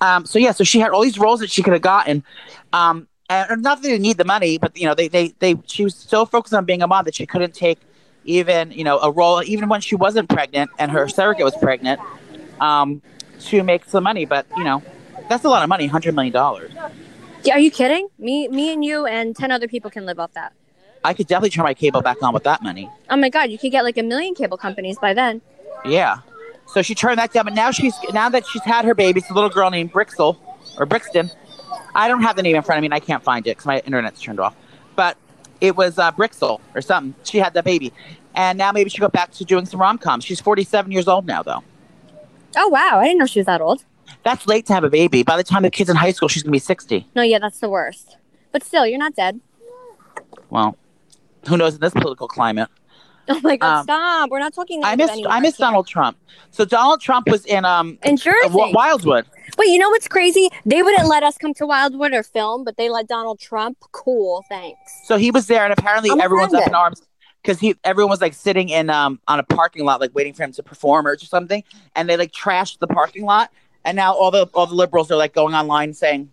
Um, 0.00 0.26
so 0.26 0.38
yeah, 0.38 0.52
so 0.52 0.64
she 0.64 0.78
had 0.78 0.90
all 0.90 1.02
these 1.02 1.18
roles 1.18 1.40
that 1.40 1.50
she 1.50 1.62
could 1.62 1.72
have 1.72 1.82
gotten. 1.82 2.24
Um, 2.72 3.08
and 3.28 3.62
not 3.62 3.82
that 3.82 3.88
they 3.88 3.98
need 3.98 4.18
the 4.18 4.24
money, 4.24 4.58
but 4.58 4.76
you 4.76 4.86
know, 4.86 4.94
they, 4.94 5.08
they, 5.08 5.34
they, 5.38 5.56
she 5.66 5.84
was 5.84 5.94
so 5.94 6.24
focused 6.24 6.54
on 6.54 6.64
being 6.64 6.82
a 6.82 6.86
mom 6.86 7.04
that 7.06 7.14
she 7.14 7.26
couldn't 7.26 7.54
take 7.54 7.78
even, 8.24 8.70
you 8.72 8.84
know, 8.84 8.98
a 8.98 9.10
role, 9.10 9.42
even 9.44 9.68
when 9.68 9.80
she 9.80 9.94
wasn't 9.94 10.28
pregnant 10.28 10.70
and 10.78 10.90
her 10.90 11.08
surrogate 11.08 11.44
was 11.44 11.56
pregnant, 11.56 12.00
um, 12.60 13.02
to 13.40 13.62
make 13.62 13.84
some 13.84 14.04
money. 14.04 14.24
But 14.24 14.46
you 14.56 14.64
know, 14.64 14.82
that's 15.28 15.44
a 15.44 15.48
lot 15.48 15.62
of 15.62 15.68
money, 15.68 15.86
hundred 15.86 16.14
million 16.14 16.32
dollars. 16.32 16.72
Yeah, 17.44 17.54
Are 17.54 17.60
you 17.60 17.70
kidding? 17.70 18.08
Me, 18.18 18.48
me, 18.48 18.72
and 18.72 18.84
you, 18.84 19.06
and 19.06 19.34
ten 19.34 19.50
other 19.50 19.68
people 19.68 19.90
can 19.90 20.06
live 20.06 20.18
off 20.18 20.32
that. 20.34 20.52
I 21.04 21.14
could 21.14 21.28
definitely 21.28 21.50
turn 21.50 21.64
my 21.64 21.74
cable 21.74 22.02
back 22.02 22.20
on 22.22 22.34
with 22.34 22.42
that 22.44 22.62
money. 22.62 22.90
Oh 23.08 23.16
my 23.16 23.28
god, 23.28 23.50
you 23.50 23.58
could 23.58 23.70
get 23.70 23.84
like 23.84 23.96
a 23.96 24.02
million 24.02 24.34
cable 24.34 24.56
companies 24.56 24.98
by 24.98 25.14
then. 25.14 25.40
Yeah. 25.84 26.18
So 26.68 26.82
she 26.82 26.94
turned 26.94 27.18
that 27.18 27.32
down, 27.32 27.44
but 27.44 27.54
now 27.54 27.70
she's 27.70 27.94
now 28.12 28.28
that 28.28 28.46
she's 28.46 28.62
had 28.62 28.84
her 28.84 28.94
baby, 28.94 29.20
it's 29.20 29.30
a 29.30 29.34
little 29.34 29.50
girl 29.50 29.70
named 29.70 29.92
Brixel 29.92 30.36
or 30.78 30.86
Brixton. 30.86 31.30
I 31.94 32.08
don't 32.08 32.22
have 32.22 32.36
the 32.36 32.42
name 32.42 32.56
in 32.56 32.62
front 32.62 32.78
of 32.78 32.82
me, 32.82 32.86
and 32.86 32.94
I 32.94 33.00
can't 33.00 33.22
find 33.22 33.46
it 33.46 33.50
because 33.50 33.66
my 33.66 33.80
internet's 33.80 34.20
turned 34.20 34.40
off. 34.40 34.54
But 34.94 35.16
it 35.60 35.76
was 35.76 35.98
uh, 35.98 36.12
Brixel 36.12 36.60
or 36.74 36.82
something. 36.82 37.14
She 37.24 37.38
had 37.38 37.54
that 37.54 37.64
baby, 37.64 37.92
and 38.34 38.58
now 38.58 38.72
maybe 38.72 38.90
she 38.90 38.98
go 38.98 39.08
back 39.08 39.30
to 39.32 39.44
doing 39.44 39.64
some 39.64 39.80
rom 39.80 39.96
coms. 39.96 40.24
She's 40.24 40.40
forty-seven 40.40 40.92
years 40.92 41.08
old 41.08 41.26
now, 41.26 41.42
though. 41.42 41.62
Oh 42.56 42.68
wow, 42.68 42.98
I 42.98 43.04
didn't 43.04 43.18
know 43.18 43.26
she 43.26 43.38
was 43.38 43.46
that 43.46 43.60
old. 43.60 43.84
That's 44.22 44.46
late 44.46 44.66
to 44.66 44.74
have 44.74 44.84
a 44.84 44.90
baby. 44.90 45.22
By 45.22 45.36
the 45.36 45.44
time 45.44 45.62
the 45.62 45.70
kid's 45.70 45.88
in 45.88 45.96
high 45.96 46.12
school, 46.12 46.28
she's 46.28 46.42
gonna 46.42 46.52
be 46.52 46.58
sixty. 46.58 47.06
No, 47.14 47.22
yeah, 47.22 47.38
that's 47.38 47.60
the 47.60 47.68
worst. 47.70 48.16
But 48.52 48.64
still, 48.64 48.86
you're 48.86 48.98
not 48.98 49.14
dead. 49.14 49.40
Well, 50.50 50.76
who 51.48 51.56
knows 51.56 51.74
in 51.74 51.80
this 51.80 51.92
political 51.92 52.28
climate? 52.28 52.68
Oh 53.28 53.40
my 53.42 53.56
god, 53.56 53.78
Um, 53.78 53.84
stop! 53.84 54.30
We're 54.30 54.38
not 54.38 54.54
talking. 54.54 54.84
I 54.84 54.94
miss. 54.94 55.10
I 55.28 55.40
miss. 55.40 55.56
Donald 55.56 55.86
Trump. 55.88 56.16
So 56.50 56.64
Donald 56.64 57.00
Trump 57.00 57.28
was 57.28 57.44
in 57.44 57.64
um 57.64 57.98
in 58.04 58.16
Jersey. 58.16 58.48
Wi- 58.48 58.72
Wildwood. 58.72 59.26
Wait, 59.58 59.68
you 59.68 59.78
know 59.78 59.90
what's 59.90 60.08
crazy? 60.08 60.48
They 60.64 60.82
wouldn't 60.82 61.08
let 61.08 61.22
us 61.22 61.36
come 61.38 61.54
to 61.54 61.66
Wildwood 61.66 62.12
or 62.12 62.22
film, 62.22 62.62
but 62.64 62.76
they 62.76 62.88
let 62.88 63.08
Donald 63.08 63.40
Trump. 63.40 63.78
Cool, 63.92 64.44
thanks. 64.48 64.78
So 65.04 65.16
he 65.16 65.30
was 65.30 65.46
there, 65.48 65.64
and 65.64 65.72
apparently 65.72 66.10
I'm 66.10 66.20
everyone's 66.20 66.54
up 66.54 66.66
in 66.66 66.74
arms 66.74 67.02
because 67.42 67.58
he 67.58 67.74
everyone 67.84 68.10
was 68.10 68.20
like 68.20 68.34
sitting 68.34 68.68
in 68.68 68.90
um 68.90 69.20
on 69.26 69.38
a 69.40 69.42
parking 69.42 69.84
lot, 69.84 70.00
like 70.00 70.14
waiting 70.14 70.32
for 70.32 70.44
him 70.44 70.52
to 70.52 70.62
perform 70.62 71.06
or 71.06 71.18
something, 71.18 71.64
and 71.94 72.08
they 72.08 72.16
like 72.16 72.32
trashed 72.32 72.78
the 72.78 72.86
parking 72.86 73.24
lot. 73.24 73.50
And 73.84 73.96
now 73.96 74.14
all 74.14 74.30
the 74.30 74.46
all 74.54 74.66
the 74.66 74.74
liberals 74.74 75.10
are 75.10 75.16
like 75.16 75.32
going 75.34 75.54
online 75.54 75.94
saying, 75.94 76.30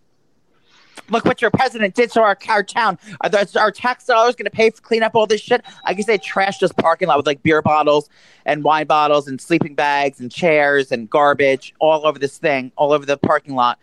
look 1.10 1.26
what 1.26 1.42
your 1.42 1.52
president 1.52 1.96
did 1.96 2.12
to 2.12 2.22
our, 2.22 2.38
our 2.50 2.64
town. 2.64 2.98
Are 3.22 3.30
those, 3.30 3.56
our 3.56 3.72
tax 3.72 4.06
dollars 4.06 4.36
going 4.36 4.46
to 4.46 4.52
pay 4.52 4.70
for 4.70 4.82
clean 4.82 5.04
up 5.04 5.16
all 5.16 5.28
this 5.28 5.42
shit? 5.42 5.64
I 5.84 5.94
guess 5.94 6.06
they 6.06 6.18
trashed 6.18 6.60
this 6.60 6.72
parking 6.72 7.08
lot 7.08 7.18
with 7.18 7.26
like 7.28 7.44
beer 7.44 7.62
bottles 7.62 8.10
and 8.46 8.64
wine 8.64 8.88
bottles 8.88 9.28
and 9.28 9.40
sleeping 9.40 9.76
bags 9.76 10.20
and 10.20 10.32
chairs 10.32 10.92
and 10.92 11.10
garbage 11.10 11.74
all 11.80 12.06
over 12.06 12.20
this 12.20 12.38
thing, 12.38 12.72
all 12.76 12.92
over 12.92 13.06
the 13.06 13.18
parking 13.18 13.56
lot. 13.56 13.80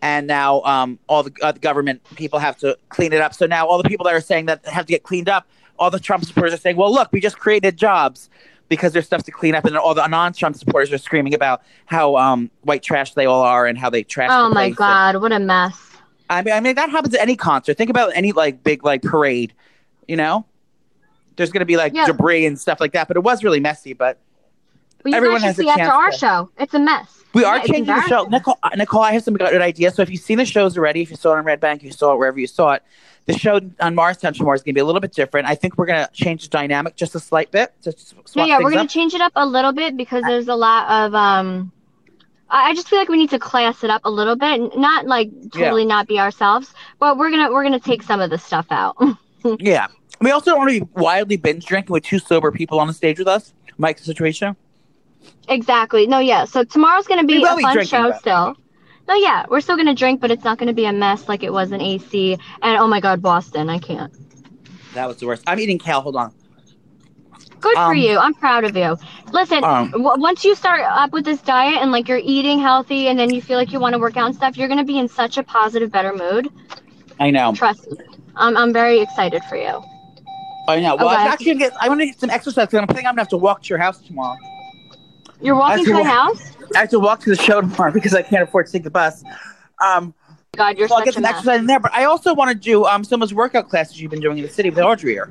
And 0.00 0.26
now 0.26 0.62
um, 0.62 0.98
all 1.06 1.22
the, 1.22 1.32
uh, 1.42 1.52
the 1.52 1.60
government 1.60 2.02
people 2.16 2.40
have 2.40 2.56
to 2.58 2.76
clean 2.88 3.12
it 3.12 3.20
up. 3.20 3.34
So 3.34 3.46
now 3.46 3.66
all 3.66 3.80
the 3.80 3.88
people 3.88 4.04
that 4.04 4.14
are 4.14 4.20
saying 4.20 4.46
that 4.46 4.66
have 4.66 4.86
to 4.86 4.92
get 4.92 5.04
cleaned 5.04 5.28
up, 5.28 5.46
all 5.78 5.90
the 5.90 6.00
Trump 6.00 6.24
supporters 6.24 6.52
are 6.52 6.58
saying, 6.58 6.76
well, 6.76 6.92
look, 6.92 7.12
we 7.12 7.20
just 7.20 7.38
created 7.38 7.76
jobs 7.76 8.28
because 8.68 8.92
there's 8.92 9.06
stuff 9.06 9.22
to 9.24 9.30
clean 9.30 9.54
up. 9.54 9.64
And 9.64 9.76
all 9.76 9.94
the 9.94 10.06
non-Trump 10.06 10.56
supporters 10.56 10.92
are 10.92 10.98
screaming 10.98 11.34
about 11.34 11.62
how 11.86 12.16
um, 12.16 12.50
white 12.62 12.82
trash 12.82 13.14
they 13.14 13.26
all 13.26 13.42
are 13.42 13.66
and 13.66 13.78
how 13.78 13.90
they 13.90 14.02
trash. 14.02 14.30
Oh 14.32 14.48
the 14.48 14.54
my 14.54 14.60
place. 14.60 14.70
And- 14.70 14.76
god, 14.76 15.16
what 15.16 15.30
a 15.30 15.38
mess. 15.38 15.91
I 16.32 16.42
mean, 16.42 16.54
I 16.54 16.60
mean 16.60 16.74
that 16.76 16.90
happens 16.90 17.14
at 17.14 17.20
any 17.20 17.36
concert. 17.36 17.76
Think 17.76 17.90
about 17.90 18.12
any 18.14 18.32
like 18.32 18.62
big 18.64 18.84
like 18.84 19.02
parade. 19.02 19.52
You 20.08 20.16
know, 20.16 20.44
there's 21.36 21.50
gonna 21.50 21.64
be 21.64 21.76
like 21.76 21.94
Yeah. 21.94 22.06
debris 22.06 22.46
and 22.46 22.58
stuff 22.58 22.80
like 22.80 22.92
that. 22.92 23.08
But 23.08 23.16
it 23.16 23.22
was 23.22 23.44
really 23.44 23.60
messy. 23.60 23.92
But 23.92 24.18
Well, 25.04 25.14
Everyone 25.14 25.40
has 25.42 25.58
a 25.58 25.62
see 25.62 25.68
after 25.68 25.82
our 25.90 26.10
to- 26.10 26.16
show. 26.16 26.50
It's 26.58 26.74
a 26.74 26.78
mess. 26.78 27.22
we 27.34 27.44
are 27.44 27.56
Yeah, 27.58 27.62
changing 27.64 27.86
the 27.94 28.06
show. 28.08 28.24
Nicole, 28.24 28.58
Nicole, 28.76 29.00
I 29.02 29.12
have 29.12 29.22
some 29.24 29.34
good 29.34 29.60
ideas. 29.62 29.94
So 29.94 30.02
if 30.02 30.10
you've 30.10 30.20
seen 30.20 30.38
the 30.38 30.44
shows 30.44 30.76
already, 30.78 31.02
if 31.02 31.10
you 31.10 31.16
saw 31.16 31.34
it 31.34 31.38
on 31.38 31.44
Red 31.44 31.60
Bank, 31.60 31.82
you 31.82 31.90
saw 31.90 32.12
it 32.12 32.18
wherever 32.18 32.38
you 32.38 32.46
saw 32.46 32.72
it. 32.74 32.82
The 33.26 33.32
show 33.38 33.60
on 33.80 33.94
Morristown 33.94 34.34
tomorrow 34.34 34.54
is 34.56 34.62
going 34.62 34.74
to 34.74 34.78
be 34.78 34.80
a 34.80 34.84
little 34.84 35.00
bit 35.00 35.12
different. 35.12 35.48
I 35.48 35.54
think 35.54 35.78
we're 35.78 35.86
going 35.86 36.04
to 36.04 36.12
change 36.12 36.42
the 36.42 36.48
dynamic 36.50 36.94
just 36.96 37.14
a 37.14 37.20
slight 37.20 37.50
bit 37.50 37.72
to 37.82 37.92
swap 37.92 38.26
Yeah, 38.34 38.44
yeah, 38.46 38.58
we're 38.58 38.70
gonna 38.70 38.82
up. 38.82 38.88
change 38.90 39.14
it 39.14 39.20
up 39.20 39.32
a 39.36 39.46
little 39.46 39.72
bit 39.72 39.96
because 39.96 40.22
there's 40.24 40.48
a 40.48 40.54
lot 40.56 40.88
of 40.90 41.14
um. 41.14 41.72
I 42.54 42.74
just 42.74 42.88
feel 42.88 42.98
like 42.98 43.08
we 43.08 43.16
need 43.16 43.30
to 43.30 43.38
class 43.38 43.82
it 43.82 43.90
up 43.90 44.02
a 44.04 44.10
little 44.10 44.36
bit, 44.36 44.76
not 44.76 45.06
like 45.06 45.30
totally 45.52 45.84
not 45.86 46.06
be 46.06 46.20
ourselves, 46.20 46.74
but 46.98 47.16
we're 47.16 47.30
gonna 47.30 47.50
we're 47.50 47.62
gonna 47.62 47.80
take 47.80 48.02
some 48.02 48.20
of 48.20 48.30
the 48.30 48.38
stuff 48.38 48.66
out. 48.70 48.96
Yeah. 49.58 49.88
We 50.20 50.30
also 50.30 50.52
don't 50.52 50.58
want 50.60 50.70
to 50.70 50.84
be 50.84 50.88
wildly 50.94 51.36
binge 51.36 51.66
drinking 51.66 51.92
with 51.92 52.04
two 52.04 52.20
sober 52.20 52.52
people 52.52 52.78
on 52.78 52.86
the 52.86 52.92
stage 52.92 53.18
with 53.18 53.26
us. 53.26 53.52
Mike's 53.76 54.04
situation. 54.04 54.54
exactly. 55.48 56.06
No, 56.06 56.20
yeah. 56.20 56.44
So 56.44 56.62
tomorrow's 56.62 57.08
gonna 57.08 57.24
be 57.24 57.42
a 57.42 57.46
fun 57.56 57.84
show 57.84 58.12
still. 58.20 58.56
No, 59.08 59.14
yeah, 59.14 59.46
we're 59.50 59.60
still 59.60 59.76
gonna 59.76 59.96
drink, 59.96 60.20
but 60.20 60.30
it's 60.30 60.44
not 60.44 60.58
gonna 60.58 60.72
be 60.72 60.84
a 60.84 60.92
mess 60.92 61.28
like 61.28 61.42
it 61.42 61.52
was 61.52 61.72
in 61.72 61.80
AC. 61.80 62.34
And 62.62 62.76
oh 62.78 62.86
my 62.86 63.00
God, 63.00 63.20
Boston, 63.20 63.68
I 63.68 63.80
can't. 63.80 64.12
That 64.94 65.08
was 65.08 65.16
the 65.16 65.26
worst. 65.26 65.42
I'm 65.48 65.58
eating 65.58 65.78
kale. 65.80 66.00
Hold 66.02 66.14
on. 66.14 66.32
Good 67.62 67.76
Um, 67.76 67.90
for 67.90 67.94
you. 67.94 68.18
I'm 68.18 68.34
proud 68.34 68.64
of 68.64 68.76
you. 68.76 68.98
Listen, 69.32 69.62
Um, 69.64 69.90
w- 69.92 70.20
once 70.20 70.44
you 70.44 70.54
start 70.54 70.80
up 70.82 71.12
with 71.12 71.24
this 71.24 71.40
diet 71.40 71.78
and 71.80 71.92
like 71.92 72.08
you're 72.08 72.20
eating 72.22 72.58
healthy, 72.58 73.06
and 73.08 73.18
then 73.18 73.32
you 73.32 73.40
feel 73.40 73.56
like 73.56 73.72
you 73.72 73.80
want 73.80 73.94
to 73.94 73.98
work 73.98 74.16
out 74.16 74.26
and 74.26 74.34
stuff, 74.34 74.56
you're 74.56 74.68
gonna 74.68 74.84
be 74.84 74.98
in 74.98 75.08
such 75.08 75.38
a 75.38 75.42
positive, 75.42 75.90
better 75.90 76.12
mood. 76.12 76.48
I 77.20 77.30
know. 77.30 77.54
Trust 77.54 77.90
me. 77.90 77.98
I'm 78.36 78.56
I'm 78.56 78.72
very 78.72 79.00
excited 79.00 79.42
for 79.44 79.56
you. 79.56 79.80
I 80.68 80.80
know. 80.80 80.96
Well, 80.96 81.06
Okay. 81.08 81.16
I'm 81.16 81.28
actually 81.32 81.46
gonna 81.54 81.58
get. 81.58 81.72
I 81.80 81.88
want 81.88 82.00
to 82.00 82.06
get 82.06 82.18
some 82.20 82.30
exercise. 82.30 82.68
'cause 82.68 82.74
I'm 82.80 82.86
thinking 82.88 83.06
I'm 83.06 83.12
gonna 83.12 83.22
have 83.22 83.28
to 83.28 83.36
walk 83.36 83.62
to 83.62 83.68
your 83.68 83.78
house 83.78 83.98
tomorrow. 84.00 84.36
You're 85.40 85.56
walking 85.56 85.84
to 85.84 85.92
my 85.94 86.02
well- 86.02 86.10
house? 86.10 86.52
I 86.74 86.80
have 86.80 86.90
to 86.90 86.98
walk 87.00 87.20
to 87.20 87.30
the 87.30 87.36
show 87.36 87.60
tomorrow 87.60 87.92
because 87.98 88.14
I 88.14 88.22
can't 88.22 88.42
afford 88.42 88.66
to 88.66 88.72
take 88.72 88.82
the 88.84 88.90
bus. 88.90 89.22
Um, 89.80 90.14
God, 90.56 90.78
you're 90.78 90.88
so 90.88 90.96
I'll 90.96 91.04
get 91.04 91.14
some 91.14 91.24
exercise 91.24 91.60
in 91.60 91.66
there. 91.66 91.80
But 91.80 91.92
I 91.94 92.04
also 92.04 92.34
want 92.34 92.50
to 92.50 92.54
do 92.56 92.84
um 92.86 93.04
some 93.04 93.22
of 93.22 93.28
those 93.28 93.34
workout 93.34 93.68
classes 93.68 94.00
you've 94.00 94.10
been 94.10 94.20
doing 94.20 94.38
in 94.38 94.44
the 94.44 94.50
city 94.50 94.70
with 94.70 94.78
Audrey 94.80 95.12
here. 95.12 95.30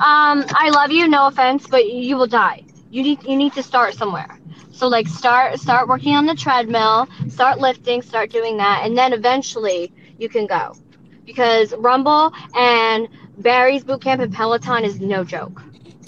Um, 0.00 0.46
I 0.48 0.70
love 0.70 0.90
you, 0.90 1.06
no 1.08 1.26
offense, 1.26 1.66
but 1.66 1.90
you 1.92 2.16
will 2.16 2.26
die. 2.26 2.64
You 2.90 3.02
need 3.02 3.22
you 3.22 3.36
need 3.36 3.52
to 3.52 3.62
start 3.62 3.94
somewhere. 3.94 4.38
So 4.72 4.88
like 4.88 5.06
start 5.06 5.60
start 5.60 5.88
working 5.88 6.14
on 6.14 6.24
the 6.24 6.34
treadmill, 6.34 7.06
start 7.28 7.58
lifting, 7.58 8.00
start 8.00 8.30
doing 8.30 8.56
that, 8.56 8.82
and 8.84 8.96
then 8.96 9.12
eventually 9.12 9.92
you 10.18 10.30
can 10.30 10.46
go. 10.46 10.74
Because 11.26 11.74
Rumble 11.74 12.32
and 12.56 13.08
Barry's 13.38 13.84
boot 13.84 14.00
camp 14.00 14.22
and 14.22 14.32
Peloton 14.32 14.84
is 14.84 15.00
no 15.00 15.22
joke. 15.22 15.62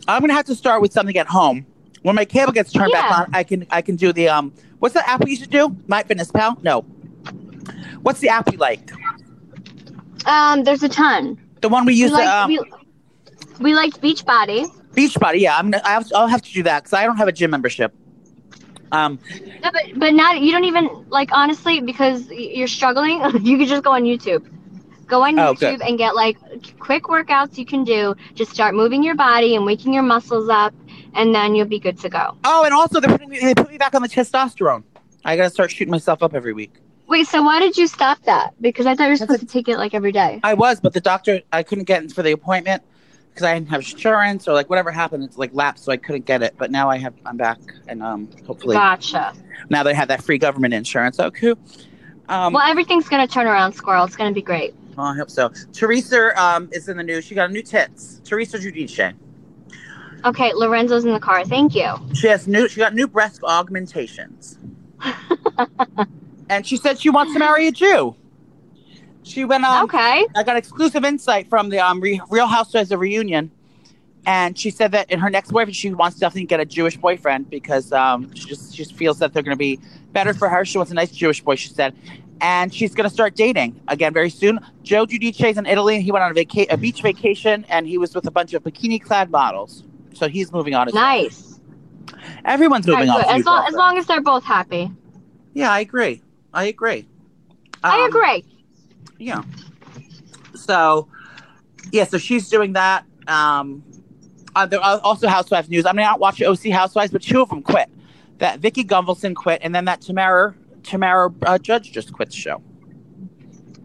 I'm 0.09 0.22
gonna 0.22 0.32
have 0.32 0.47
to 0.47 0.55
start 0.55 0.80
with 0.80 0.93
something 0.93 1.16
at 1.18 1.26
home. 1.26 1.66
When 2.01 2.16
my 2.16 2.24
cable 2.24 2.53
gets 2.53 2.72
turned 2.72 2.93
back 2.93 3.12
on, 3.12 3.34
I 3.34 3.45
can 3.45 3.66
I 3.70 3.82
can 3.82 3.97
do 3.97 4.12
the 4.12 4.28
um. 4.28 4.55
What's 4.78 4.95
the 4.95 5.07
app 5.09 5.22
we 5.22 5.30
used 5.30 5.45
to 5.45 5.49
do? 5.49 5.76
My 5.86 6.03
Fitness 6.03 6.30
Pal? 6.32 6.59
No. 6.62 6.80
What's 8.01 8.20
the 8.20 8.30
app 8.30 8.51
you 8.51 8.59
like? 8.59 8.90
Um, 10.26 10.64
there's 10.64 10.82
a 10.82 10.88
ton. 10.88 11.38
The 11.61 11.68
one 11.68 11.84
we 11.84 11.93
We 11.93 11.99
used 12.01 12.14
to 12.14 12.22
um, 12.22 12.49
we, 12.49 12.59
we 13.63 13.75
liked 13.75 14.01
Beachbody. 14.01 14.67
Beachbody. 14.95 15.41
Yeah, 15.41 15.57
I'm. 15.57 15.73
I 15.75 15.91
have, 15.91 16.07
I'll 16.15 16.27
have 16.27 16.43
to 16.43 16.53
do 16.53 16.63
that 16.65 16.83
because 16.83 16.93
I 16.93 17.05
don't 17.05 17.17
have 17.17 17.29
a 17.29 17.33
gym 17.33 17.51
membership. 17.51 17.95
Um, 18.91 19.19
No, 19.63 19.71
but 19.73 19.83
but 19.97 20.13
not 20.15 20.41
you 20.41 20.53
don't 20.53 20.65
even 20.65 21.07
like 21.09 21.31
honestly 21.33 21.81
because 21.81 22.29
you're 22.31 22.67
struggling. 22.69 23.23
you 23.43 23.57
could 23.59 23.69
just 23.69 23.83
go 23.83 23.93
on 23.93 24.03
YouTube. 24.05 24.47
Go 25.07 25.23
on 25.25 25.39
Oh, 25.39 25.55
YouTube 25.55 25.79
good. 25.79 25.83
and 25.83 25.99
get 25.99 26.15
like 26.15 26.37
quick 26.79 27.05
workouts 27.05 27.57
you 27.59 27.65
can 27.67 27.85
do. 27.85 28.15
Just 28.35 28.51
start 28.53 28.75
moving 28.75 29.03
your 29.03 29.15
body 29.15 29.57
and 29.57 29.65
waking 29.65 29.93
your 29.95 30.03
muscles 30.03 30.49
up, 30.49 30.75
and 31.15 31.35
then 31.35 31.55
you'll 31.55 31.67
be 31.67 31.79
good 31.79 31.99
to 32.01 32.09
go. 32.09 32.37
oh, 32.45 32.65
and 32.65 32.75
also 32.75 33.01
they 33.01 33.09
put 33.09 33.27
me 33.29 33.39
they 33.41 33.55
put 33.55 33.71
me 33.71 33.79
back 33.79 33.95
on 33.95 34.03
the 34.03 34.09
testosterone. 34.09 34.83
I 35.25 35.37
gotta 35.37 35.51
start 35.51 35.71
shooting 35.71 35.91
myself 35.91 36.23
up 36.23 36.35
every 36.35 36.53
week. 36.53 36.73
Wait, 37.09 37.27
so 37.27 37.43
why 37.43 37.61
did 37.61 37.77
you 37.77 37.87
stop 37.87 38.23
that? 38.25 38.55
Because 38.61 38.87
I 38.87 38.95
thought 38.95 39.05
you 39.05 39.11
were 39.11 39.17
supposed 39.17 39.41
to 39.41 39.47
take 39.47 39.69
it 39.69 39.77
like 39.77 39.93
every 39.95 40.13
day. 40.13 40.41
I 40.43 40.55
was, 40.55 40.81
but 40.81 40.93
the 40.95 41.01
doctor 41.01 41.41
I 41.53 41.63
couldn't 41.63 41.85
get 41.85 42.03
in 42.03 42.09
for 42.09 42.23
the 42.23 42.33
appointment 42.33 42.83
because 43.33 43.47
I 43.47 43.55
didn't 43.55 43.70
have 43.70 43.80
insurance 43.80 44.47
or 44.47 44.53
like 44.53 44.68
whatever 44.68 44.91
happened. 44.91 45.24
It's 45.24 45.39
like 45.39 45.51
lapsed, 45.55 45.85
so 45.85 45.93
I 45.93 45.97
couldn't 45.97 46.26
get 46.26 46.43
it. 46.43 46.55
But 46.59 46.70
now 46.70 46.91
I 46.91 46.99
have. 46.99 47.14
I'm 47.24 47.37
back, 47.37 47.59
and 47.89 48.03
um, 48.03 48.28
hopefully 48.47 48.74
Gotcha. 48.76 49.33
now 49.70 49.83
they 49.83 49.95
have 49.95 50.09
that 50.09 50.22
free 50.22 50.39
government 50.39 50.74
insurance. 50.74 51.18
Cool. 51.35 51.55
Um, 52.28 52.53
Well, 52.53 52.68
everything's 52.68 53.09
gonna 53.09 53.26
turn 53.26 53.47
around, 53.47 53.72
Squirrel. 53.72 54.05
It's 54.05 54.16
gonna 54.16 54.33
be 54.33 54.43
great. 54.43 54.74
well, 54.97 55.07
I 55.07 55.16
hope 55.16 55.30
so. 55.30 55.51
Teresa 55.72 56.39
um 56.41 56.68
is 56.72 56.89
in 56.89 56.97
the 56.97 57.03
news. 57.03 57.24
She 57.24 57.35
got 57.35 57.51
a 57.51 57.53
new 57.53 57.62
tits. 57.62 58.20
Teresa 58.24 58.59
Giudice. 58.59 59.14
Okay, 60.24 60.53
Lorenzo's 60.55 61.05
in 61.05 61.12
the 61.12 61.18
car. 61.20 61.45
Thank 61.45 61.74
you. 61.74 61.95
She 62.14 62.28
has 62.28 62.47
new. 62.47 62.68
She 62.68 62.78
got 62.80 62.95
new 62.95 63.09
breast 63.09 63.43
augmentations, 63.43 64.57
and 66.49 66.66
she 66.66 66.76
said 66.76 67.01
she 67.01 67.11
wants 67.11 67.33
to 67.33 67.39
marry 67.39 67.66
a 67.66 67.72
Jew. 67.72 68.14
She 69.25 69.45
went 69.45 69.64
on. 69.64 69.85
okay. 69.85 70.27
I 70.35 70.43
got 70.43 70.57
exclusive 70.57 71.05
insight 71.05 71.49
from 71.49 71.68
the 71.68 71.79
um, 71.79 72.01
Re- 72.01 72.20
Real 72.31 72.47
Housewives 72.47 72.91
of 72.91 73.01
Reunion, 73.01 73.51
and 74.27 74.59
she 74.59 74.70
said 74.70 74.93
that 74.93 75.11
in 75.11 75.18
her 75.20 75.31
next 75.31 75.51
boyfriend, 75.53 75.77
she 75.77 75.93
wants 75.93 76.16
to 76.16 76.20
definitely 76.20 76.47
get 76.47 76.61
a 76.61 76.64
Jewish 76.64 76.97
boyfriend 76.97 77.49
because 77.51 77.93
um, 77.93 78.33
she 78.35 78.49
just 78.49 78.73
she 78.73 78.79
just 78.79 78.95
feels 78.95 79.18
that 79.20 79.33
they're 79.33 79.43
going 79.43 79.55
to 79.55 79.59
be 79.59 79.79
better 80.12 80.35
for 80.35 80.49
her. 80.49 80.64
She 80.64 80.77
wants 80.79 80.91
a 80.91 80.95
nice 80.95 81.12
Jewish 81.12 81.41
boy, 81.43 81.55
she 81.55 81.68
said, 81.68 81.95
and 82.41 82.75
she's 82.75 82.95
going 82.95 83.09
to 83.09 83.14
start 83.14 83.37
dating 83.37 83.81
again 83.89 84.12
very 84.12 84.31
soon. 84.31 84.59
Joe 84.83 85.07
Giudice 85.07 85.51
is 85.51 85.57
in 85.57 85.66
Italy, 85.66 85.95
and 85.95 86.03
he 86.05 86.11
went 86.11 86.25
on 86.25 86.33
a, 86.33 86.35
vaca- 86.35 86.66
a 86.70 86.77
beach 86.77 87.01
vacation, 87.03 87.64
and 87.68 87.87
he 87.87 87.99
was 87.99 88.14
with 88.14 88.27
a 88.27 88.31
bunch 88.31 88.55
of 88.55 88.64
bikini-clad 88.64 89.31
models. 89.31 89.85
So 90.14 90.29
he's 90.29 90.53
moving 90.53 90.75
on. 90.75 90.89
As 90.89 90.95
well. 90.95 91.03
Nice. 91.03 91.61
Everyone's 92.45 92.87
moving 92.87 93.09
on. 93.09 93.25
As, 93.29 93.45
long, 93.47 93.64
as 93.68 93.75
long 93.75 93.99
as 93.99 94.07
they're 94.07 94.20
both 94.20 94.45
happy. 94.45 94.91
Yeah, 95.55 95.70
I 95.70 95.81
agree. 95.81 96.23
I 96.53 96.64
agree. 96.64 97.09
I 97.85 98.05
Um, 98.05 98.11
agree. 99.31 99.43
Yeah. 99.51 100.55
So, 100.55 101.09
yeah, 101.91 102.05
so 102.05 102.18
she's 102.18 102.49
doing 102.49 102.75
that. 102.75 103.05
Um, 103.27 103.83
uh, 104.55 104.66
there 104.66 104.81
are 104.81 105.01
also 105.01 105.29
Housewives 105.29 105.68
news. 105.68 105.87
I 105.87 105.93
mean, 105.93 106.05
I 106.05 106.11
don't 106.11 106.20
watch 106.20 106.43
OC 106.43 106.66
Housewives, 106.66 107.12
but 107.12 107.23
two 107.23 107.41
of 107.41 107.49
them 107.49 107.62
quit. 107.62 107.89
That 108.39 108.61
Vicky 108.61 108.85
Gunvalson 108.85 109.35
quit, 109.35 109.61
and 109.62 109.75
then 109.75 109.85
that 109.87 110.01
Tamra 110.01 110.55
Tamra 110.83 111.33
uh, 111.43 111.59
Judge 111.59 111.93
just 111.93 112.12
quit 112.12 112.31
the 112.31 112.37
show. 112.37 112.62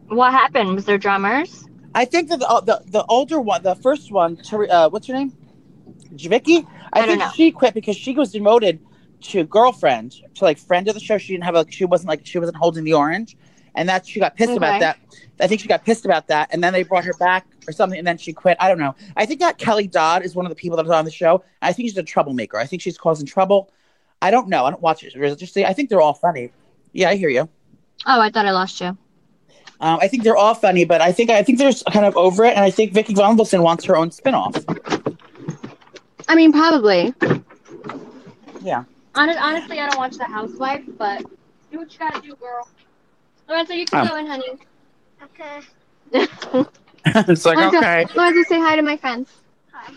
What 0.07 0.31
happened? 0.31 0.73
Was 0.73 0.85
there 0.85 0.97
drummers? 0.97 1.65
I 1.93 2.05
think 2.05 2.29
that 2.29 2.39
the 2.39 2.47
uh, 2.47 2.61
the, 2.61 2.81
the 2.87 3.05
older 3.05 3.39
one, 3.39 3.63
the 3.63 3.75
first 3.75 4.11
one, 4.11 4.39
uh, 4.69 4.89
what's 4.89 5.07
her 5.07 5.13
name? 5.13 5.35
Vicky. 6.11 6.65
I, 6.93 7.01
I 7.01 7.05
think 7.05 7.19
know. 7.19 7.31
she 7.35 7.51
quit 7.51 7.73
because 7.73 7.95
she 7.95 8.13
was 8.13 8.31
demoted 8.31 8.79
to 9.21 9.43
girlfriend, 9.43 10.15
to 10.35 10.43
like 10.43 10.57
friend 10.57 10.87
of 10.87 10.93
the 10.93 10.99
show. 10.99 11.17
She 11.17 11.33
didn't 11.33 11.45
have 11.45 11.55
a, 11.55 11.65
she 11.69 11.85
wasn't 11.85 12.09
like 12.09 12.25
she 12.25 12.39
wasn't 12.39 12.57
holding 12.57 12.83
the 12.83 12.93
orange, 12.93 13.37
and 13.77 13.87
that 13.87 14.05
she 14.05 14.19
got 14.19 14.35
pissed 14.35 14.49
Okay. 14.49 14.57
about 14.57 14.79
that. 14.81 14.97
I 15.39 15.45
think 15.47 15.61
she 15.61 15.67
got 15.67 15.85
pissed 15.85 16.03
about 16.03 16.27
that, 16.27 16.49
and 16.51 16.63
then 16.63 16.73
they 16.73 16.83
brought 16.83 17.05
her 17.05 17.13
back 17.19 17.45
or 17.67 17.71
something, 17.71 17.97
and 17.97 18.07
then 18.07 18.17
she 18.17 18.33
quit. 18.33 18.57
I 18.59 18.67
don't 18.67 18.79
know. 18.79 18.95
I 19.15 19.25
think 19.27 19.39
that 19.39 19.57
Kelly 19.59 19.87
Dodd 19.87 20.23
is 20.23 20.35
one 20.35 20.45
of 20.45 20.49
the 20.49 20.55
people 20.55 20.75
that 20.77 20.85
was 20.85 20.91
on 20.93 21.05
the 21.05 21.11
show. 21.11 21.43
I 21.61 21.71
think 21.71 21.87
she's 21.87 21.97
a 21.97 22.03
troublemaker. 22.03 22.57
I 22.57 22.65
think 22.65 22.81
she's 22.81 22.97
causing 22.97 23.27
trouble. 23.27 23.71
I 24.21 24.31
don't 24.31 24.47
know. 24.49 24.65
I 24.65 24.71
don't 24.71 24.81
watch 24.81 25.03
it 25.03 25.13
religiously. 25.15 25.63
I 25.63 25.73
think 25.73 25.89
they're 25.89 26.01
all 26.01 26.15
funny. 26.15 26.51
Yeah, 26.91 27.09
I 27.09 27.15
hear 27.15 27.29
you. 27.29 27.47
Oh, 28.07 28.19
I 28.19 28.31
thought 28.31 28.47
I 28.47 28.51
lost 28.51 28.81
you. 28.81 28.97
Um, 29.79 29.99
I 30.01 30.07
think 30.07 30.23
they're 30.23 30.35
all 30.35 30.55
funny, 30.55 30.85
but 30.85 31.01
I 31.01 31.11
think 31.11 31.29
I 31.29 31.43
think 31.43 31.59
they're 31.59 31.71
kind 31.91 32.05
of 32.07 32.17
over 32.17 32.43
it, 32.45 32.55
and 32.55 32.61
I 32.65 32.71
think 32.71 32.93
Vicky 32.93 33.13
Gunvalson 33.13 33.61
wants 33.61 33.85
her 33.85 33.95
own 33.95 34.09
spinoff. 34.09 34.55
I 36.27 36.33
mean, 36.35 36.51
probably. 36.51 37.13
Yeah. 38.61 38.85
Honest, 39.13 39.39
honestly, 39.39 39.79
I 39.79 39.87
don't 39.87 39.97
watch 39.99 40.17
The 40.17 40.25
Housewife, 40.25 40.83
but 40.97 41.21
do 41.71 41.77
what 41.77 41.93
you 41.93 41.99
gotta 41.99 42.21
do, 42.21 42.35
girl. 42.35 42.67
Lorenzo, 43.47 43.73
you 43.73 43.85
can 43.85 43.99
Um. 44.01 44.07
go 44.07 44.15
in, 44.17 44.27
honey. 44.27 44.51
Okay. 45.23 45.59
it's 47.05 47.45
like 47.45 47.57
Lorenzo, 47.57 47.77
okay. 47.77 48.05
Lorenzo, 48.15 48.43
say 48.43 48.59
hi 48.59 48.75
to 48.75 48.81
my 48.81 48.97
friends. 48.97 49.29
Hi. 49.71 49.93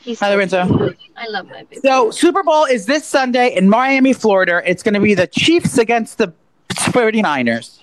He's 0.00 0.20
Hi, 0.20 0.32
Lorenzo. 0.32 0.60
I 1.16 1.26
love 1.28 1.46
my 1.46 1.64
baby. 1.64 1.80
So 1.82 2.10
Super 2.12 2.42
Bowl 2.44 2.64
is 2.64 2.86
this 2.86 3.04
Sunday 3.04 3.54
in 3.56 3.68
Miami, 3.68 4.12
Florida. 4.12 4.62
It's 4.64 4.82
going 4.82 4.94
to 4.94 5.00
be 5.00 5.14
the 5.14 5.26
Chiefs 5.26 5.78
against 5.78 6.18
the 6.18 6.32
49ers. 6.70 7.82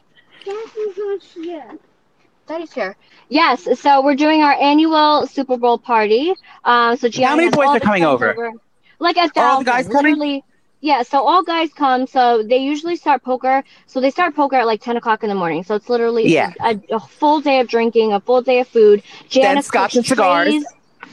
Daddy's 2.48 2.74
here. 2.74 2.96
Yes, 3.30 3.68
so 3.80 4.02
we're 4.04 4.16
doing 4.16 4.42
our 4.42 4.54
annual 4.54 5.28
Super 5.28 5.58
Bowl 5.58 5.78
party. 5.78 6.34
Um, 6.66 6.96
so 6.98 7.08
Gianna 7.10 7.30
How 7.30 7.36
many 7.36 7.46
has 7.48 7.56
boys 7.56 7.68
are 7.70 7.80
coming 7.80 8.04
friends 8.04 8.22
over? 8.22 8.52
Like 9.00 9.18
a 9.18 9.30
thousand. 9.30 9.44
Are 9.44 9.50
all 9.50 9.60
the 9.60 9.66
guys 9.66 9.88
coming? 9.88 10.42
Yeah. 10.84 11.02
So 11.04 11.26
all 11.26 11.44
guys 11.44 11.72
come. 11.74 12.06
So 12.08 12.44
they 12.44 12.58
usually 12.58 12.98
start 12.98 13.24
poker. 13.24 13.64
So 13.88 14.02
they 14.02 14.12
start 14.12 14.36
poker 14.36 14.58
at 14.58 14.66
like 14.66 14.82
ten 14.82 14.98
o'clock 14.98 15.24
in 15.24 15.30
the 15.30 15.36
morning. 15.36 15.64
So 15.64 15.76
it's 15.76 15.88
literally 15.88 16.28
Yeah. 16.28 16.52
a, 16.62 16.78
a 16.92 17.00
full 17.00 17.40
day 17.40 17.62
of 17.62 17.70
drinking, 17.70 18.12
a 18.12 18.20
full 18.20 18.42
day 18.42 18.60
of 18.60 18.68
food. 18.68 19.02
Janice 19.30 19.68
scotch 19.68 19.94
cooks 19.94 19.96
and 19.96 20.06
cigars. 20.06 20.50
trays. 20.50 20.66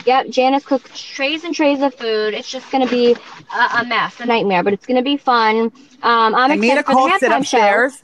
Yep, 0.06 0.28
Janice 0.30 0.64
cooks 0.64 1.00
trays 1.00 1.44
and 1.44 1.54
trays 1.54 1.80
of 1.82 1.94
food. 1.94 2.34
It's 2.34 2.50
just 2.50 2.68
gonna 2.72 2.88
be 2.88 3.12
a, 3.54 3.78
a 3.80 3.84
mess, 3.86 4.18
a 4.18 4.26
nightmare, 4.26 4.64
but 4.64 4.72
it's 4.72 4.86
gonna 4.86 5.02
be 5.02 5.16
fun. 5.16 5.70
Um, 6.02 6.34
I'm 6.34 6.50
and 6.50 6.64
excited 6.64 6.86
for 6.86 6.92
the 6.94 7.00
Nicole 7.00 7.18
sit 7.20 7.30
halftime 7.30 7.46
show. 7.46 7.96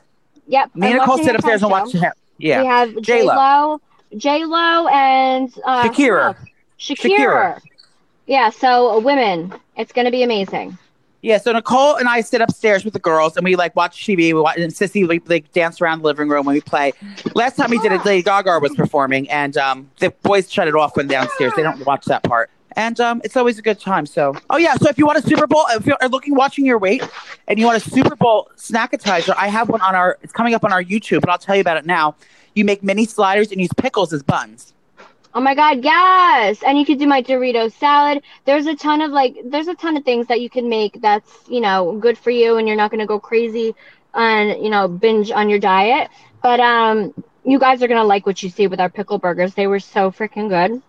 Yep, 0.47 0.77
Me 0.77 0.87
and 0.89 0.99
Nicole 0.99 1.17
sit 1.19 1.27
the 1.27 1.35
upstairs 1.35 1.63
and 1.63 1.71
watch 1.73 1.93
him. 1.93 2.13
Yeah. 2.39 2.61
We 2.61 2.67
have 2.69 3.01
J. 3.03 3.23
Lo, 3.25 3.81
J 4.17 4.45
Lo, 4.45 4.87
and 4.87 5.53
uh, 5.65 5.89
Shakira. 5.89 6.37
Shakira. 6.79 7.17
Shakira. 7.17 7.61
Yeah, 8.27 8.51
so 8.51 9.01
women, 9.01 9.53
it's 9.77 9.93
gonna 9.93 10.13
be 10.13 10.23
amazing. 10.23 10.79
Yeah, 11.27 11.39
so 11.39 11.51
Nicole 11.51 11.97
and 11.97 12.09
I 12.09 12.21
sit 12.21 12.41
upstairs 12.41 12.85
with 12.85 12.95
the 12.95 13.01
girls 13.01 13.37
and 13.37 13.43
we 13.43 13.57
like 13.57 13.75
watch 13.75 14.07
TV. 14.07 14.17
We 14.17 14.35
watch, 14.35 14.59
and 14.59 14.73
Sissy 14.73 15.09
we 15.09 15.21
like 15.27 15.51
dance 15.51 15.81
around 15.81 16.03
the 16.03 16.05
living 16.05 16.29
room 16.29 16.47
when 16.47 16.55
we 16.55 16.61
play. 16.61 16.93
Last 17.35 17.57
time 17.57 17.69
we 17.69 17.81
did 17.81 17.91
it, 17.91 18.05
Lady 18.05 18.23
Gaga 18.23 18.61
was 18.61 18.73
performing, 18.77 19.29
and 19.29 19.57
um, 19.57 19.91
the 19.99 20.11
boys 20.23 20.49
shut 20.49 20.69
it 20.69 20.77
off 20.77 20.97
when 20.97 21.09
downstairs. 21.09 21.53
They 21.57 21.65
don't 21.65 21.85
watch 21.85 22.05
that 22.05 22.23
part, 22.23 22.49
and 22.77 23.01
um, 23.01 23.21
it's 23.25 23.37
always 23.37 23.59
a 23.59 23.63
good 23.63 23.81
time. 23.81 24.07
So, 24.07 24.37
oh 24.51 24.57
yeah, 24.57 24.77
so 24.77 24.89
if 24.89 24.99
you 24.99 25.05
want 25.05 25.19
a 25.19 25.23
Super 25.23 25.49
Bowl, 25.49 25.65
if 25.71 25.85
you're 25.85 25.99
looking 26.09 26.37
watching 26.37 26.65
your 26.65 26.79
weight, 26.79 27.03
and 27.49 27.59
you 27.59 27.67
want 27.67 27.85
a 27.85 27.91
Super 27.91 28.15
Bowl 28.15 28.49
snackatizer, 28.57 29.35
I 29.37 29.49
have 29.49 29.69
one 29.69 29.81
on 29.81 29.97
our. 29.97 30.19
It's 30.23 30.33
coming 30.33 30.55
up 30.55 30.63
on 30.63 30.73
our 30.73 30.85
YouTube, 30.85 31.23
but 31.23 31.31
I'll 31.31 31.39
tell 31.39 31.57
you 31.57 31.61
about 31.61 31.77
it 31.77 31.87
now. 31.87 32.15
You 32.55 32.65
make 32.65 32.85
mini 32.85 33.05
sliders 33.05 33.51
and 33.51 33.61
use 33.61 33.73
pickles 33.77 34.13
as 34.13 34.23
buns. 34.23 34.75
Oh 35.37 35.41
my 35.43 35.55
god, 35.55 35.85
yes! 35.85 36.63
And 36.63 36.79
you 36.79 36.87
could 36.87 36.99
do 36.99 37.07
my 37.07 37.23
Dorito 37.23 37.71
salad. 37.71 38.23
There's 38.47 38.65
a 38.65 38.75
ton 38.75 39.03
of 39.03 39.11
like, 39.11 39.37
there's 39.45 39.69
a 39.69 39.75
ton 39.75 39.95
of 39.99 40.03
things 40.03 40.29
that 40.29 40.41
you 40.41 40.49
can 40.49 40.71
make 40.71 40.99
that's 41.03 41.31
you 41.47 41.61
know 41.61 41.99
good 41.99 42.17
for 42.17 42.31
you, 42.31 42.57
and 42.57 42.67
you're 42.67 42.77
not 42.77 42.91
gonna 42.91 43.05
go 43.07 43.21
crazy 43.21 43.75
and 44.15 44.65
you 44.65 44.71
know 44.71 44.89
binge 44.89 45.31
on 45.31 45.51
your 45.51 45.59
diet. 45.59 46.09
But 46.43 46.61
um, 46.61 47.13
you 47.45 47.59
guys 47.59 47.83
are 47.83 47.87
gonna 47.87 48.05
like 48.05 48.25
what 48.25 48.43
you 48.43 48.49
see 48.49 48.67
with 48.67 48.81
our 48.81 48.89
pickle 48.89 49.19
burgers. 49.19 49.53
They 49.53 49.67
were 49.67 49.79
so 49.79 50.11
freaking 50.11 50.49
good. 50.49 50.81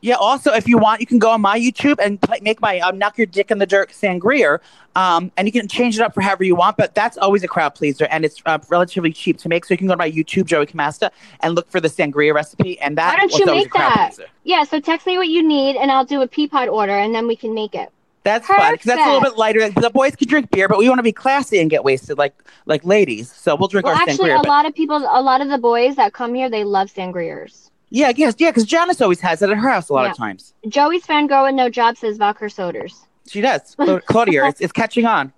Yeah. 0.00 0.14
Also, 0.14 0.52
if 0.52 0.68
you 0.68 0.78
want, 0.78 1.00
you 1.00 1.06
can 1.06 1.18
go 1.18 1.30
on 1.30 1.40
my 1.40 1.58
YouTube 1.58 1.96
and 2.02 2.20
play, 2.20 2.38
make 2.42 2.60
my 2.60 2.78
um, 2.80 2.98
"Knock 2.98 3.18
Your 3.18 3.26
Dick 3.26 3.50
in 3.50 3.58
the 3.58 3.66
Dirt" 3.66 3.90
sangria, 3.90 4.60
um, 4.94 5.32
and 5.36 5.48
you 5.48 5.52
can 5.52 5.66
change 5.66 5.96
it 5.98 6.02
up 6.02 6.14
for 6.14 6.20
however 6.20 6.44
you 6.44 6.54
want. 6.54 6.76
But 6.76 6.94
that's 6.94 7.18
always 7.18 7.42
a 7.42 7.48
crowd 7.48 7.74
pleaser, 7.74 8.06
and 8.10 8.24
it's 8.24 8.40
uh, 8.46 8.58
relatively 8.68 9.12
cheap 9.12 9.38
to 9.38 9.48
make. 9.48 9.64
So 9.64 9.74
you 9.74 9.78
can 9.78 9.86
go 9.88 9.94
to 9.94 9.98
my 9.98 10.10
YouTube, 10.10 10.46
Joey 10.46 10.66
Camasta, 10.66 11.10
and 11.40 11.54
look 11.54 11.68
for 11.70 11.80
the 11.80 11.88
sangria 11.88 12.32
recipe. 12.32 12.78
And 12.80 12.96
that 12.96 13.14
Why 13.14 13.26
don't 13.26 13.38
you 13.38 13.46
make 13.46 13.72
that? 13.72 14.12
pleaser. 14.14 14.28
Yeah, 14.44 14.64
so 14.64 14.78
text 14.80 15.06
me 15.06 15.18
what 15.18 15.28
you 15.28 15.42
need, 15.46 15.76
and 15.76 15.90
I'll 15.90 16.04
do 16.04 16.22
a 16.22 16.28
Peapod 16.28 16.68
order, 16.72 16.96
and 16.96 17.14
then 17.14 17.26
we 17.26 17.34
can 17.36 17.52
make 17.52 17.74
it. 17.74 17.90
That's 18.24 18.46
fun 18.46 18.72
because 18.72 18.84
that's 18.86 19.00
a 19.00 19.04
little 19.06 19.20
bit 19.22 19.38
lighter. 19.38 19.70
The 19.70 19.90
boys 19.90 20.14
can 20.14 20.28
drink 20.28 20.50
beer, 20.50 20.68
but 20.68 20.78
we 20.78 20.88
want 20.88 20.98
to 20.98 21.02
be 21.02 21.12
classy 21.12 21.60
and 21.60 21.70
get 21.70 21.82
wasted 21.82 22.18
like 22.18 22.34
like 22.66 22.84
ladies. 22.84 23.32
So 23.32 23.56
we'll 23.56 23.68
drink 23.68 23.86
Well, 23.86 23.94
our 23.96 24.02
actually, 24.02 24.28
sangria. 24.30 24.40
a 24.40 24.42
but- 24.42 24.48
lot 24.48 24.66
of 24.66 24.74
people, 24.74 24.96
a 24.98 25.22
lot 25.22 25.40
of 25.40 25.48
the 25.48 25.56
boys 25.58 25.96
that 25.96 26.12
come 26.12 26.34
here, 26.34 26.50
they 26.50 26.62
love 26.62 26.90
sangriers. 26.90 27.70
Yeah, 27.90 28.12
yes, 28.16 28.34
yeah, 28.38 28.50
because 28.50 28.64
Janice 28.64 29.00
always 29.00 29.20
has 29.20 29.42
it 29.42 29.50
at 29.50 29.56
her 29.56 29.68
house 29.68 29.88
a 29.88 29.92
lot 29.94 30.04
Yeah. 30.04 30.10
of 30.12 30.16
times. 30.16 30.54
Joey's 30.68 31.06
fangirl 31.06 31.44
with 31.46 31.54
no 31.54 31.68
job 31.70 31.96
says 31.96 32.16
vodka 32.18 32.46
soders. 32.46 32.94
She 33.28 33.40
does. 33.40 33.76
Claudia, 34.06 34.46
it's, 34.46 34.60
it's 34.60 34.72
catching 34.72 35.06
on. 35.06 35.32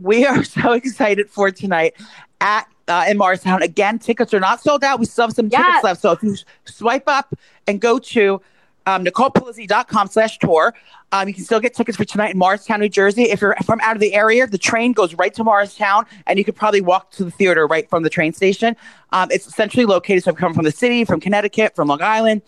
We 0.00 0.26
are 0.26 0.42
so 0.56 0.72
excited 0.72 1.28
for 1.30 1.50
tonight 1.50 1.94
at 2.40 2.66
uh, 2.88 3.06
in 3.08 3.16
Morristown. 3.16 3.62
Again, 3.62 3.98
tickets 3.98 4.34
are 4.34 4.40
not 4.40 4.60
sold 4.62 4.84
out. 4.84 4.98
We 5.00 5.06
still 5.06 5.26
have 5.28 5.34
some 5.34 5.48
Yes. 5.50 5.64
tickets 5.64 5.84
left. 5.84 6.00
So 6.02 6.12
if 6.12 6.22
you 6.22 6.36
swipe 6.66 7.04
up 7.08 7.34
and 7.66 7.80
go 7.80 7.98
to 7.98 8.40
um, 8.86 9.04
NicolePolizzi.com 9.04 10.08
slash 10.08 10.38
tour, 10.38 10.74
um, 11.12 11.28
you 11.28 11.34
can 11.34 11.44
still 11.44 11.60
get 11.60 11.74
tickets 11.74 11.96
for 11.96 12.04
tonight 12.04 12.32
in 12.32 12.38
Morristown, 12.38 12.80
New 12.80 12.88
Jersey. 12.88 13.24
If 13.24 13.40
you're 13.40 13.56
from 13.64 13.80
out 13.80 13.94
of 13.96 14.00
the 14.00 14.14
area, 14.14 14.46
the 14.46 14.58
train 14.58 14.92
goes 14.92 15.14
right 15.14 15.32
to 15.34 15.44
Morristown, 15.44 16.06
and 16.26 16.38
you 16.38 16.44
could 16.44 16.56
probably 16.56 16.80
walk 16.80 17.10
to 17.12 17.24
the 17.24 17.30
theater 17.30 17.66
right 17.66 17.88
from 17.88 18.02
the 18.02 18.10
train 18.10 18.32
station. 18.32 18.76
Um, 19.12 19.28
it's 19.30 19.54
centrally 19.54 19.86
located, 19.86 20.24
so 20.24 20.30
you 20.30 20.36
come 20.36 20.54
from 20.54 20.64
the 20.64 20.72
city, 20.72 21.04
from 21.04 21.20
Connecticut, 21.20 21.76
from 21.76 21.88
Long 21.88 22.02
Island, 22.02 22.42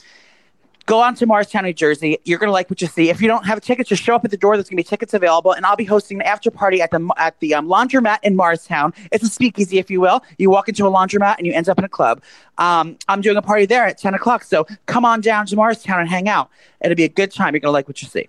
go 0.86 1.00
on 1.00 1.14
to 1.16 1.26
Morristown, 1.26 1.64
New 1.64 1.72
Jersey. 1.72 2.18
You're 2.24 2.38
gonna 2.38 2.52
like 2.52 2.70
what 2.70 2.80
you 2.80 2.86
see. 2.86 3.10
If 3.10 3.20
you 3.20 3.28
don't 3.28 3.44
have 3.44 3.58
a 3.58 3.60
ticket, 3.60 3.86
just 3.88 4.02
show 4.02 4.14
up 4.14 4.24
at 4.24 4.30
the 4.30 4.36
door. 4.36 4.56
There's 4.56 4.68
gonna 4.68 4.78
be 4.78 4.84
tickets 4.84 5.12
available, 5.12 5.52
and 5.52 5.66
I'll 5.66 5.76
be 5.76 5.84
hosting 5.84 6.18
an 6.18 6.26
after 6.26 6.50
party 6.50 6.80
at 6.80 6.90
the 6.90 7.12
at 7.16 7.38
the 7.40 7.54
um, 7.54 7.68
laundromat 7.68 8.18
in 8.22 8.36
Morristown. 8.36 8.94
It's 9.12 9.24
a 9.24 9.28
speakeasy, 9.28 9.78
if 9.78 9.90
you 9.90 10.00
will. 10.00 10.22
You 10.38 10.48
walk 10.48 10.68
into 10.68 10.86
a 10.86 10.90
laundromat 10.90 11.36
and 11.38 11.46
you 11.46 11.52
end 11.52 11.68
up 11.68 11.78
in 11.78 11.84
a 11.84 11.88
club. 11.88 12.22
Um, 12.58 12.96
I'm 13.08 13.20
doing 13.20 13.36
a 13.36 13.42
party 13.42 13.66
there 13.66 13.84
at 13.84 13.98
10 13.98 14.14
o'clock, 14.14 14.44
so 14.44 14.66
come 14.86 15.04
on 15.04 15.20
down 15.20 15.46
to 15.46 15.56
Morristown 15.56 16.00
and 16.00 16.08
hang 16.08 16.28
out. 16.28 16.50
It'll 16.80 16.94
be 16.94 17.04
a 17.04 17.08
good 17.08 17.32
time. 17.32 17.54
You're 17.54 17.60
gonna 17.60 17.72
like 17.72 17.88
what 17.88 18.00
you 18.00 18.08
see. 18.08 18.28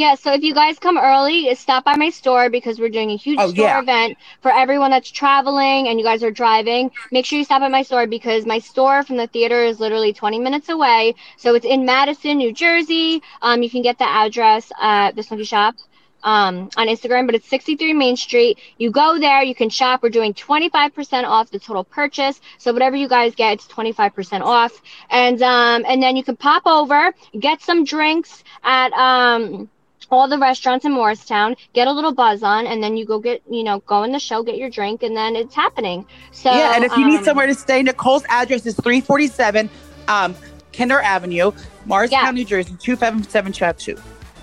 Yeah, 0.00 0.14
so 0.14 0.32
if 0.32 0.42
you 0.42 0.54
guys 0.54 0.78
come 0.78 0.96
early, 0.96 1.54
stop 1.54 1.84
by 1.84 1.94
my 1.94 2.08
store 2.08 2.48
because 2.48 2.80
we're 2.80 2.88
doing 2.88 3.10
a 3.10 3.16
huge 3.16 3.38
Oh, 3.38 3.48
store 3.48 3.66
yeah. 3.66 3.80
event 3.80 4.16
for 4.40 4.50
everyone 4.50 4.90
that's 4.90 5.10
traveling 5.10 5.88
and 5.88 5.98
you 5.98 6.04
guys 6.04 6.22
are 6.22 6.30
driving. 6.30 6.90
Make 7.12 7.26
sure 7.26 7.38
you 7.38 7.44
stop 7.44 7.60
at 7.60 7.70
my 7.70 7.82
store 7.82 8.06
because 8.06 8.46
my 8.46 8.60
store 8.60 9.02
from 9.02 9.18
the 9.18 9.26
theater 9.26 9.62
is 9.62 9.78
literally 9.78 10.14
20 10.14 10.38
minutes 10.40 10.70
away. 10.70 11.14
So 11.36 11.54
it's 11.54 11.66
in 11.66 11.84
Madison, 11.84 12.38
New 12.38 12.52
Jersey. 12.52 13.22
Um, 13.42 13.62
you 13.62 13.68
can 13.68 13.82
get 13.82 13.98
the 13.98 14.08
address 14.08 14.72
at 14.80 15.16
the 15.16 15.22
Snooki 15.22 15.46
Shop 15.46 15.74
um, 16.22 16.70
on 16.78 16.86
Instagram, 16.88 17.26
but 17.26 17.34
it's 17.34 17.48
63 17.48 17.92
Main 17.92 18.16
Street. 18.16 18.58
You 18.78 18.90
go 18.90 19.18
there, 19.18 19.42
you 19.42 19.54
can 19.54 19.68
shop. 19.68 20.02
We're 20.02 20.08
doing 20.08 20.32
25% 20.32 21.24
off 21.24 21.50
the 21.50 21.58
total 21.58 21.84
purchase. 21.84 22.40
So 22.58 22.72
whatever 22.72 22.96
you 22.96 23.08
guys 23.08 23.34
get, 23.34 23.52
it's 23.52 23.66
25% 23.68 24.40
off. 24.40 24.72
And 25.10 25.42
um, 25.42 25.84
and 25.86 26.02
then 26.02 26.16
you 26.16 26.24
can 26.24 26.36
pop 26.36 26.62
over, 26.66 27.12
get 27.38 27.60
some 27.60 27.84
drinks 27.84 28.42
at 28.64 28.92
um 28.94 29.68
all 30.10 30.28
the 30.28 30.38
restaurants 30.38 30.84
in 30.84 30.92
Morristown, 30.92 31.56
get 31.72 31.86
a 31.88 31.92
little 31.92 32.12
buzz 32.12 32.42
on, 32.42 32.66
and 32.66 32.82
then 32.82 32.96
you 32.96 33.04
go 33.04 33.18
get, 33.18 33.42
you 33.50 33.62
know, 33.62 33.80
go 33.80 34.02
in 34.02 34.12
the 34.12 34.18
show, 34.18 34.42
get 34.42 34.56
your 34.56 34.70
drink, 34.70 35.02
and 35.02 35.16
then 35.16 35.36
it's 35.36 35.54
happening. 35.54 36.04
So 36.32 36.50
yeah, 36.52 36.72
and 36.74 36.84
if 36.84 36.96
you 36.96 37.06
need 37.06 37.18
um, 37.18 37.24
somewhere 37.24 37.46
to 37.46 37.54
stay, 37.54 37.82
Nicole's 37.82 38.24
address 38.28 38.66
is 38.66 38.74
347 38.76 39.70
um, 40.08 40.34
Kinder 40.72 41.00
Avenue, 41.00 41.52
Morristown, 41.86 42.24
Yeah. 42.24 42.30
New 42.32 42.44
Jersey, 42.44 42.74
25722. 42.80 43.96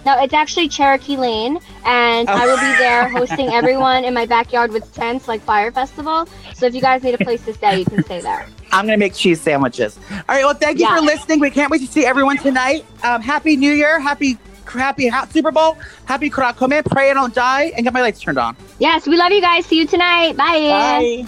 No, 0.05 0.18
it's 0.24 0.34
actually 0.34 0.70
Cherokee 0.70 1.18
Lane, 1.18 1.59
and 1.84 2.30
Oh. 2.30 2.34
I 2.34 2.45
will 2.45 2.55
be 2.57 2.78
there 2.78 3.09
hosting 3.09 3.49
everyone 3.49 4.05
in 4.05 4.13
my 4.13 4.26
backyard 4.26 4.72
with 4.72 4.93
tents 4.93 5.28
like 5.28 5.41
Fyre 5.41 5.72
Festival. 5.72 6.28
So 6.53 6.65
if 6.65 6.74
you 6.74 6.80
guys 6.80 7.03
need 7.03 7.15
a 7.15 7.18
place 7.24 7.43
to 7.43 7.53
stay, 7.53 7.80
you 7.80 7.86
can 7.86 8.03
stay 8.03 8.22
there. 8.22 8.47
I'm 8.72 8.86
gonna 8.86 8.97
make 8.97 9.13
cheese 9.15 9.41
sandwiches. 9.41 9.99
All 10.11 10.18
right. 10.30 10.45
Well, 10.45 10.53
thank 10.53 10.80
you 10.80 10.86
Yeah. 10.86 10.95
for 10.95 11.01
listening. 11.01 11.39
We 11.41 11.49
can't 11.49 11.70
wait 11.70 11.82
to 11.82 11.88
see 11.88 12.05
everyone 12.05 12.38
tonight. 12.38 12.86
Um, 13.03 13.22
happy 13.22 13.57
New 13.57 13.72
Year. 13.72 13.99
Happy 13.99 14.38
happy 14.70 15.07
ha- 15.07 15.26
Super 15.32 15.51
Bowl. 15.51 15.78
Happy 16.05 16.30
Kurakome. 16.30 16.84
Pray 16.86 17.11
I 17.11 17.13
don't 17.13 17.34
die 17.34 17.72
and 17.76 17.84
get 17.84 17.93
my 17.93 18.01
lights 18.01 18.20
turned 18.20 18.38
on. 18.38 18.55
Yes, 18.80 19.07
we 19.07 19.18
love 19.18 19.32
you 19.32 19.41
guys. 19.41 19.65
See 19.65 19.78
you 19.78 19.88
tonight. 19.88 20.36
Bye. 20.38 21.26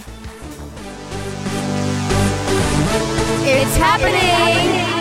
It's 3.42 3.76
happening. 3.76 4.99